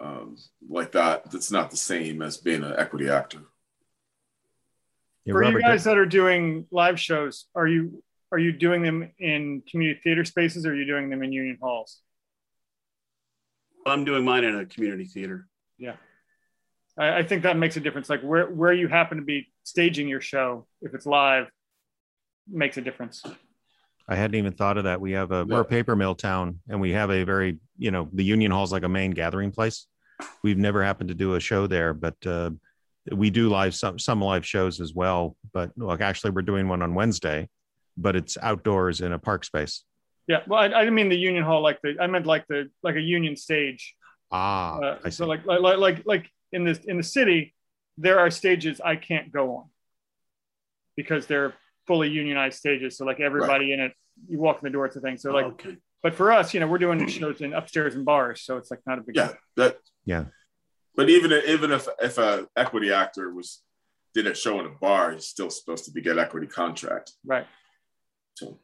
[0.00, 0.36] um,
[0.68, 1.30] like that.
[1.30, 3.42] That's not the same as being an equity actor.
[5.24, 8.82] Yeah, For you Robert, guys that are doing live shows, are you are you doing
[8.82, 12.00] them in community theater spaces or are you doing them in union halls?
[13.86, 15.46] I'm doing mine in a community theater.
[16.98, 18.08] I, I think that makes a difference.
[18.08, 21.48] Like where where you happen to be staging your show, if it's live,
[22.48, 23.22] makes a difference.
[24.08, 25.00] I hadn't even thought of that.
[25.00, 28.08] We have a we're a paper mill town, and we have a very you know
[28.12, 29.86] the Union Hall's like a main gathering place.
[30.42, 32.50] We've never happened to do a show there, but uh,
[33.12, 35.36] we do live some some live shows as well.
[35.52, 37.48] But like actually, we're doing one on Wednesday,
[37.96, 39.84] but it's outdoors in a park space.
[40.28, 42.70] Yeah, well, I, I didn't mean the union hall like the I meant like the
[42.82, 43.94] like a union stage.
[44.30, 45.16] Ah, Uh, I see.
[45.16, 47.54] so like like like like like in the in the city,
[47.98, 49.64] there are stages I can't go on
[50.96, 51.54] because they're
[51.86, 52.96] fully unionized stages.
[52.96, 53.92] So like everybody in it,
[54.28, 55.16] you walk in the door, it's a thing.
[55.16, 55.76] So like, okay.
[56.02, 58.80] but for us, you know, we're doing shows in upstairs and bars, so it's like
[58.86, 59.36] not a big Yeah, deal.
[59.56, 59.78] that.
[60.04, 60.24] Yeah.
[60.94, 63.62] But even even if if a equity actor was
[64.14, 67.12] did a show in a bar, he's still supposed to be get equity contract.
[67.24, 67.46] right.
[68.34, 68.58] So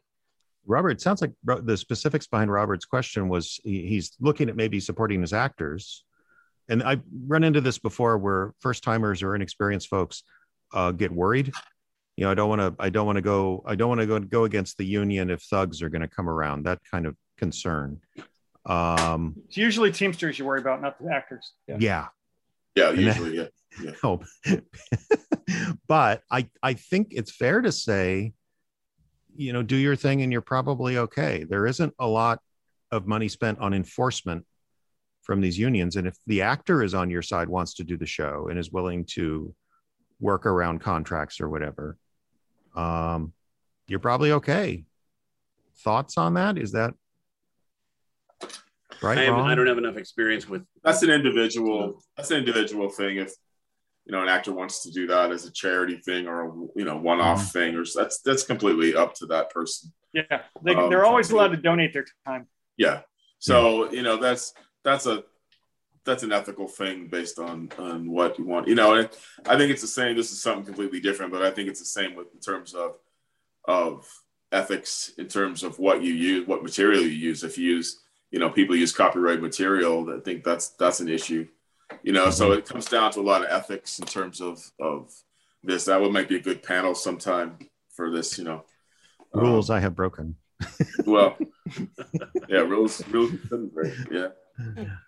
[0.64, 1.32] Robert, it sounds like
[1.64, 6.04] the specifics behind Robert's question was he- he's looking at maybe supporting his actors.
[6.68, 10.22] And I've run into this before where first timers or inexperienced folks
[10.72, 11.52] uh, get worried.
[12.16, 14.06] You know, I don't want to, I don't want to go, I don't want to
[14.06, 17.16] go go against the union if thugs are going to come around, that kind of
[17.38, 18.00] concern.
[18.66, 21.52] Um, It's usually Teamsters you worry about, not the actors.
[21.66, 21.76] Yeah.
[21.80, 22.06] yeah,
[22.76, 23.90] yeah, And that- usually yeah.
[24.04, 24.22] no.
[25.88, 28.32] but I, I think it's fair to say,
[29.34, 31.44] you know, do your thing and you're probably okay.
[31.44, 32.40] There isn't a lot
[32.90, 34.44] of money spent on enforcement
[35.22, 35.96] from these unions.
[35.96, 38.70] And if the actor is on your side, wants to do the show and is
[38.70, 39.54] willing to
[40.20, 41.96] work around contracts or whatever,
[42.74, 43.32] um,
[43.86, 44.84] you're probably okay.
[45.84, 46.58] Thoughts on that?
[46.58, 46.94] Is that
[49.02, 49.18] right?
[49.18, 49.34] I, have.
[49.34, 50.62] I don't have enough experience with.
[50.84, 52.02] That's an individual.
[52.16, 53.16] That's an individual thing.
[53.16, 53.32] If
[54.04, 56.84] you know an actor wants to do that as a charity thing or a you
[56.84, 57.52] know one-off Mhm.
[57.52, 59.92] thing, or that's that's completely up to that person.
[60.12, 62.46] Yeah, they, Um, they're always allowed to donate their time.
[62.76, 63.00] Yeah.
[63.38, 64.52] So you know that's
[64.84, 65.24] that's a
[66.04, 68.68] that's an ethical thing based on on what you want.
[68.68, 69.08] You know,
[69.46, 70.16] I think it's the same.
[70.16, 72.96] This is something completely different, but I think it's the same with in terms of
[73.66, 74.08] of
[74.50, 77.44] ethics in terms of what you use, what material you use.
[77.44, 81.46] If you use, you know, people use copyright material, I think that's that's an issue.
[82.02, 85.12] You know, so it comes down to a lot of ethics in terms of of
[85.62, 85.84] this.
[85.84, 87.58] That would might be a good panel sometime
[87.94, 88.38] for this.
[88.38, 88.64] You know,
[89.34, 90.36] Rules um, I have broken.
[91.06, 91.36] well,
[92.48, 93.32] yeah, rules, rules?
[94.10, 94.28] Yeah.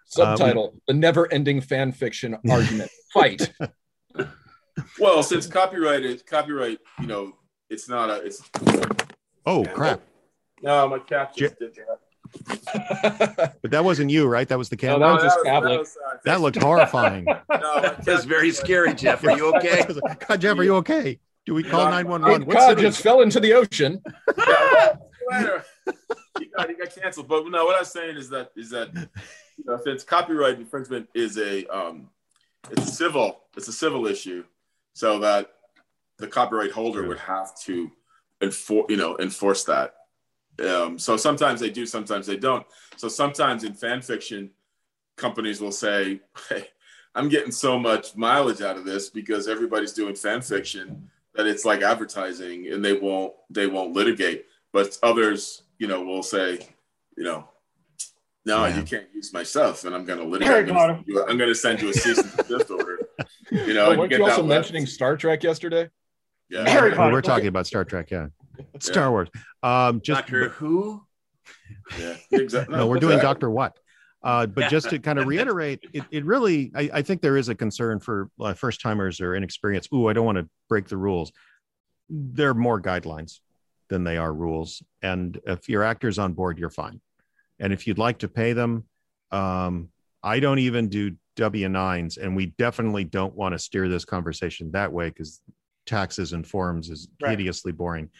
[0.07, 2.91] Subtitle: The never-ending fan fiction argument.
[3.13, 3.53] Fight.
[4.99, 7.33] Well, since copyright is copyright, you know,
[7.71, 8.17] it's not a.
[8.25, 8.43] It's
[9.47, 10.01] Oh crap!
[10.63, 11.99] no, my cat just did that.
[13.63, 14.49] But that wasn't you, right?
[14.49, 14.99] That was the No, camera.
[15.19, 17.25] that was that was, uh, that looked horrifying.
[17.27, 19.23] no, That's very scary, Jeff.
[19.25, 19.85] Are you okay?
[20.29, 21.21] God, Jeff, are you okay?
[21.47, 22.31] Do we call nine one one?
[22.41, 24.01] nine one Cape just fell into the ocean.
[24.37, 24.97] Yeah,
[25.29, 25.63] well,
[26.39, 27.29] he got he got canceled.
[27.29, 28.89] But no, what I was saying is that is that
[29.67, 32.09] know, since copyright infringement is a um,
[32.71, 34.45] it's a civil it's a civil issue,
[34.95, 35.53] so that
[36.19, 37.91] the copyright holder would have to
[38.41, 39.95] enforce you know enforce that.
[40.59, 42.65] Um, so sometimes they do, sometimes they don't.
[42.97, 44.51] So sometimes in fan fiction,
[45.17, 46.69] companies will say, "Hey,
[47.15, 51.65] I'm getting so much mileage out of this because everybody's doing fan fiction that it's
[51.65, 56.67] like advertising, and they won't they won't litigate." But others, you know, will say,
[57.17, 57.49] you know,
[58.47, 58.77] no, Yeah.
[58.79, 60.49] you can't use my stuff, and I'm going to litigate.
[60.49, 62.99] Harry I'm gonna send you a- I'm to send a cease and desist order.
[63.51, 64.49] You know, Oh, weren't get you also left.
[64.49, 65.89] mentioning Star Trek yesterday?
[66.51, 66.69] Yeah.
[66.69, 67.13] Harry Potter.
[67.13, 68.27] we're talking about Star Trek, yeah.
[68.81, 69.29] Star Wars.
[69.63, 71.03] Um, just Doctor Who?
[71.99, 72.77] Yeah, exactly.
[72.77, 73.79] no, we're doing Doctor What.
[74.23, 77.51] Uh, but just to kind of reiterate, it, it really, I, I think there is
[77.51, 79.93] a concern for uh, first timers or inexperienced.
[79.93, 81.31] Ooh, I don't want to break the rules.
[82.09, 83.41] There are more guidelines
[83.89, 84.83] than they are rules.
[85.03, 87.01] And if your actor's on board, you're fine.
[87.61, 88.85] And if you'd like to pay them,
[89.31, 89.89] um,
[90.23, 92.19] I don't even do W 9s.
[92.19, 95.41] And we definitely don't want to steer this conversation that way because
[95.87, 97.31] taxes and forms is Right.
[97.39, 98.11] hideously boring.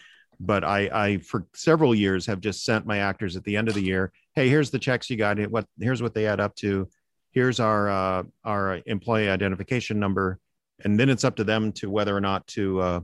[0.41, 3.75] But I, I, for several years, have just sent my actors at the end of
[3.75, 6.89] the year hey here's the checks you got what here's what they add up to
[7.31, 10.39] here's our uh, our employee identification number
[10.85, 13.01] and then it's up to them to whether or not to uh,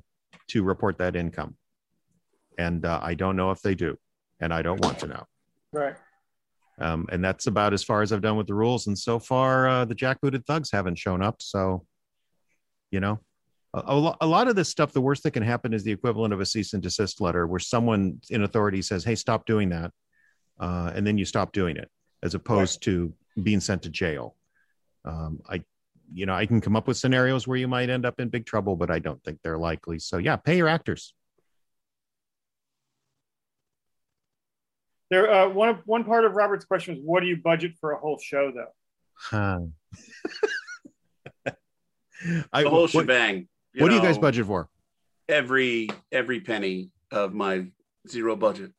[0.48, 1.56] to report that income
[2.58, 3.96] and uh, i don't know if they do
[4.40, 5.24] and i don't want to know
[5.72, 5.94] Right.
[6.80, 9.68] Um, and that's about as far as i've done with the rules and so far
[9.68, 11.84] uh, the jackbooted thugs haven't shown up so
[12.90, 13.18] you know
[13.74, 15.92] a, a lo- a lot of this stuff the worst that can happen is the
[15.92, 19.68] equivalent of a cease and desist letter where someone in authority says hey stop doing
[19.70, 19.92] that
[20.60, 21.90] uh, and then you stop doing it
[22.22, 23.12] as opposed to
[23.42, 24.36] being sent to jail.
[25.04, 25.62] Um, I,
[26.12, 28.46] you know, I can come up with scenarios where you might end up in big
[28.46, 29.98] trouble, but I don't think they're likely.
[29.98, 31.14] So yeah, pay your actors.
[35.11, 37.92] There, uh, one of one part of Robert's question was, what do you budget for
[37.92, 38.72] a whole show, though?
[39.14, 39.61] Huh.
[42.52, 43.48] I, The whole what, shebang.
[43.78, 44.68] what do you guys budget for?
[45.28, 47.66] Every every penny of my
[48.08, 48.72] zero budget.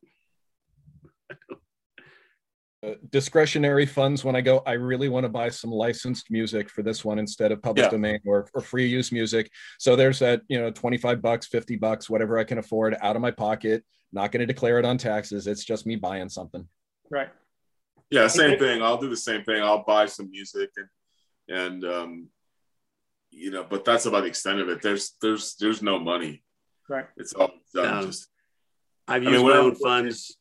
[2.83, 6.81] Uh, discretionary funds when I go, I really want to buy some licensed music for
[6.81, 7.89] this one instead of public Yeah.
[7.91, 9.51] domain or, or free use music.
[9.77, 13.21] So there's that, you know, 25 bucks, 50 bucks, whatever I can afford out of
[13.21, 13.83] my pocket.
[14.11, 15.45] Not going to declare it on taxes.
[15.45, 16.67] It's just me buying something.
[17.11, 17.29] Right.
[18.09, 18.81] Yeah, same thing.
[18.81, 19.61] I'll do the same thing.
[19.61, 20.87] I'll buy some music and
[21.59, 22.27] and um,
[23.29, 24.81] you know, but that's about the extent of it.
[24.81, 26.43] There's there's there's no money.
[26.89, 27.05] Right.
[27.15, 28.05] It's all done No.
[28.07, 28.27] just
[29.07, 30.35] I've I used mean, my own funds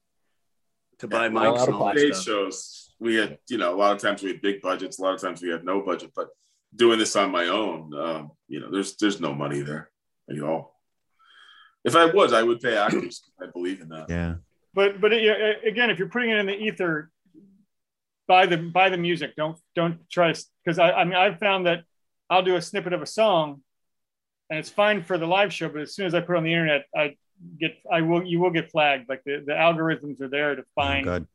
[1.00, 2.24] to buy Yeah, mics and all that stuff.
[2.24, 2.94] shows.
[2.98, 5.20] We had, you know, a lot of times we had big budgets, a lot of
[5.20, 6.28] times we had no budget, but
[6.74, 9.90] doing this on my own, um, you know, there's there's no money there
[10.30, 10.78] at all.
[11.84, 13.22] If I was, I would pay actors.
[13.42, 14.06] I believe in that.
[14.08, 14.34] Yeah.
[14.74, 15.16] But but uh,
[15.66, 17.10] again, if you're putting it in the ether,
[18.28, 19.34] buy the buy the music.
[19.36, 21.84] Don't don't try to because I I mean I've found that
[22.28, 23.62] I'll do a snippet of a song,
[24.50, 25.68] and it's fine for the live show.
[25.70, 27.16] But as soon as I put it on the internet, I
[27.58, 29.08] get I will you will get flagged.
[29.08, 31.26] Like the, the algorithms are there to find Good.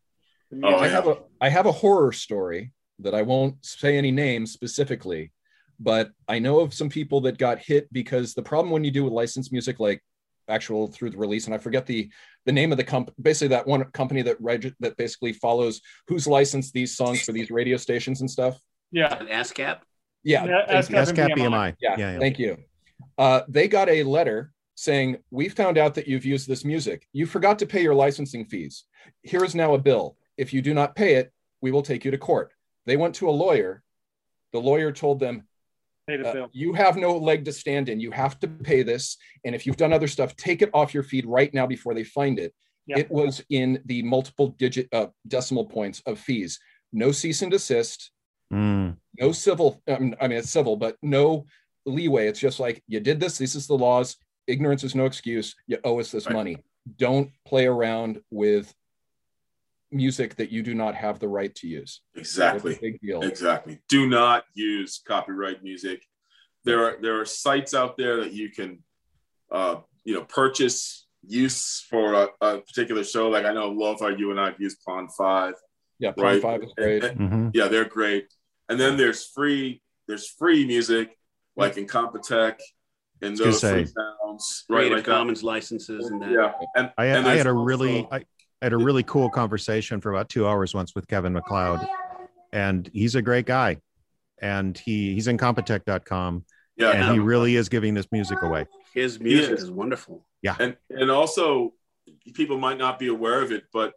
[0.52, 0.78] the Oh.
[0.78, 5.32] I have a I have a horror story that I won't say any names specifically,
[5.80, 9.04] but I know of some people that got hit because the problem when you do
[9.04, 10.02] with licensed music like
[10.48, 12.10] actual through the release, and I forget the
[12.46, 13.16] the name of the company.
[13.22, 17.50] Basically, that one company that reg- that basically follows who's licensed these songs for these
[17.52, 18.60] radio stations and stuff.
[18.92, 19.80] Yeah, An ASCAP.
[20.24, 20.96] Yeah, Yeah, thank you.
[20.96, 21.30] ASCAP.
[21.32, 21.38] BMI.
[21.38, 21.76] BMI.
[21.82, 22.20] yeah, yeah, yeah.
[22.20, 22.58] thank you.
[23.18, 27.08] Uh, they got a letter saying, "We found out that you've used this music.
[27.14, 28.86] You forgot to pay your licensing fees.
[29.24, 30.18] Here is now a bill.
[30.38, 32.52] If you do not pay it, we will take you to court."
[32.86, 33.84] They went to a lawyer.
[34.54, 35.48] The lawyer told them,
[36.08, 36.50] Pay the uh, bill.
[36.54, 38.00] "You have no leg to stand in.
[38.00, 39.18] You have to pay this.
[39.44, 42.04] And if you've done other stuff, take it off your feed right now before they
[42.04, 42.54] find it."
[42.88, 43.00] Yeah.
[43.00, 46.60] It was in the multiple digit uh, decimal points of fees.
[46.94, 48.12] No cease and desist
[48.54, 48.98] Mm.
[49.20, 51.48] no civil um, i mean it's civil but no
[51.88, 54.18] leeway it's just like you did this this is the laws
[54.48, 56.34] ignorance is no excuse you owe us this Right.
[56.36, 56.58] money
[56.98, 58.74] don't play around with
[59.92, 62.78] music that you do not have the right to use Exactly.
[62.82, 63.80] big deal Exactly.
[63.88, 66.04] Do not use copyright music.
[66.64, 68.80] There are there are sites out there that you can,
[69.52, 73.30] uh, you know, purchase use for a, a particular show.
[73.30, 75.54] Like I know Lo-Fi, you and I have used Pond Five.
[76.00, 76.42] yeah Pond Right.
[76.42, 78.26] five is great And- hmm yeah, they're great.
[78.70, 81.18] And then there's free there's free music
[81.56, 82.60] like Incompetech
[83.26, 83.84] and gonna those say.
[83.84, 84.76] free sounds, right?
[84.78, 85.12] Creative Like that.
[85.12, 86.32] Commons licenses and that.
[86.32, 88.24] Yeah, and I, and I had a really I, I
[88.62, 91.86] had a really cool conversation for about two hours once with Kevin MacLeod,
[92.54, 93.78] and he's a great guy,
[94.42, 96.46] and he he's Incompetech.com,
[96.78, 98.66] yeah, and he really is giving this music away.
[98.94, 99.64] His music is.
[99.64, 100.26] is wonderful.
[100.42, 101.74] Yeah, and and also
[102.34, 103.94] people might not be aware of it, but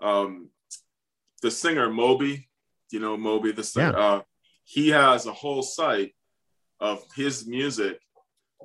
[0.00, 0.50] um,
[1.42, 2.48] the singer Moby,
[2.90, 4.04] you know Moby, the singer, Yeah.
[4.04, 4.20] uh,
[4.64, 6.14] he has a whole site
[6.80, 7.98] of his music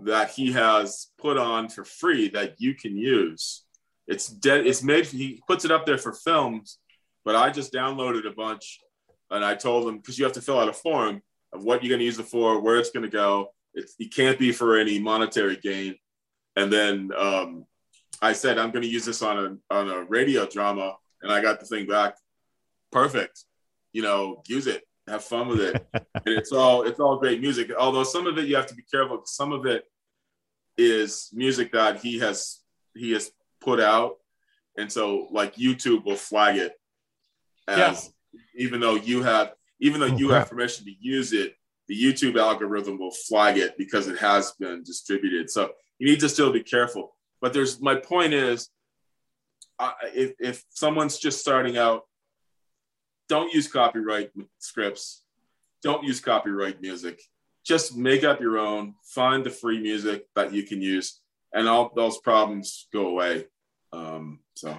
[0.04, 3.64] that he has put on for free that you can use.
[4.08, 4.66] It's dead.
[4.66, 5.06] It's made.
[5.06, 6.80] He puts it up there for films,
[7.24, 8.80] but I just downloaded a bunch,
[9.30, 11.22] and I told him because you have to fill out a form
[11.54, 13.54] of what you're going to use it for, where it's going to go.
[13.74, 15.96] It's, it can't be for any monetary gain.
[16.56, 17.66] And then um,
[18.22, 21.42] I said I'm going to use this on a on a radio drama, and I
[21.42, 22.16] got the thing back.
[22.92, 23.44] Perfect.
[23.94, 24.84] You know, use it.
[25.10, 25.86] Have fun with it.
[25.94, 27.72] and it's all it's all great music.
[27.78, 29.22] Although some of it you have to be careful.
[29.26, 29.84] Some of it
[30.78, 32.60] is music that he has
[32.96, 33.32] he has
[33.62, 34.18] put out,
[34.78, 36.74] and so like YouTube will flag it
[37.68, 38.12] as
[38.56, 40.40] even though you have even though Oh, you crap.
[40.42, 41.56] have permission to use it,
[41.88, 45.50] the YouTube algorithm will flag it because it has been distributed.
[45.50, 47.16] So you need to still be careful.
[47.42, 48.70] But there's my point is,
[49.80, 52.04] uh, if if someone's just starting out,
[53.30, 55.24] don't use copyright scripts,
[55.82, 57.22] don't use copyright music.
[57.64, 58.96] Just make up your own.
[59.04, 61.22] Find the free music that you can use,
[61.54, 63.46] and all those problems go away.
[63.94, 64.78] Um, so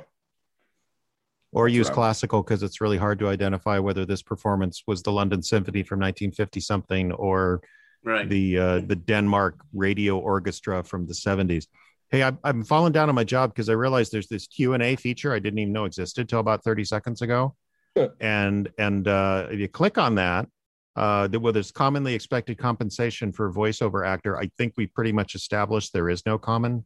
[1.53, 1.94] Or use Right.
[1.94, 5.98] classical because it's really hard to identify whether this performance was the London Symphony from
[6.01, 7.61] 1950 something or
[8.05, 8.28] Right.
[8.28, 11.66] the uh, the Denmark Radio Orchestra from the 70s.
[12.11, 14.82] Hey, I'm, I'm falling down on my job because I realized there's this Q and
[14.82, 17.55] A feature I didn't even know existed till about 30 seconds ago.
[17.97, 18.14] Sure.
[18.20, 20.49] And and uh, if you click on that,
[20.97, 24.38] uh, there, well, there's commonly expected compensation for a voiceover actor.
[24.38, 26.84] I think we pretty much established there is no common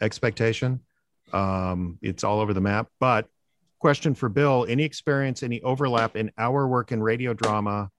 [0.00, 0.80] expectation.
[1.32, 2.88] Um, it's all over the map.
[2.98, 3.26] But
[3.78, 7.90] question for Bill: Any experience, any overlap in our work in radio drama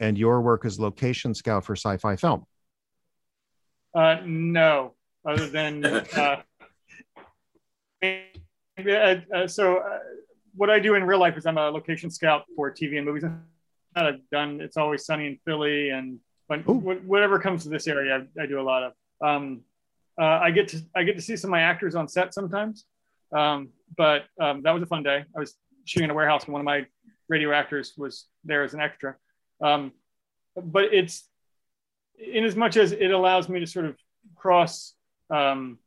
[0.00, 2.44] and your work as location scout for sci-fi film?
[3.94, 4.94] Uh, no,
[5.24, 6.42] other than uh,
[8.02, 9.98] yeah, uh, so uh,
[10.58, 13.24] what I do in real life is I'm a location scout for TV and movies.
[13.94, 14.60] I've done.
[14.60, 18.60] It's always sunny in Philly, and wh- whatever comes to this area, I, I do
[18.60, 18.92] a lot of.
[19.24, 19.62] Um,
[20.20, 22.84] uh, I get to I get to see some of my actors on set sometimes,
[23.32, 25.24] um, but um, that was a fun day.
[25.34, 25.54] I was
[25.84, 26.86] shooting in a warehouse, and one of my
[27.28, 29.14] radio actors was there as an extra.
[29.60, 29.92] Um,
[30.56, 31.28] but it's
[32.18, 33.96] in as much as it allows me to sort of
[34.34, 34.94] cross
[35.30, 35.78] um,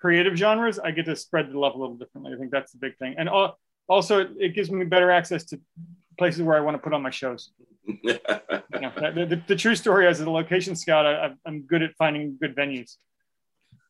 [0.00, 2.32] creative genres, I get to spread the love a little differently.
[2.34, 3.58] I think that's the big thing, and al-
[3.88, 5.60] also it, it gives me better access to
[6.18, 7.50] places where I want to put on my shows.
[8.04, 11.82] You know, the, the, the true story as a location scout, I, I- I'm good
[11.82, 12.96] at finding good venues.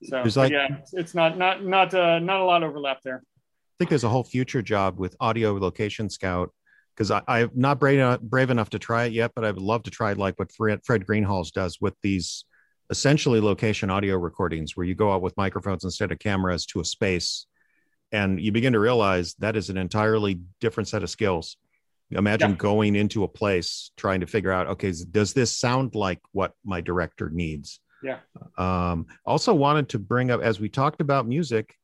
[0.05, 3.23] So like- yeah, it's- it's not not not uh, not a lot of overlap there.
[3.25, 6.51] I think there's a whole future job with audio location scout
[6.97, 9.83] because I'm not brave enough, brave enough to try it yet, but I would love
[9.85, 12.45] to try it like what Fred, Fred Greenhalgh's does with these
[12.91, 16.85] essentially location audio recordings where you go out with microphones instead of cameras to a
[16.85, 17.47] space
[18.13, 21.57] and you begin to realize that is an entirely different set of skills.
[22.11, 22.57] Imagine Yeah.
[22.57, 26.81] going into a place trying to figure out, okay, does this sound like what my
[26.81, 27.81] director needs?
[28.03, 28.21] Yeah.
[28.57, 31.75] Um, also wanted to bring up as we talked about music,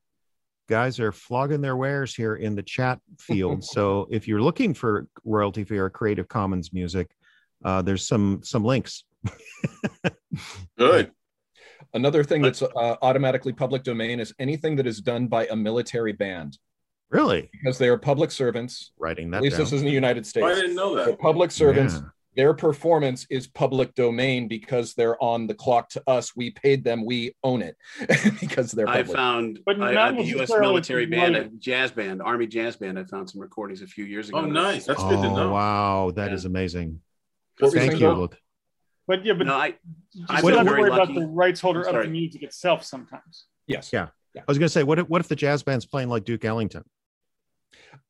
[0.67, 3.63] guys are flogging their wares here in the chat field.
[3.75, 7.11] so if you're looking for royalty free or Creative Commons music,
[7.65, 9.05] uh, there's some some links.
[10.79, 11.13] Good.
[11.95, 16.13] Another thing that's uh, automatically public domain is anything that is done by a military
[16.13, 16.59] band
[17.11, 17.49] Really?
[17.53, 18.93] because they are public servants.
[18.99, 19.65] Writing that At least down.
[19.65, 20.45] this is in the United States.
[20.45, 21.21] Oh, I didn't know They're that.
[21.21, 21.95] public servants.
[21.95, 22.01] Yeah.
[22.37, 26.35] Their performance is public domain because they're on the clock to us.
[26.35, 27.05] We paid them.
[27.05, 27.77] We own it
[28.41, 30.51] because they're I found But I, not at the U.S.
[30.51, 32.99] military band, a jazz band, Army jazz band.
[32.99, 34.39] I found some recordings a few years ago.
[34.39, 34.85] Oh, nice.
[34.85, 35.53] That's good to Oh know.
[35.53, 36.35] wow, that Yeah.
[36.35, 37.01] is amazing.
[37.61, 37.99] What Thank you.
[38.01, 38.33] Bill?
[39.07, 39.21] Lord.
[39.21, 39.75] But yeah, but No, I,
[40.13, 41.13] you I've still have to worry lucky.
[41.13, 43.47] about the rights holder of the music itself sometimes.
[43.67, 43.91] Yes.
[43.93, 44.09] Yeah.
[44.37, 46.45] I was going to say, what if, what if the jazz band's playing like Duke
[46.45, 46.83] Ellington?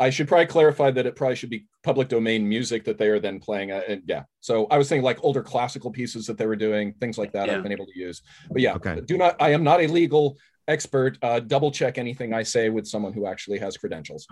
[0.01, 3.21] I should probably clarify that it probably should be public domain music that they are
[3.21, 3.71] then playing.
[3.73, 4.23] Uh, and yeah.
[4.41, 7.49] So I was saying like older classical pieces that they were doing, things like that
[7.49, 7.57] Yeah.
[7.57, 8.23] I've been able to use.
[8.51, 9.01] But yeah, Okay.
[9.05, 11.19] do not, I am not a legal expert.
[11.23, 14.27] Uh, double check anything I say with someone who actually has credentials.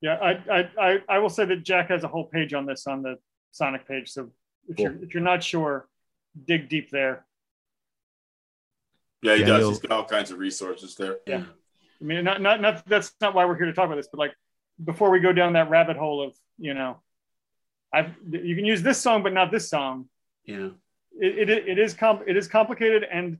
[0.00, 2.86] Yeah, I, I, I, I will say that Jack has a whole page on this
[2.86, 3.16] on the
[3.52, 4.10] Sonic page.
[4.10, 4.30] So
[4.68, 4.84] if Cool.
[4.84, 5.88] you're if you're not sure,
[6.46, 7.24] dig deep there.
[9.22, 9.58] Yeah, he Yeah, does.
[9.60, 11.18] he'll- He's got all kinds of resources there.
[11.26, 11.44] Yeah.
[12.00, 14.18] I mean, not not not that's not why we're here to talk about this, but
[14.18, 14.34] like
[14.84, 17.00] before we go down that rabbit hole of you know,
[17.92, 20.08] I've you can use this song but not this song.
[20.44, 20.70] yeah.
[21.20, 23.38] It it, it is com- it is complicated and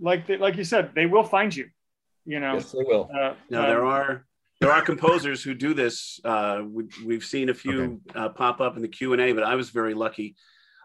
[0.00, 1.70] like they, like you said, they will find you.
[2.24, 3.08] You know, Yes, they will.
[3.14, 4.26] uh, No, um, there are
[4.60, 6.18] there are composers who do this.
[6.24, 9.42] Uh, we, we've seen a few uh, pop up in the Q and A, but
[9.44, 10.34] I was very lucky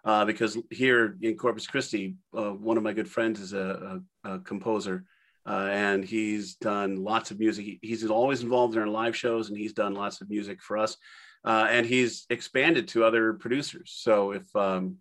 [0.03, 4.31] uh, because here in Corpus Christi, uh, one of my good friends is a, a,
[4.33, 5.05] a composer,
[5.45, 7.65] uh, and he's done lots of music.
[7.65, 10.77] He- he's always involved in our live shows, and he's done lots of music for
[10.77, 10.97] us.
[11.43, 13.93] Uh, and he's expanded to other producers.
[13.95, 14.97] So if um,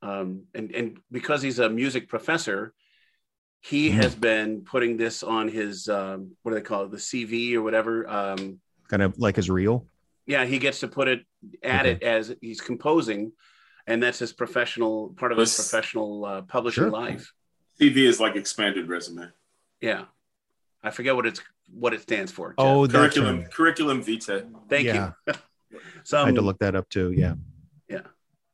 [0.00, 2.72] um, and and because he's a music professor,
[3.66, 3.92] he Mhm.
[3.94, 7.62] has been putting this on his um, what do they call it, the CV or
[7.62, 8.06] whatever.
[8.08, 9.86] Um, Kind of like his reel.
[10.26, 11.24] yeah, he gets to put it
[11.62, 11.92] at Okay.
[11.92, 13.32] it as he's composing,
[13.86, 16.90] and that's his professional part of his professional uh, publishing Sure.
[16.90, 17.32] life.
[17.80, 19.30] CV is like expanded resume.
[19.80, 20.04] Yeah,
[20.82, 21.40] I forget what it's
[21.72, 22.50] what it stands for.
[22.50, 22.56] Jeff.
[22.58, 23.50] Oh, Curriculum, term.
[23.50, 24.44] curriculum vitae.
[24.68, 25.12] thank yeah.
[25.26, 25.32] you.
[26.04, 27.12] so I had to look that up too.
[27.12, 27.34] Yeah.
[27.88, 28.02] Yeah.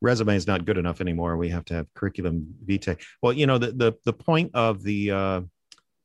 [0.01, 1.37] Resume is not good enough anymore.
[1.37, 2.97] We have to have curriculum vitae.
[3.21, 5.41] Well, you know, the the, the point of the uh,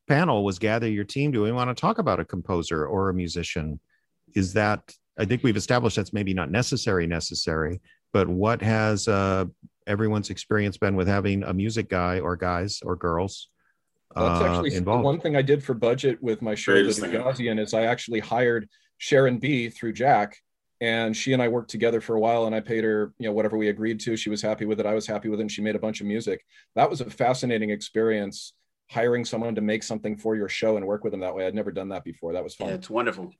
[0.06, 1.32] panel was gather your team.
[1.32, 3.80] Do we want to talk about a composer or a musician?
[4.34, 7.80] Is that I think we've established that's maybe not necessary, necessary,
[8.12, 9.46] but what has uh,
[9.86, 13.48] everyone's experience been with having a music guy or guys or girls
[14.14, 15.04] That's uh, actually the involved?
[15.04, 17.20] one thing I did for budget with my show, Greatest The thing.
[17.20, 18.68] Gaussian, is I actually hired
[18.98, 20.36] Sharon B through Jack,
[20.80, 23.32] and she and I worked together for a while, and I paid her, you know,
[23.32, 24.16] whatever we agreed to.
[24.16, 24.86] She was happy with it.
[24.86, 25.42] I was happy with it.
[25.42, 26.44] And she made a bunch of music.
[26.74, 28.52] That was a fascinating experience.
[28.90, 31.46] Hiring someone to make something for your show and work with them that way.
[31.46, 32.34] I'd never done that before.
[32.34, 32.68] That was fun.
[32.68, 33.32] yeah, it's wonderful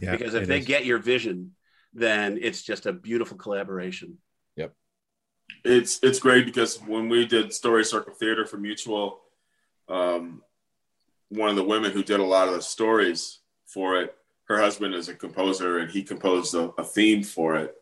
[0.00, 0.64] Yeah, because if they is.
[0.66, 1.56] get your vision,
[1.92, 4.18] then it's just a beautiful collaboration.
[4.56, 4.74] Yep.
[5.64, 9.22] It's it's great because when we did Story Circle Theater for Mutual,
[9.88, 10.42] um,
[11.30, 14.14] one of the women who did a lot of the stories for it,
[14.48, 17.74] her husband is a composer and he composed a, a theme for it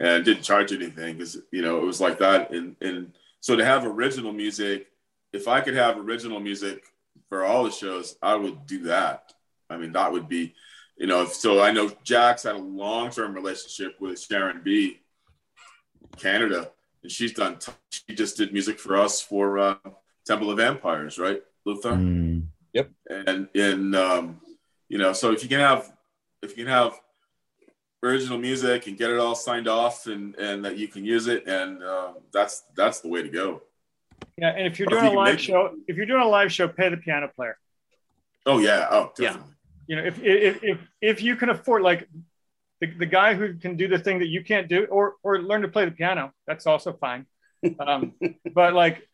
[0.00, 2.50] and didn't charge anything because you know it was like that.
[2.50, 4.88] And and so to have original music,
[5.32, 6.84] if I could have original music
[7.28, 9.32] for all the shows, I would do that.
[9.70, 10.54] I mean, that would be,
[10.96, 15.00] you know, so I know Jack's had a long term relationship with Sharon B.
[16.16, 16.70] Canada,
[17.02, 17.58] and she's done.
[17.90, 19.76] She just did music for us for uh,
[20.26, 21.92] Temple of vampires right, Luther?
[21.92, 22.46] Mm,
[23.26, 24.40] And in um,
[24.88, 25.92] you know, so if you can have
[26.42, 26.98] if you can have
[28.02, 31.46] original music and get it all signed off, and and that you can use it,
[31.46, 33.62] and uh, that's that's the way to go.
[34.36, 36.28] Yeah, and if you're Or if doing you a live show, if you're doing a
[36.28, 37.56] live show, pay the piano player.
[38.46, 39.36] Oh yeah, oh Yeah.
[39.86, 42.08] You know, if if if, if you can afford like
[42.80, 45.62] the, the guy who can do the thing that you can't do, or or learn
[45.62, 47.26] to play the piano, that's also fine.
[47.80, 48.14] Um,
[48.54, 49.08] but like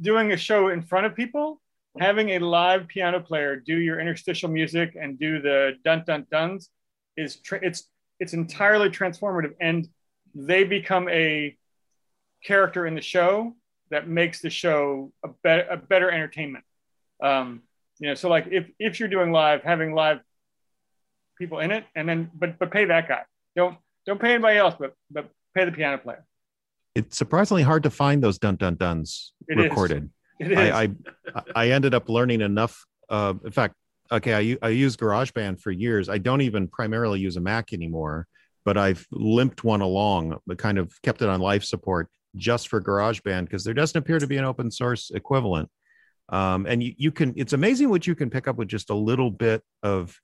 [0.00, 1.60] doing a show in front of people,
[1.98, 6.70] having a live piano player do your interstitial music and do the dun dun duns
[7.16, 7.88] is tra- it's
[8.18, 9.88] it's entirely transformative, and
[10.34, 11.56] they become a
[12.44, 13.54] character in the show
[13.90, 16.64] that makes the show a better a better entertainment.
[17.22, 17.62] Um,
[17.98, 20.20] you know, so like if if you're doing live, having live
[21.38, 23.22] people in it, and then but but pay that guy.
[23.54, 26.24] Don't don't pay anybody else, but but pay the piano player.
[26.94, 30.04] it's surprisingly hard to find those dun dun duns It recorded.
[30.04, 30.10] Is.
[30.42, 32.84] I, I I ended up learning enough.
[33.08, 33.74] Uh, in fact,
[34.10, 36.08] okay, I I use GarageBand for years.
[36.08, 38.26] I don't even primarily use a Mac anymore,
[38.64, 42.80] but I've limped one along, but kind of kept it on life support just for
[42.80, 45.68] GarageBand because there doesn't appear to be an open source equivalent.
[46.28, 47.34] Um, and you, you can.
[47.36, 50.18] It's amazing what you can pick up with just a little bit of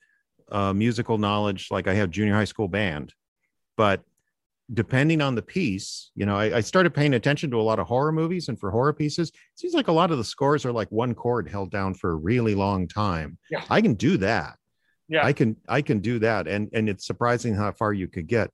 [0.51, 1.67] uh, musical knowledge.
[1.69, 3.13] Like I have junior high school band,
[3.77, 4.01] but
[4.73, 7.87] depending on the piece, you know, I, I, started paying attention to a lot of
[7.87, 10.71] horror movies, and for horror pieces, it seems like a lot of the scores are
[10.71, 13.37] like one chord held down for a really long time.
[13.49, 13.63] Yeah.
[13.69, 14.55] I can do that.
[15.07, 18.27] Yeah, I can I can do that, and and it's surprising how far you could
[18.27, 18.51] get.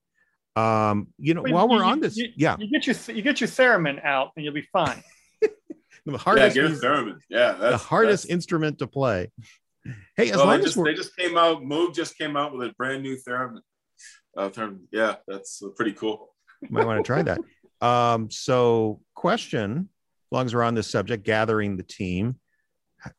[0.55, 3.21] Um, you know, Well, while you- we're on this, you- yeah, You get your you
[3.21, 5.03] get your theremin out, and you'll be fine.
[5.41, 5.49] the
[6.05, 7.19] Yeah, hardest get a theremin.
[7.29, 9.31] Yeah, that's the hardest that's- instrument to play.
[10.15, 11.61] Hey, as well, long they as just, we're they just came out.
[11.61, 13.59] Moog just came out with a brand new theremin.
[14.35, 14.79] Uh, theremin.
[14.91, 16.33] Yeah, that's uh, pretty cool.
[16.69, 17.39] might want to try that.
[17.81, 22.35] Um, so question, as long as we're on this subject, gathering the team,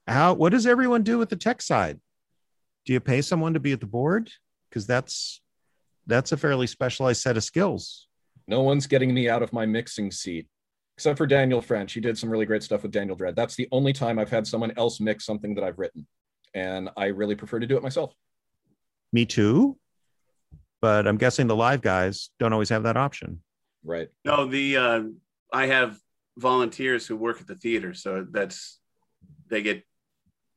[0.06, 2.00] how what does everyone do with the tech side?
[2.84, 4.30] Do you pay someone to be at the board?
[4.68, 5.40] Because that's
[6.06, 8.08] that's a fairly specialized set of skills.
[8.48, 10.46] No one's getting me out of my mixing seat,
[10.96, 11.92] except for Daniel French.
[11.92, 13.34] He did some really great stuff with Daniel Dredd.
[13.34, 16.06] That's the only time I've had someone else mix something that I've written,
[16.54, 18.14] and I really prefer to do it myself.
[19.12, 19.78] Me too.
[20.86, 23.42] But I'm guessing the live guys don't always have that option.
[23.82, 24.06] Right.
[24.24, 25.00] No, the uh,
[25.52, 25.98] I have
[26.38, 28.78] volunteers who work at the theater, so that's
[29.48, 29.82] they get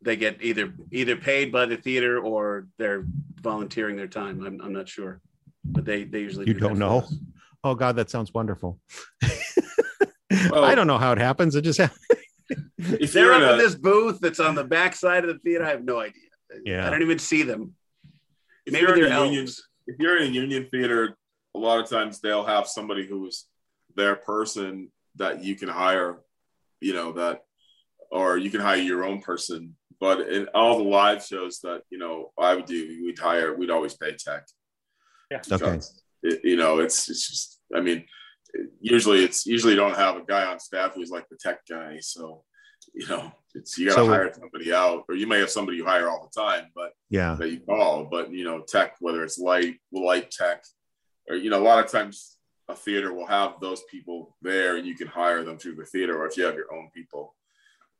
[0.04, 3.06] they get either either paid by the theater or they're
[3.42, 4.46] volunteering their time.
[4.46, 5.20] I'm, I'm not sure,
[5.66, 7.00] but they they usually You do don't know?
[7.00, 7.16] us.
[7.64, 8.80] Oh God, that sounds wonderful.
[10.52, 11.56] Well- I don't know how it happens.
[11.56, 12.00] It just happens.
[12.78, 15.40] If They're up in in a, this booth that's on the back side of the
[15.40, 15.66] theater.
[15.66, 16.22] I have no idea.
[16.64, 16.86] Yeah.
[16.86, 17.74] I don't even see them.
[18.68, 19.69] if Maybe they're a union, elves.
[19.90, 21.18] If you're in a union theater,
[21.56, 23.48] a lot of times they'll have somebody who is
[23.96, 26.20] their person that you can hire,
[26.80, 27.42] you know, that,
[28.12, 29.76] or you can hire your own person.
[30.00, 33.72] But in all the live shows that, you know, I would do, we'd hire, we'd
[33.72, 34.46] always pay tech.
[35.32, 35.42] Yeah.
[35.52, 35.80] Okay.
[36.24, 38.06] It, you know, it's, it's just, I mean,
[38.80, 41.98] usually it's usually you don't have a guy on staff who's like the tech guy.
[42.02, 42.44] So,
[42.94, 45.78] you know, it's, you got to So- hire somebody out, or you may have somebody
[45.78, 47.36] you hire all the time, but Yeah.
[47.40, 50.64] that you call, but you know, tech, whether it's light, light tech,
[51.30, 54.86] or you know, a lot of times a theater will have those people there and
[54.86, 57.36] you can hire them through the theater, or if you have your own people.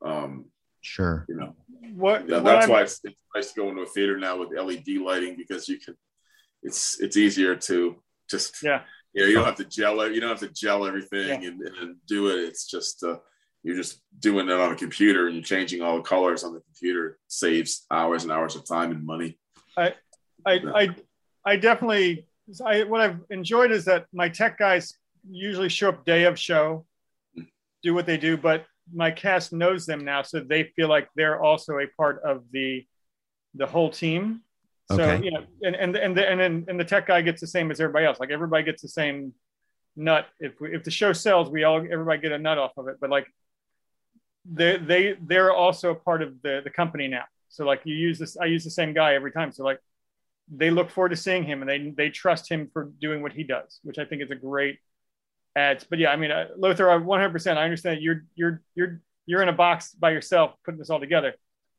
[0.02, 0.50] Um,
[0.82, 1.26] Sure.
[1.28, 1.54] you know,
[1.94, 2.26] What?
[2.28, 4.96] yeah, that's I'm- why it's, it's nice to go into a theater now with LED
[4.98, 5.96] lighting because you can
[6.62, 8.84] it's it's easier to just Yeah.
[9.12, 11.60] you know, you don't have to gel it, you don't have to gel everything and,
[11.62, 12.44] and do it.
[12.44, 13.18] It's just uh
[13.62, 16.60] you're just doing it on a computer and you're changing all the colors on the
[16.60, 17.18] computer.
[17.28, 19.38] Saves hours and hours of time and money.
[19.76, 19.94] I,
[20.46, 20.88] I,
[21.44, 22.26] I definitely,
[22.64, 24.94] I, what I've enjoyed is that my tech guys
[25.30, 26.86] usually show up day of show,
[27.34, 27.42] hmm.
[27.82, 31.40] do what they do, but my cast knows them now, so they feel like they're
[31.40, 32.84] also a part of the,
[33.54, 34.40] the whole team.
[34.90, 35.24] So Okay.
[35.24, 37.70] you know, and and and the, and then and the tech guy gets the same
[37.70, 38.18] as everybody else.
[38.18, 39.32] Like everybody gets the same
[39.94, 40.26] nut.
[40.40, 42.96] If we, if the show sells, we all everybody get a nut off of it.
[43.00, 43.28] But like
[44.52, 47.24] they they they're also part of the the company now.
[47.48, 49.52] So like you use this, I use the same guy every time.
[49.52, 49.80] So like
[50.52, 53.44] they look forward to seeing him and they they trust him for doing what he
[53.44, 54.78] does, which I think is a great
[55.56, 55.84] add.
[55.88, 57.56] But yeah, I mean, uh, Lothar, I 100%.
[57.56, 61.34] I understand you're you're you're you're in a box by yourself putting this all together.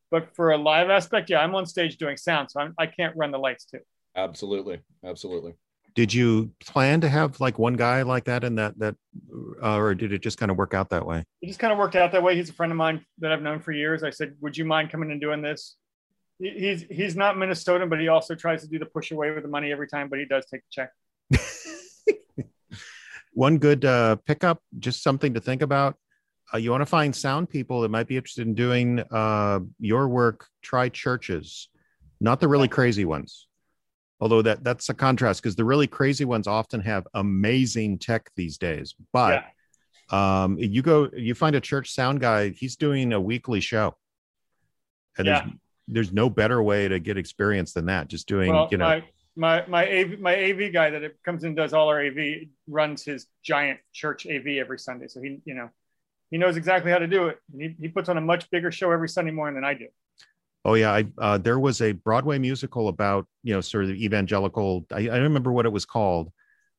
[0.09, 3.15] But for a live aspect, yeah, I'm on stage doing sound, so I'm, I can't
[3.15, 3.79] run the lights too.
[4.15, 4.81] Absolutely.
[5.05, 5.53] Absolutely.
[5.93, 8.95] Did you plan to have like one guy like that in that that,
[9.61, 11.25] uh, or did it just kind of work out that way?
[11.41, 12.35] It just kind of worked out that way.
[12.35, 14.03] He's a friend of mine that I've known for years.
[14.03, 15.75] I said, "Would you mind coming and doing this?"
[16.39, 19.49] He's he's not Minnesotan, but he also tries to do the push away with the
[19.49, 20.07] money every time.
[20.07, 20.91] But he does take the check.
[23.33, 25.97] One good uh, pickup, just something to think about.
[26.53, 30.07] Uh, you want to find sound people that might be interested in doing uh, your
[30.07, 30.47] work.
[30.61, 31.69] Try churches,
[32.19, 33.47] not the really crazy ones.
[34.21, 38.59] Although that that's a contrast because the really crazy ones often have amazing tech these
[38.59, 38.93] days.
[39.11, 39.45] But
[40.11, 42.49] um, you go, you find a church sound guy.
[42.49, 43.95] He's doing a weekly show,
[45.17, 45.41] and Yeah.
[45.41, 45.53] there's
[45.87, 48.07] there's no better way to get experience than that.
[48.07, 49.03] Just doing, Well, you know, my
[49.35, 53.03] my my AV, my AV guy that comes in and does all our AV runs
[53.03, 55.07] his giant church AV every Sunday.
[55.07, 55.69] So he you know
[56.29, 57.39] he knows exactly how to do it.
[57.57, 59.87] He, he puts on a much bigger show every Sunday morning than I do.
[60.63, 64.85] Oh yeah, I uh, there was a Broadway musical about you know sort of evangelical.
[64.91, 66.31] I, I don't remember what it was called,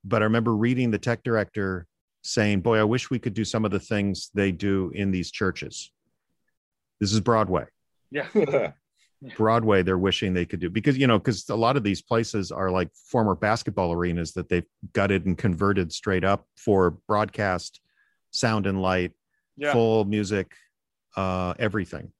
[0.04, 1.86] but I remember reading the tech director
[2.22, 5.30] saying, "Boy, I wish we could do some of the things they do in these
[5.32, 5.90] churches."
[7.00, 7.66] This is Broadway.
[8.12, 8.28] Yeah.
[9.36, 12.50] Broadway, they're wishing they could do because you know because a lot of these places
[12.52, 17.80] are like former basketball arenas that they've gutted and converted straight up for broadcast,
[18.32, 19.12] sound and light,
[19.56, 19.72] Yeah.
[19.72, 20.52] full music,
[21.16, 22.12] uh, everything.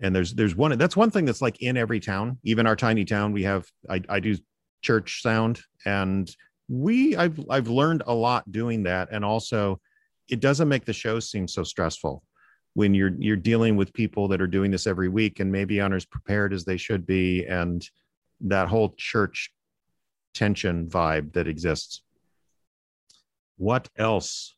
[0.00, 3.04] And there's there's one that's one thing that's like in every town even our tiny
[3.04, 4.36] town we have i, I do
[4.82, 6.30] church sound and
[6.68, 9.80] we i've i've learned a lot doing that and also
[10.28, 12.22] it doesn't make the show seem so stressful
[12.74, 15.94] when you're you're dealing with people that are doing this every week and maybe aren't
[15.94, 17.88] as prepared as they should be and
[18.40, 19.50] that whole church
[20.34, 22.02] tension vibe that exists
[23.56, 24.56] What else?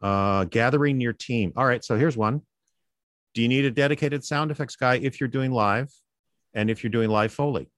[0.00, 1.52] Uh, gathering your team.
[1.56, 1.84] All right.
[1.84, 2.42] So here's one.
[3.34, 5.90] Do you need a dedicated sound effects guy if you're doing live
[6.54, 7.70] and if you're doing live Foley?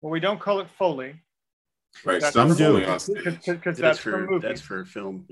[0.00, 1.14] Well, we don't call it Foley.
[2.04, 2.20] Right.
[2.20, 2.72] That's Some do.
[2.74, 2.80] movie.
[2.86, 3.06] Because
[3.64, 4.42] That's that's for for movies.
[4.48, 5.26] that's for film.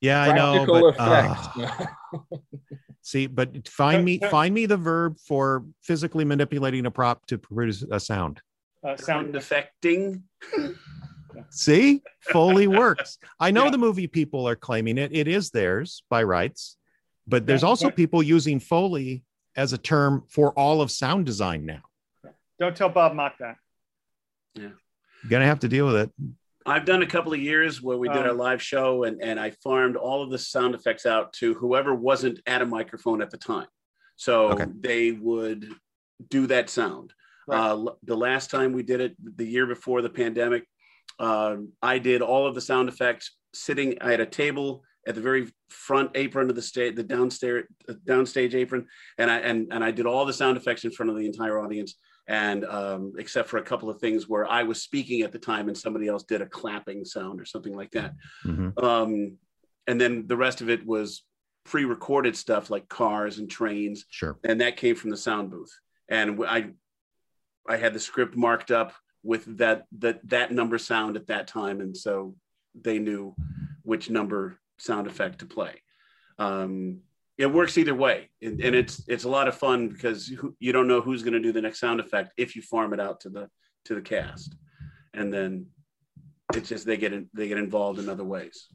[0.00, 0.66] Yeah, I know.
[0.66, 1.86] But, uh,
[3.02, 7.82] see, but find me find me the verb for physically manipulating a prop to produce
[7.90, 8.40] a sound.
[8.82, 10.24] uh, Sound sound affecting.
[11.50, 13.18] See, Foley works.
[13.38, 13.70] I know Yeah.
[13.70, 15.14] the movie people are claiming it.
[15.14, 16.76] It is theirs by rights,
[17.30, 19.24] but there's also people using Foley
[19.56, 21.82] as a term for all of sound design now.
[22.58, 23.56] Don't tell Bob Mott that.
[24.54, 24.62] Yeah.
[25.22, 26.10] You're gonna have to deal with it.
[26.66, 29.40] I've done a couple of years where we did our Um, live show and, and
[29.40, 33.30] I farmed all of the sound effects out to whoever wasn't at a microphone at
[33.30, 33.66] the time.
[34.16, 34.66] So Okay.
[34.78, 35.72] they would
[36.28, 37.14] do that sound.
[37.46, 37.58] Right.
[37.58, 40.64] Uh, the last time we did it, the year before the pandemic,
[41.18, 45.50] um, I did all of the sound effects sitting at a table at the very
[45.68, 47.64] front apron of the stage, the downstairs
[48.06, 48.86] downstage apron,
[49.18, 51.58] and I and and I did all the sound effects in front of the entire
[51.58, 51.94] audience.
[52.28, 55.66] And um, except for a couple of things where I was speaking at the time
[55.66, 58.14] and somebody else did a clapping sound or something like that.
[58.44, 58.80] Mhm.
[58.80, 59.36] Um,
[59.88, 61.24] and then the rest of it was
[61.64, 64.38] pre-recorded stuff like cars and trains Sure.
[64.44, 65.70] and that came from the sound booth
[66.08, 66.70] and i
[67.68, 71.80] i had the script marked up with that that that number sound at that time
[71.82, 72.34] and so
[72.74, 73.34] they knew
[73.82, 75.74] which number sound effect to play
[76.38, 77.00] um
[77.38, 80.72] it works either way and, and it's it's a lot of fun because you, you
[80.72, 83.20] don't know who's going to do the next sound effect if you farm it out
[83.20, 83.48] to the
[83.84, 84.56] to the cast
[85.14, 85.66] and then
[86.54, 88.68] it's just they get in, they get involved in other ways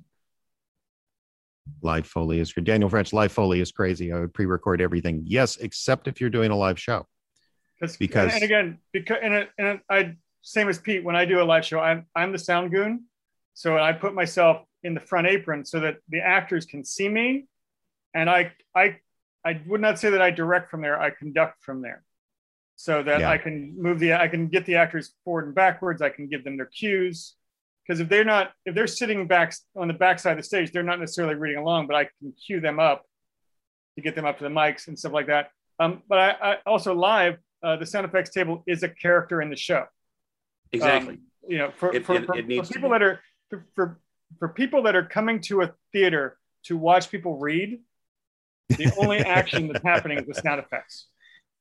[1.81, 2.63] Live Foley is good.
[2.63, 4.13] Daniel French, live Foley is crazy.
[4.13, 5.23] I would pre-record everything.
[5.25, 7.07] Yes, except if you're doing a live show.
[7.79, 11.41] Because Because- and, and again, because and, and I same as Pete when I do
[11.41, 13.05] a live show, I'm I'm the sound goon,
[13.55, 17.45] so I put myself in the front apron so that the actors can see me,
[18.13, 18.97] and I I
[19.43, 20.99] I would not say that I direct from there.
[20.99, 22.03] I conduct from there,
[22.75, 23.31] so that Yeah.
[23.31, 26.01] I can move the I can get the actors forward and backwards.
[26.01, 27.35] I can give them their cues.
[27.87, 30.81] Because if they're not, if they're sitting back on the backside of the stage, they're
[30.91, 33.05] not necessarily reading along, but I can cue them up
[33.95, 35.51] to get them up to the mics and stuff like that.
[35.79, 39.51] Um, but I, I also live, uh, the sound effects table is a character in
[39.51, 39.85] the show.
[40.71, 43.19] exactly Um, you know, for, It- for, it- for, it for people that are
[43.51, 43.99] for, for
[44.39, 47.79] for people that are coming to a theater to watch people read,
[48.69, 51.07] the only action that's happening is the sound effects.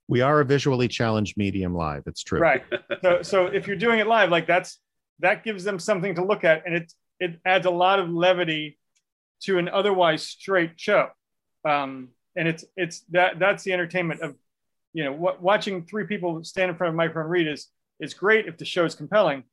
[0.08, 2.02] We are a visually challenged medium live.
[2.06, 2.40] It's true.
[2.40, 2.62] Right.
[3.02, 4.78] So so if you're doing it live, like that's
[5.20, 8.78] that gives them something to look at, and it it adds a lot of levity
[9.42, 11.08] to an otherwise straight show.
[11.64, 14.36] Um, and it's it's that that's the entertainment of
[14.92, 17.68] you know what watching three people stand in front of a microphone read is
[18.00, 19.44] is great if the show is compelling.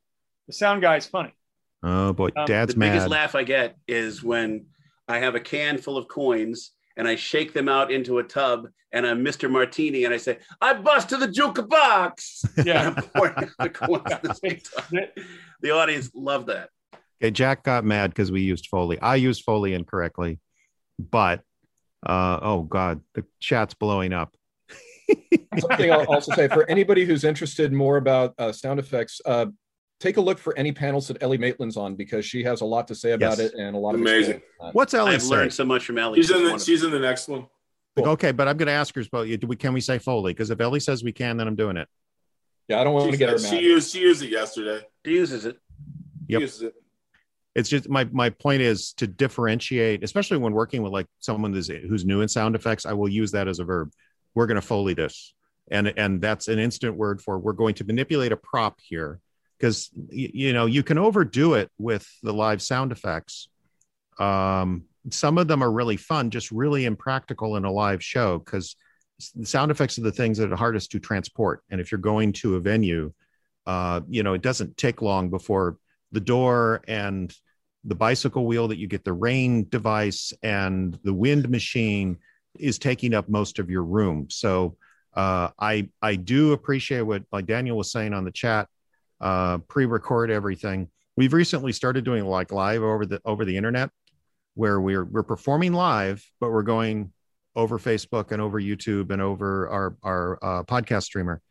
[0.47, 1.33] The sound guy is funny.
[1.83, 4.65] Oh boy, Um, Dad's the biggest laugh I get is when
[5.07, 8.67] I have a can full of coins and I shake them out into a tub
[8.93, 9.49] and I'm Mr.
[9.49, 12.45] Martini and I say, I busted the jukebox.
[12.57, 12.87] And Yeah.
[12.89, 15.07] I'm pouring out the coins at the same time.
[15.61, 16.69] The audience loved that.
[17.23, 18.99] Okay, Jack got mad because we used Foley.
[18.99, 20.39] I used Foley incorrectly,
[20.99, 21.41] but
[22.05, 24.35] uh, oh god, the chat's blowing up.
[25.59, 29.47] Something I'll also say for anybody who's interested more about uh, sound effects, uh,
[30.01, 32.87] take a look for any panels that Ellie Maitland's on because she has a lot
[32.89, 33.51] to say about Yes.
[33.51, 34.19] it and a lot of Amazing.
[34.37, 34.75] experience on that.
[34.75, 35.29] What's Ellie I've say?
[35.29, 36.17] learned so much from Ellie.
[36.21, 37.47] She's in the she's in the next one.
[37.97, 39.37] Okay, but I'm going to ask her about you.
[39.37, 40.33] Do we can we say Foley?
[40.33, 41.87] Because if Ellie says we can, then I'm doing it.
[42.67, 43.63] Yeah, I don't want She, to get her she mad.
[43.63, 44.85] used she used it yesterday.
[45.05, 45.57] She uses it.
[46.29, 46.73] She uses it.
[47.53, 51.67] It's just my my point is to differentiate, especially when working with like someone who's
[51.67, 52.85] who's new in sound effects.
[52.85, 53.91] I will use that as a verb.
[54.35, 55.33] We're going to Foley this,
[55.69, 59.19] and and that's an instant word for we're going to manipulate a prop here
[59.61, 63.47] because you know you can overdo it with the live sound effects.
[64.17, 68.75] Um, some of them are really fun, just really impractical in a live show because
[69.35, 71.63] the sound effects are the things that are hardest to transport.
[71.69, 73.13] And if you're going to a venue,
[73.67, 75.77] uh, you know, it doesn't take long before
[76.11, 77.33] the door and
[77.83, 82.17] the bicycle wheel that you get the rain device and the wind machine
[82.59, 84.27] is taking up most of your room.
[84.29, 84.75] So
[85.13, 88.67] uh, I I do appreciate what like Daniel was saying on the chat,
[89.21, 90.89] uh, pre-record everything.
[91.15, 93.89] We've recently started doing like live over the over the internet,
[94.55, 97.13] where we're we're performing live, but we're going
[97.55, 101.41] over Facebook and over YouTube and over our our uh, podcast streamer,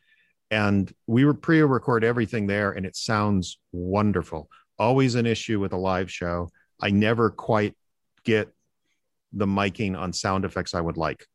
[0.50, 4.48] and we pre-record everything there, and it sounds wonderful.
[4.78, 6.50] Always an issue with a live show.
[6.82, 7.74] I never quite
[8.24, 8.48] get
[9.32, 11.26] the miking on sound effects I would like.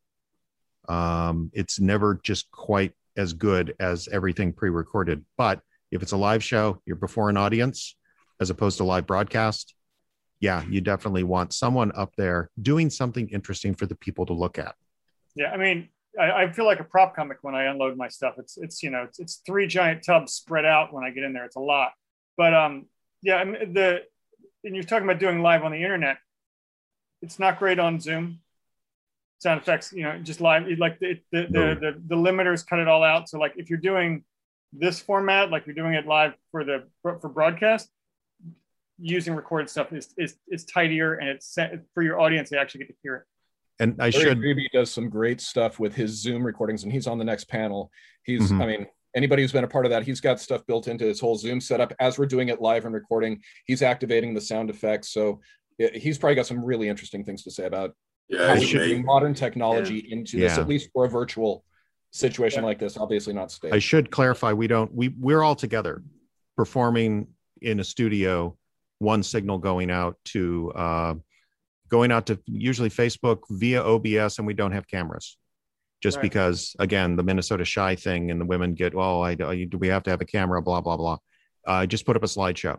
[0.89, 5.23] Um, it's never just quite as good as everything pre-recorded.
[5.37, 5.61] But
[5.95, 7.95] if it's a live show, you're before an audience,
[8.39, 9.73] as opposed to live broadcast,
[10.39, 14.59] yeah, you definitely want someone up there doing something interesting for the people to look
[14.59, 14.75] at.
[15.35, 15.89] Yeah, I mean,
[16.19, 18.35] I, I, feel like a prop comic when I unload my stuff.
[18.37, 21.33] It's it's you know it's, it's three giant tubs spread out when I get in
[21.33, 21.45] there.
[21.45, 21.91] It's a lot,
[22.37, 22.85] but um
[23.21, 24.03] yeah, I mean the
[24.63, 26.17] and you're talking about doing live on the internet.
[27.21, 28.39] It's not great on Zoom.
[29.39, 30.65] Sound effects, you know, just live.
[30.77, 33.29] Like the the, the the the limiters cut it all out.
[33.29, 34.23] So like if you're doing
[34.77, 37.89] this format, like you're doing it live for the for broadcast,
[38.99, 42.49] using recorded stuff is is, is tidier and it's set for your audience.
[42.49, 43.23] They actually get to hear it.
[43.79, 44.41] And I Larry should.
[44.41, 47.91] Beebe does some great stuff with his Zoom recordings, and he's on the next panel.
[48.23, 48.61] He's, Mhm.
[48.61, 51.19] I mean, anybody who's been a part of that, he's got stuff built into his
[51.19, 51.93] whole Zoom setup.
[51.99, 55.09] As we're doing it live and recording, he's activating the sound effects.
[55.09, 55.41] So
[55.77, 57.93] yeah, he's probably got some really interesting things to say about
[58.29, 61.65] Yeah, how we should bring modern technology into this, at least for a virtual
[62.15, 62.97] situation like this.
[62.97, 63.73] Obviously, not stage.
[63.73, 66.01] I should clarify we don't we we're all together
[66.55, 67.27] performing
[67.61, 68.57] in a studio,
[68.99, 71.13] one signal going out to uh
[71.89, 75.37] going out to usually Facebook via OBS and we don't have cameras.
[76.01, 76.23] Just Right.
[76.23, 80.03] because again, the Minnesota shy thing and the women get, oh, I do we have
[80.03, 81.17] to have a camera, blah, blah, blah.
[81.67, 82.77] Uh just put up a slideshow.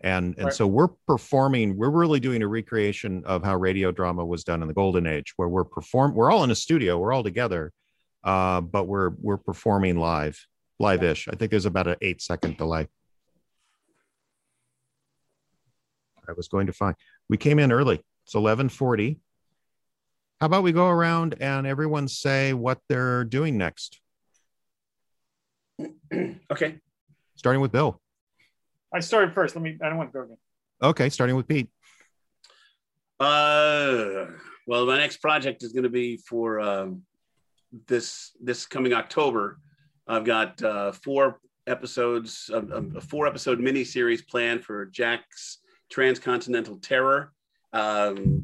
[0.00, 0.54] And and Right.
[0.54, 4.66] so we're performing, we're really doing a recreation of how radio drama was done in
[4.68, 7.72] the golden age, where we're perform we're all in a studio, we're all together,
[8.24, 10.38] uh, but we're we're performing live
[10.78, 11.28] live-ish.
[11.28, 12.88] I think there's about an eight second delay.
[16.28, 16.94] I was going to find.
[17.28, 18.02] We came in early.
[18.24, 19.18] It's 11:40.
[20.40, 24.00] How about we go around and everyone say what they're doing next,
[26.50, 26.78] Okay.
[27.36, 28.00] starting with Bill.
[28.92, 29.54] I started first.
[29.54, 29.78] Let me.
[29.82, 30.36] I don't want to go again.
[30.82, 31.68] Okay, starting with Pete.
[33.20, 34.26] Uh,
[34.66, 37.02] well, my next project is going to be for um,
[37.86, 39.58] this this coming October.
[40.06, 45.58] I've got uh, four episodes, um, um, a four episode mini series planned for Jack's
[45.90, 47.32] Transcontinental Terror.
[47.72, 48.42] Um,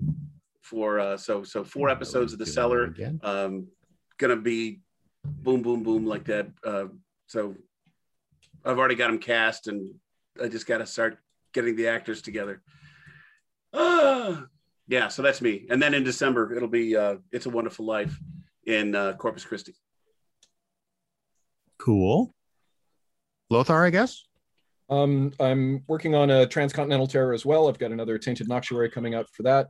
[0.62, 2.94] for uh, so so four episodes of The Cellar.
[3.22, 3.68] Um,
[4.18, 4.80] gonna be
[5.24, 6.48] boom boom boom like that.
[6.64, 6.86] Uh,
[7.26, 7.54] so
[8.64, 9.94] I've already got them cast, and
[10.42, 11.18] I just got to start
[11.52, 12.62] getting the actors together.
[13.72, 14.46] Ah,
[14.88, 15.66] yeah, so that's me.
[15.70, 18.18] And then in December, it'll be uh, It's a Wonderful Life
[18.68, 19.74] in uh, Corpus Christi.
[21.78, 22.32] Cool.
[23.50, 24.24] Lothar, I guess.
[24.90, 27.68] Um, I'm working on a transcontinental terror as well.
[27.68, 29.68] I've got another Tainted Noctuary coming out for that,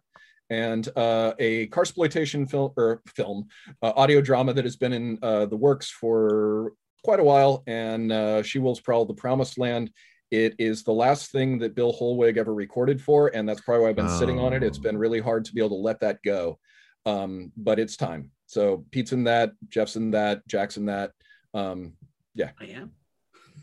[0.51, 3.47] and uh, a car exploitation film or film
[3.83, 6.73] uh, audio drama that has been in uh, the works for
[7.05, 7.62] quite a while.
[7.66, 9.91] And uh, She Wolves Prowl: The Promised Land.
[10.31, 13.91] It is the last thing that Bill Holwig ever recorded for, and that's probably why
[13.91, 14.62] I've been sitting on it.
[14.62, 16.59] It's been really hard to be able to let that go,
[17.07, 18.31] um, but it's time.
[18.49, 21.12] So Pete's in that, Jeff's in that, Jack's in that.
[21.53, 21.93] Um,
[22.35, 22.51] yeah.
[22.59, 22.93] I am.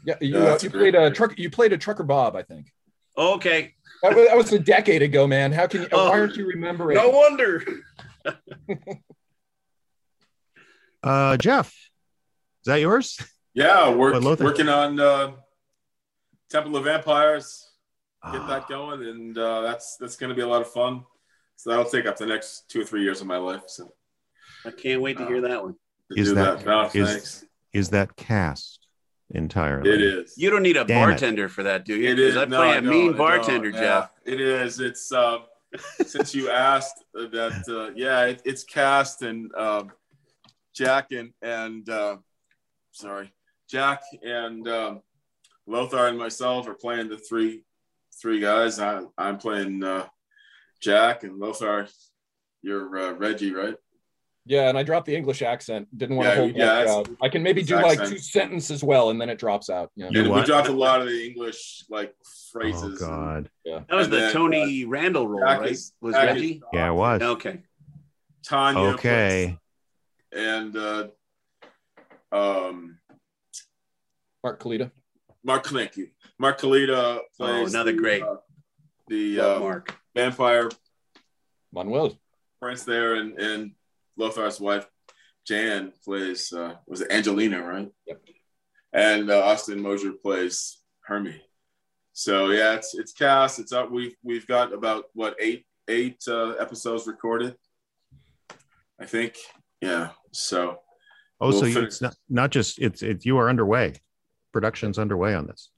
[0.06, 1.40] yeah, you, Yeah, uh, that's a you great played a truck.
[1.40, 2.72] You played a trucker Bob, I think.
[3.18, 3.74] Okay.
[4.04, 5.52] That was, that was a decade ago, man.
[5.52, 5.88] How can you?
[5.92, 6.98] Oh, why aren't you remembering?
[6.98, 7.64] No wonder.
[11.04, 13.20] Uh, Jeff, is that yours?
[13.54, 15.34] Yeah, work, What, working on uh,
[16.50, 17.70] Temple of Vampires.
[18.32, 18.48] Get Ah.
[18.48, 21.04] that going, and uh, that's that's going to be a lot of fun.
[21.58, 23.66] So that'll take up the next two or three years of my life.
[23.68, 23.94] So
[24.66, 25.76] I can't wait to hear that one.
[26.12, 27.46] to Is do that- No, is- thanks.
[27.74, 28.88] Is that cast
[29.32, 29.90] entirely?
[29.92, 30.34] It is.
[30.38, 31.12] You don't need a Damn it.
[31.14, 32.10] bartender for that, do you?
[32.10, 32.38] It is.
[32.38, 33.82] I no, play I a don't, mean bartender, don't.
[33.82, 34.12] Jeff.
[34.26, 34.80] Yeah, it is.
[34.80, 35.40] It's uh,
[36.06, 37.64] since you asked that.
[37.68, 39.92] Uh, yeah, it, it's cast and um,
[40.74, 42.18] Jack and and uh,
[42.92, 43.34] sorry,
[43.70, 45.02] Jack and um,
[45.68, 47.64] Lothar and myself are playing the three
[48.22, 48.80] three guys.
[48.80, 50.06] I, I'm playing uh,
[50.80, 51.88] Jack and Lothar.
[52.62, 53.76] You're uh, Reggie, right?
[54.48, 55.88] Yeah, and I dropped the English accent.
[55.98, 56.86] Didn't want Yeah, to hold yeah, back.
[56.86, 58.10] that's- Uh, I can maybe do like accent.
[58.12, 59.92] two sentences well, and then it drops out.
[59.96, 60.10] Yeah.
[60.12, 62.14] You and we dropped a lot of the English like
[62.52, 62.84] phrases.
[62.84, 63.00] Oh phrases.
[63.02, 63.50] God.
[63.66, 65.72] That was And the then, Tony Randall role, Jack right?
[65.72, 66.62] is- was Jack is Reggie?
[66.74, 67.22] Yeah, it was.
[67.22, 67.64] Okay.
[68.44, 68.80] Tanya.
[68.94, 69.58] Okay.
[70.32, 71.08] and uh,
[72.32, 73.00] um,
[74.44, 74.92] Mark Kalita.
[75.44, 76.10] Mark thank you.
[76.38, 78.22] Mark Kalita plays Oh, another the, great.
[78.22, 78.36] uh,
[79.08, 79.96] the uh, Mark.
[80.16, 80.70] vampire
[81.72, 82.18] Manuel.
[82.62, 83.72] prince there, and and
[84.18, 84.88] Lothar's wife
[85.46, 87.90] Jan plays uh, was it Angelina, right?
[88.08, 88.22] Yep.
[88.94, 91.42] And uh, Austin Mosier plays Hermie.
[92.14, 93.60] So yeah, it's it's cast.
[93.60, 93.92] It's up.
[93.92, 97.56] We've we've got about what eight eight uh, episodes recorded.
[99.00, 99.36] I think.
[99.82, 100.10] Yeah.
[100.32, 100.80] So
[101.42, 103.26] Oh, We'll so you, finish- it's not, not just it's it.
[103.26, 103.96] You are underway.
[104.54, 105.70] Production's underway on this.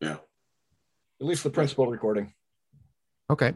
[0.00, 0.16] yeah.
[1.20, 2.32] At least the principal recording.
[3.30, 3.52] Okay.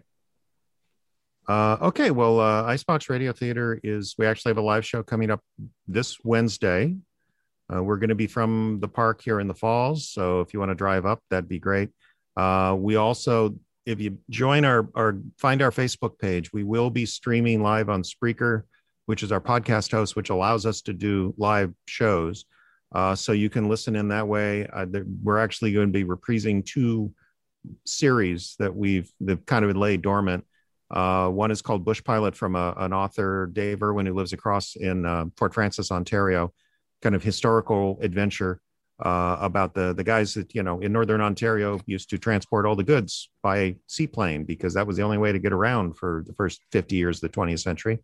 [1.48, 2.10] Uh, okay.
[2.10, 4.14] Well, uh, Icebox Radio Theater is.
[4.18, 5.40] We actually have a live show coming up
[5.86, 6.96] this Wednesday.
[7.72, 10.60] Uh, we're going to be from the park here in the Falls, so if you
[10.60, 11.90] want to drive up, that'd be great.
[12.36, 13.56] Uh, we also
[13.86, 18.02] if you join our or find our Facebook page, we will be streaming live on
[18.02, 18.62] Spreaker,
[19.06, 22.44] which is our podcast host, which allows us to do live shows.
[22.92, 24.66] Uh, so you can listen in that way.
[24.66, 24.86] Uh,
[25.22, 27.12] we're actually going to be reprising two
[27.84, 30.44] series that we've that kind of laid dormant.
[30.90, 34.76] Uh, one is called Bush Pilot from a, an author, Dave Irwin, who lives across
[34.76, 36.52] in uh, Fort Frances, Ontario,
[37.02, 38.60] kind of historical adventure
[39.00, 42.74] uh, about the the guys that you know in northern Ontario used to transport all
[42.74, 46.32] the goods by seaplane because that was the only way to get around for the
[46.32, 47.98] first 50 years of the 20th century.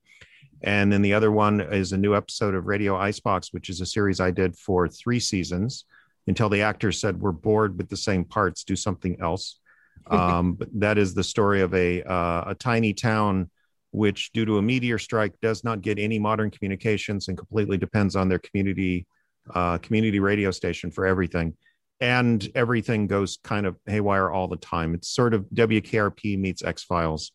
[0.63, 3.87] And then the other one is a new episode of Radio Icebox, which is a
[3.87, 5.87] series I did for three seasons
[6.27, 9.61] until the actors said we're bored with the same parts, do something else.
[10.07, 13.51] Um, but that is the story of a uh, a tiny town
[13.93, 18.16] which, due to a meteor strike, does not get any modern communications and completely depends
[18.16, 19.07] on their community
[19.55, 21.55] uh, community radio station for everything.
[22.01, 24.95] And everything goes kind of haywire all the time.
[24.95, 27.33] It's sort of WKRP meets X Files.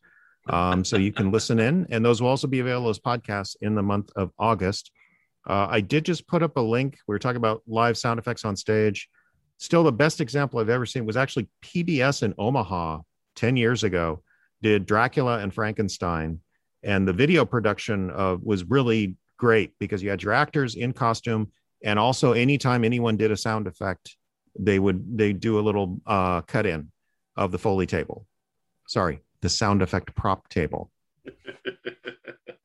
[0.50, 3.76] Um, so you can listen in, and those will also be available as podcasts in
[3.76, 4.92] the month of August.
[5.48, 6.98] Uh, I did just put up a link.
[7.08, 9.10] We were talking about live sound effects on stage.
[9.58, 13.00] Still, the best example I've ever seen was actually PBS in Omaha
[13.36, 14.22] 10 years ago,
[14.62, 16.40] did Dracula and Frankenstein.
[16.84, 21.52] And the video production uh, was really great because you had your actors in costume
[21.84, 24.18] and also anytime anyone did a sound effect
[24.60, 26.92] they would they do a little uh, cut in
[27.36, 28.26] of the foley table.
[28.88, 30.92] Sorry the sound effect prop table.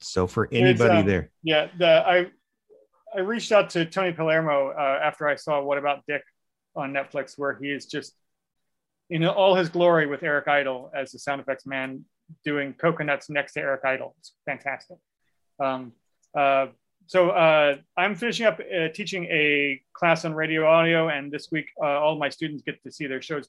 [0.05, 1.31] So for anybody um, there.
[1.45, 2.27] yeah the, i
[3.15, 6.25] i reached out to tony palermo uh, after i saw what about dick
[6.75, 8.15] on netflix where he is just
[9.11, 12.05] in all his glory with eric idle as the sound effects man
[12.45, 14.99] doing coconuts next to eric idle it's fantastic
[15.61, 15.93] um,
[16.37, 16.67] uh,
[17.07, 21.67] so uh, I'm finishing up uh, teaching a class on radio audio, and this week
[21.81, 23.49] uh, all my students get to see their shows,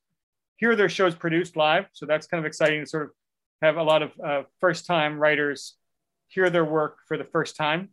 [0.58, 1.86] hear their shows produced live.
[1.94, 3.10] So that's kind of exciting to sort of
[3.62, 5.76] have a lot of uh, first-time writers
[6.28, 7.90] hear their work for the first time.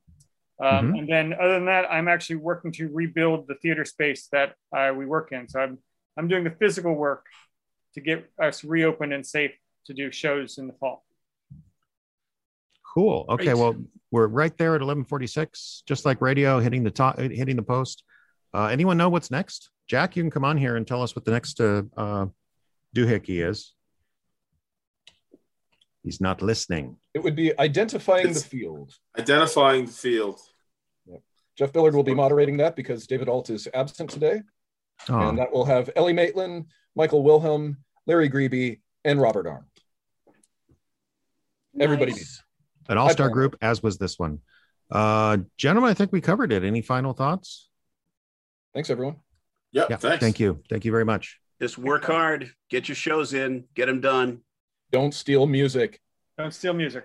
[0.62, 0.94] Um, mm-hmm.
[0.96, 4.92] And then other than that, I'm actually working to rebuild the theater space that uh,
[4.94, 5.48] we work in.
[5.48, 5.78] So I'm
[6.16, 7.26] I'm doing the physical work
[7.94, 9.52] to get us reopened and safe
[9.86, 11.04] to do shows in the fall.
[12.94, 13.24] Cool.
[13.28, 13.44] Okay.
[13.46, 13.56] Great.
[13.56, 13.76] Well,
[14.10, 18.02] we're right there at 1146, just like radio hitting the top, hitting the post.
[18.52, 19.70] Uh, anyone know what's next?
[19.86, 22.26] Jack, you can come on here and tell us what the next uh, uh,
[22.94, 23.72] doohickey is.
[26.02, 26.96] He's not listening.
[27.14, 28.94] It would be identifying it's the field.
[29.18, 30.40] Identifying the field.
[31.60, 31.68] Yep.
[31.68, 34.42] Jeff Billard will be moderating that because David Alt is absent today.
[35.08, 35.28] Oh.
[35.28, 36.66] And that will have Ellie Maitland,
[36.96, 39.64] Michael Wilhelm, Larry Greeby, and Robert Arndt.
[41.74, 41.84] Nice.
[41.84, 42.42] Everybody needs
[42.88, 44.40] an all-star group as was this one.
[44.90, 46.64] Uh gentlemen i think we covered it.
[46.64, 47.68] Any final thoughts?
[48.74, 49.16] Thanks everyone.
[49.72, 50.20] Yep, yeah thanks.
[50.20, 50.60] thank you.
[50.68, 51.38] Thank you very much.
[51.62, 52.50] Just work hard.
[52.70, 53.64] Get your shows in.
[53.74, 54.40] Get them done.
[54.90, 56.00] Don't steal music.
[56.36, 57.04] Don't steal music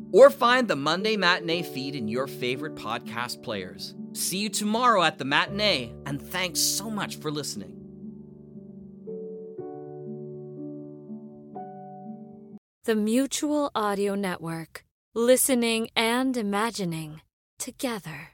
[0.11, 3.95] or find the Monday Matinee feed in your favorite podcast players.
[4.13, 7.77] See you tomorrow at the matinee, and thanks so much for listening.
[12.85, 14.83] The Mutual Audio Network
[15.13, 17.21] listening and imagining
[17.59, 18.29] together.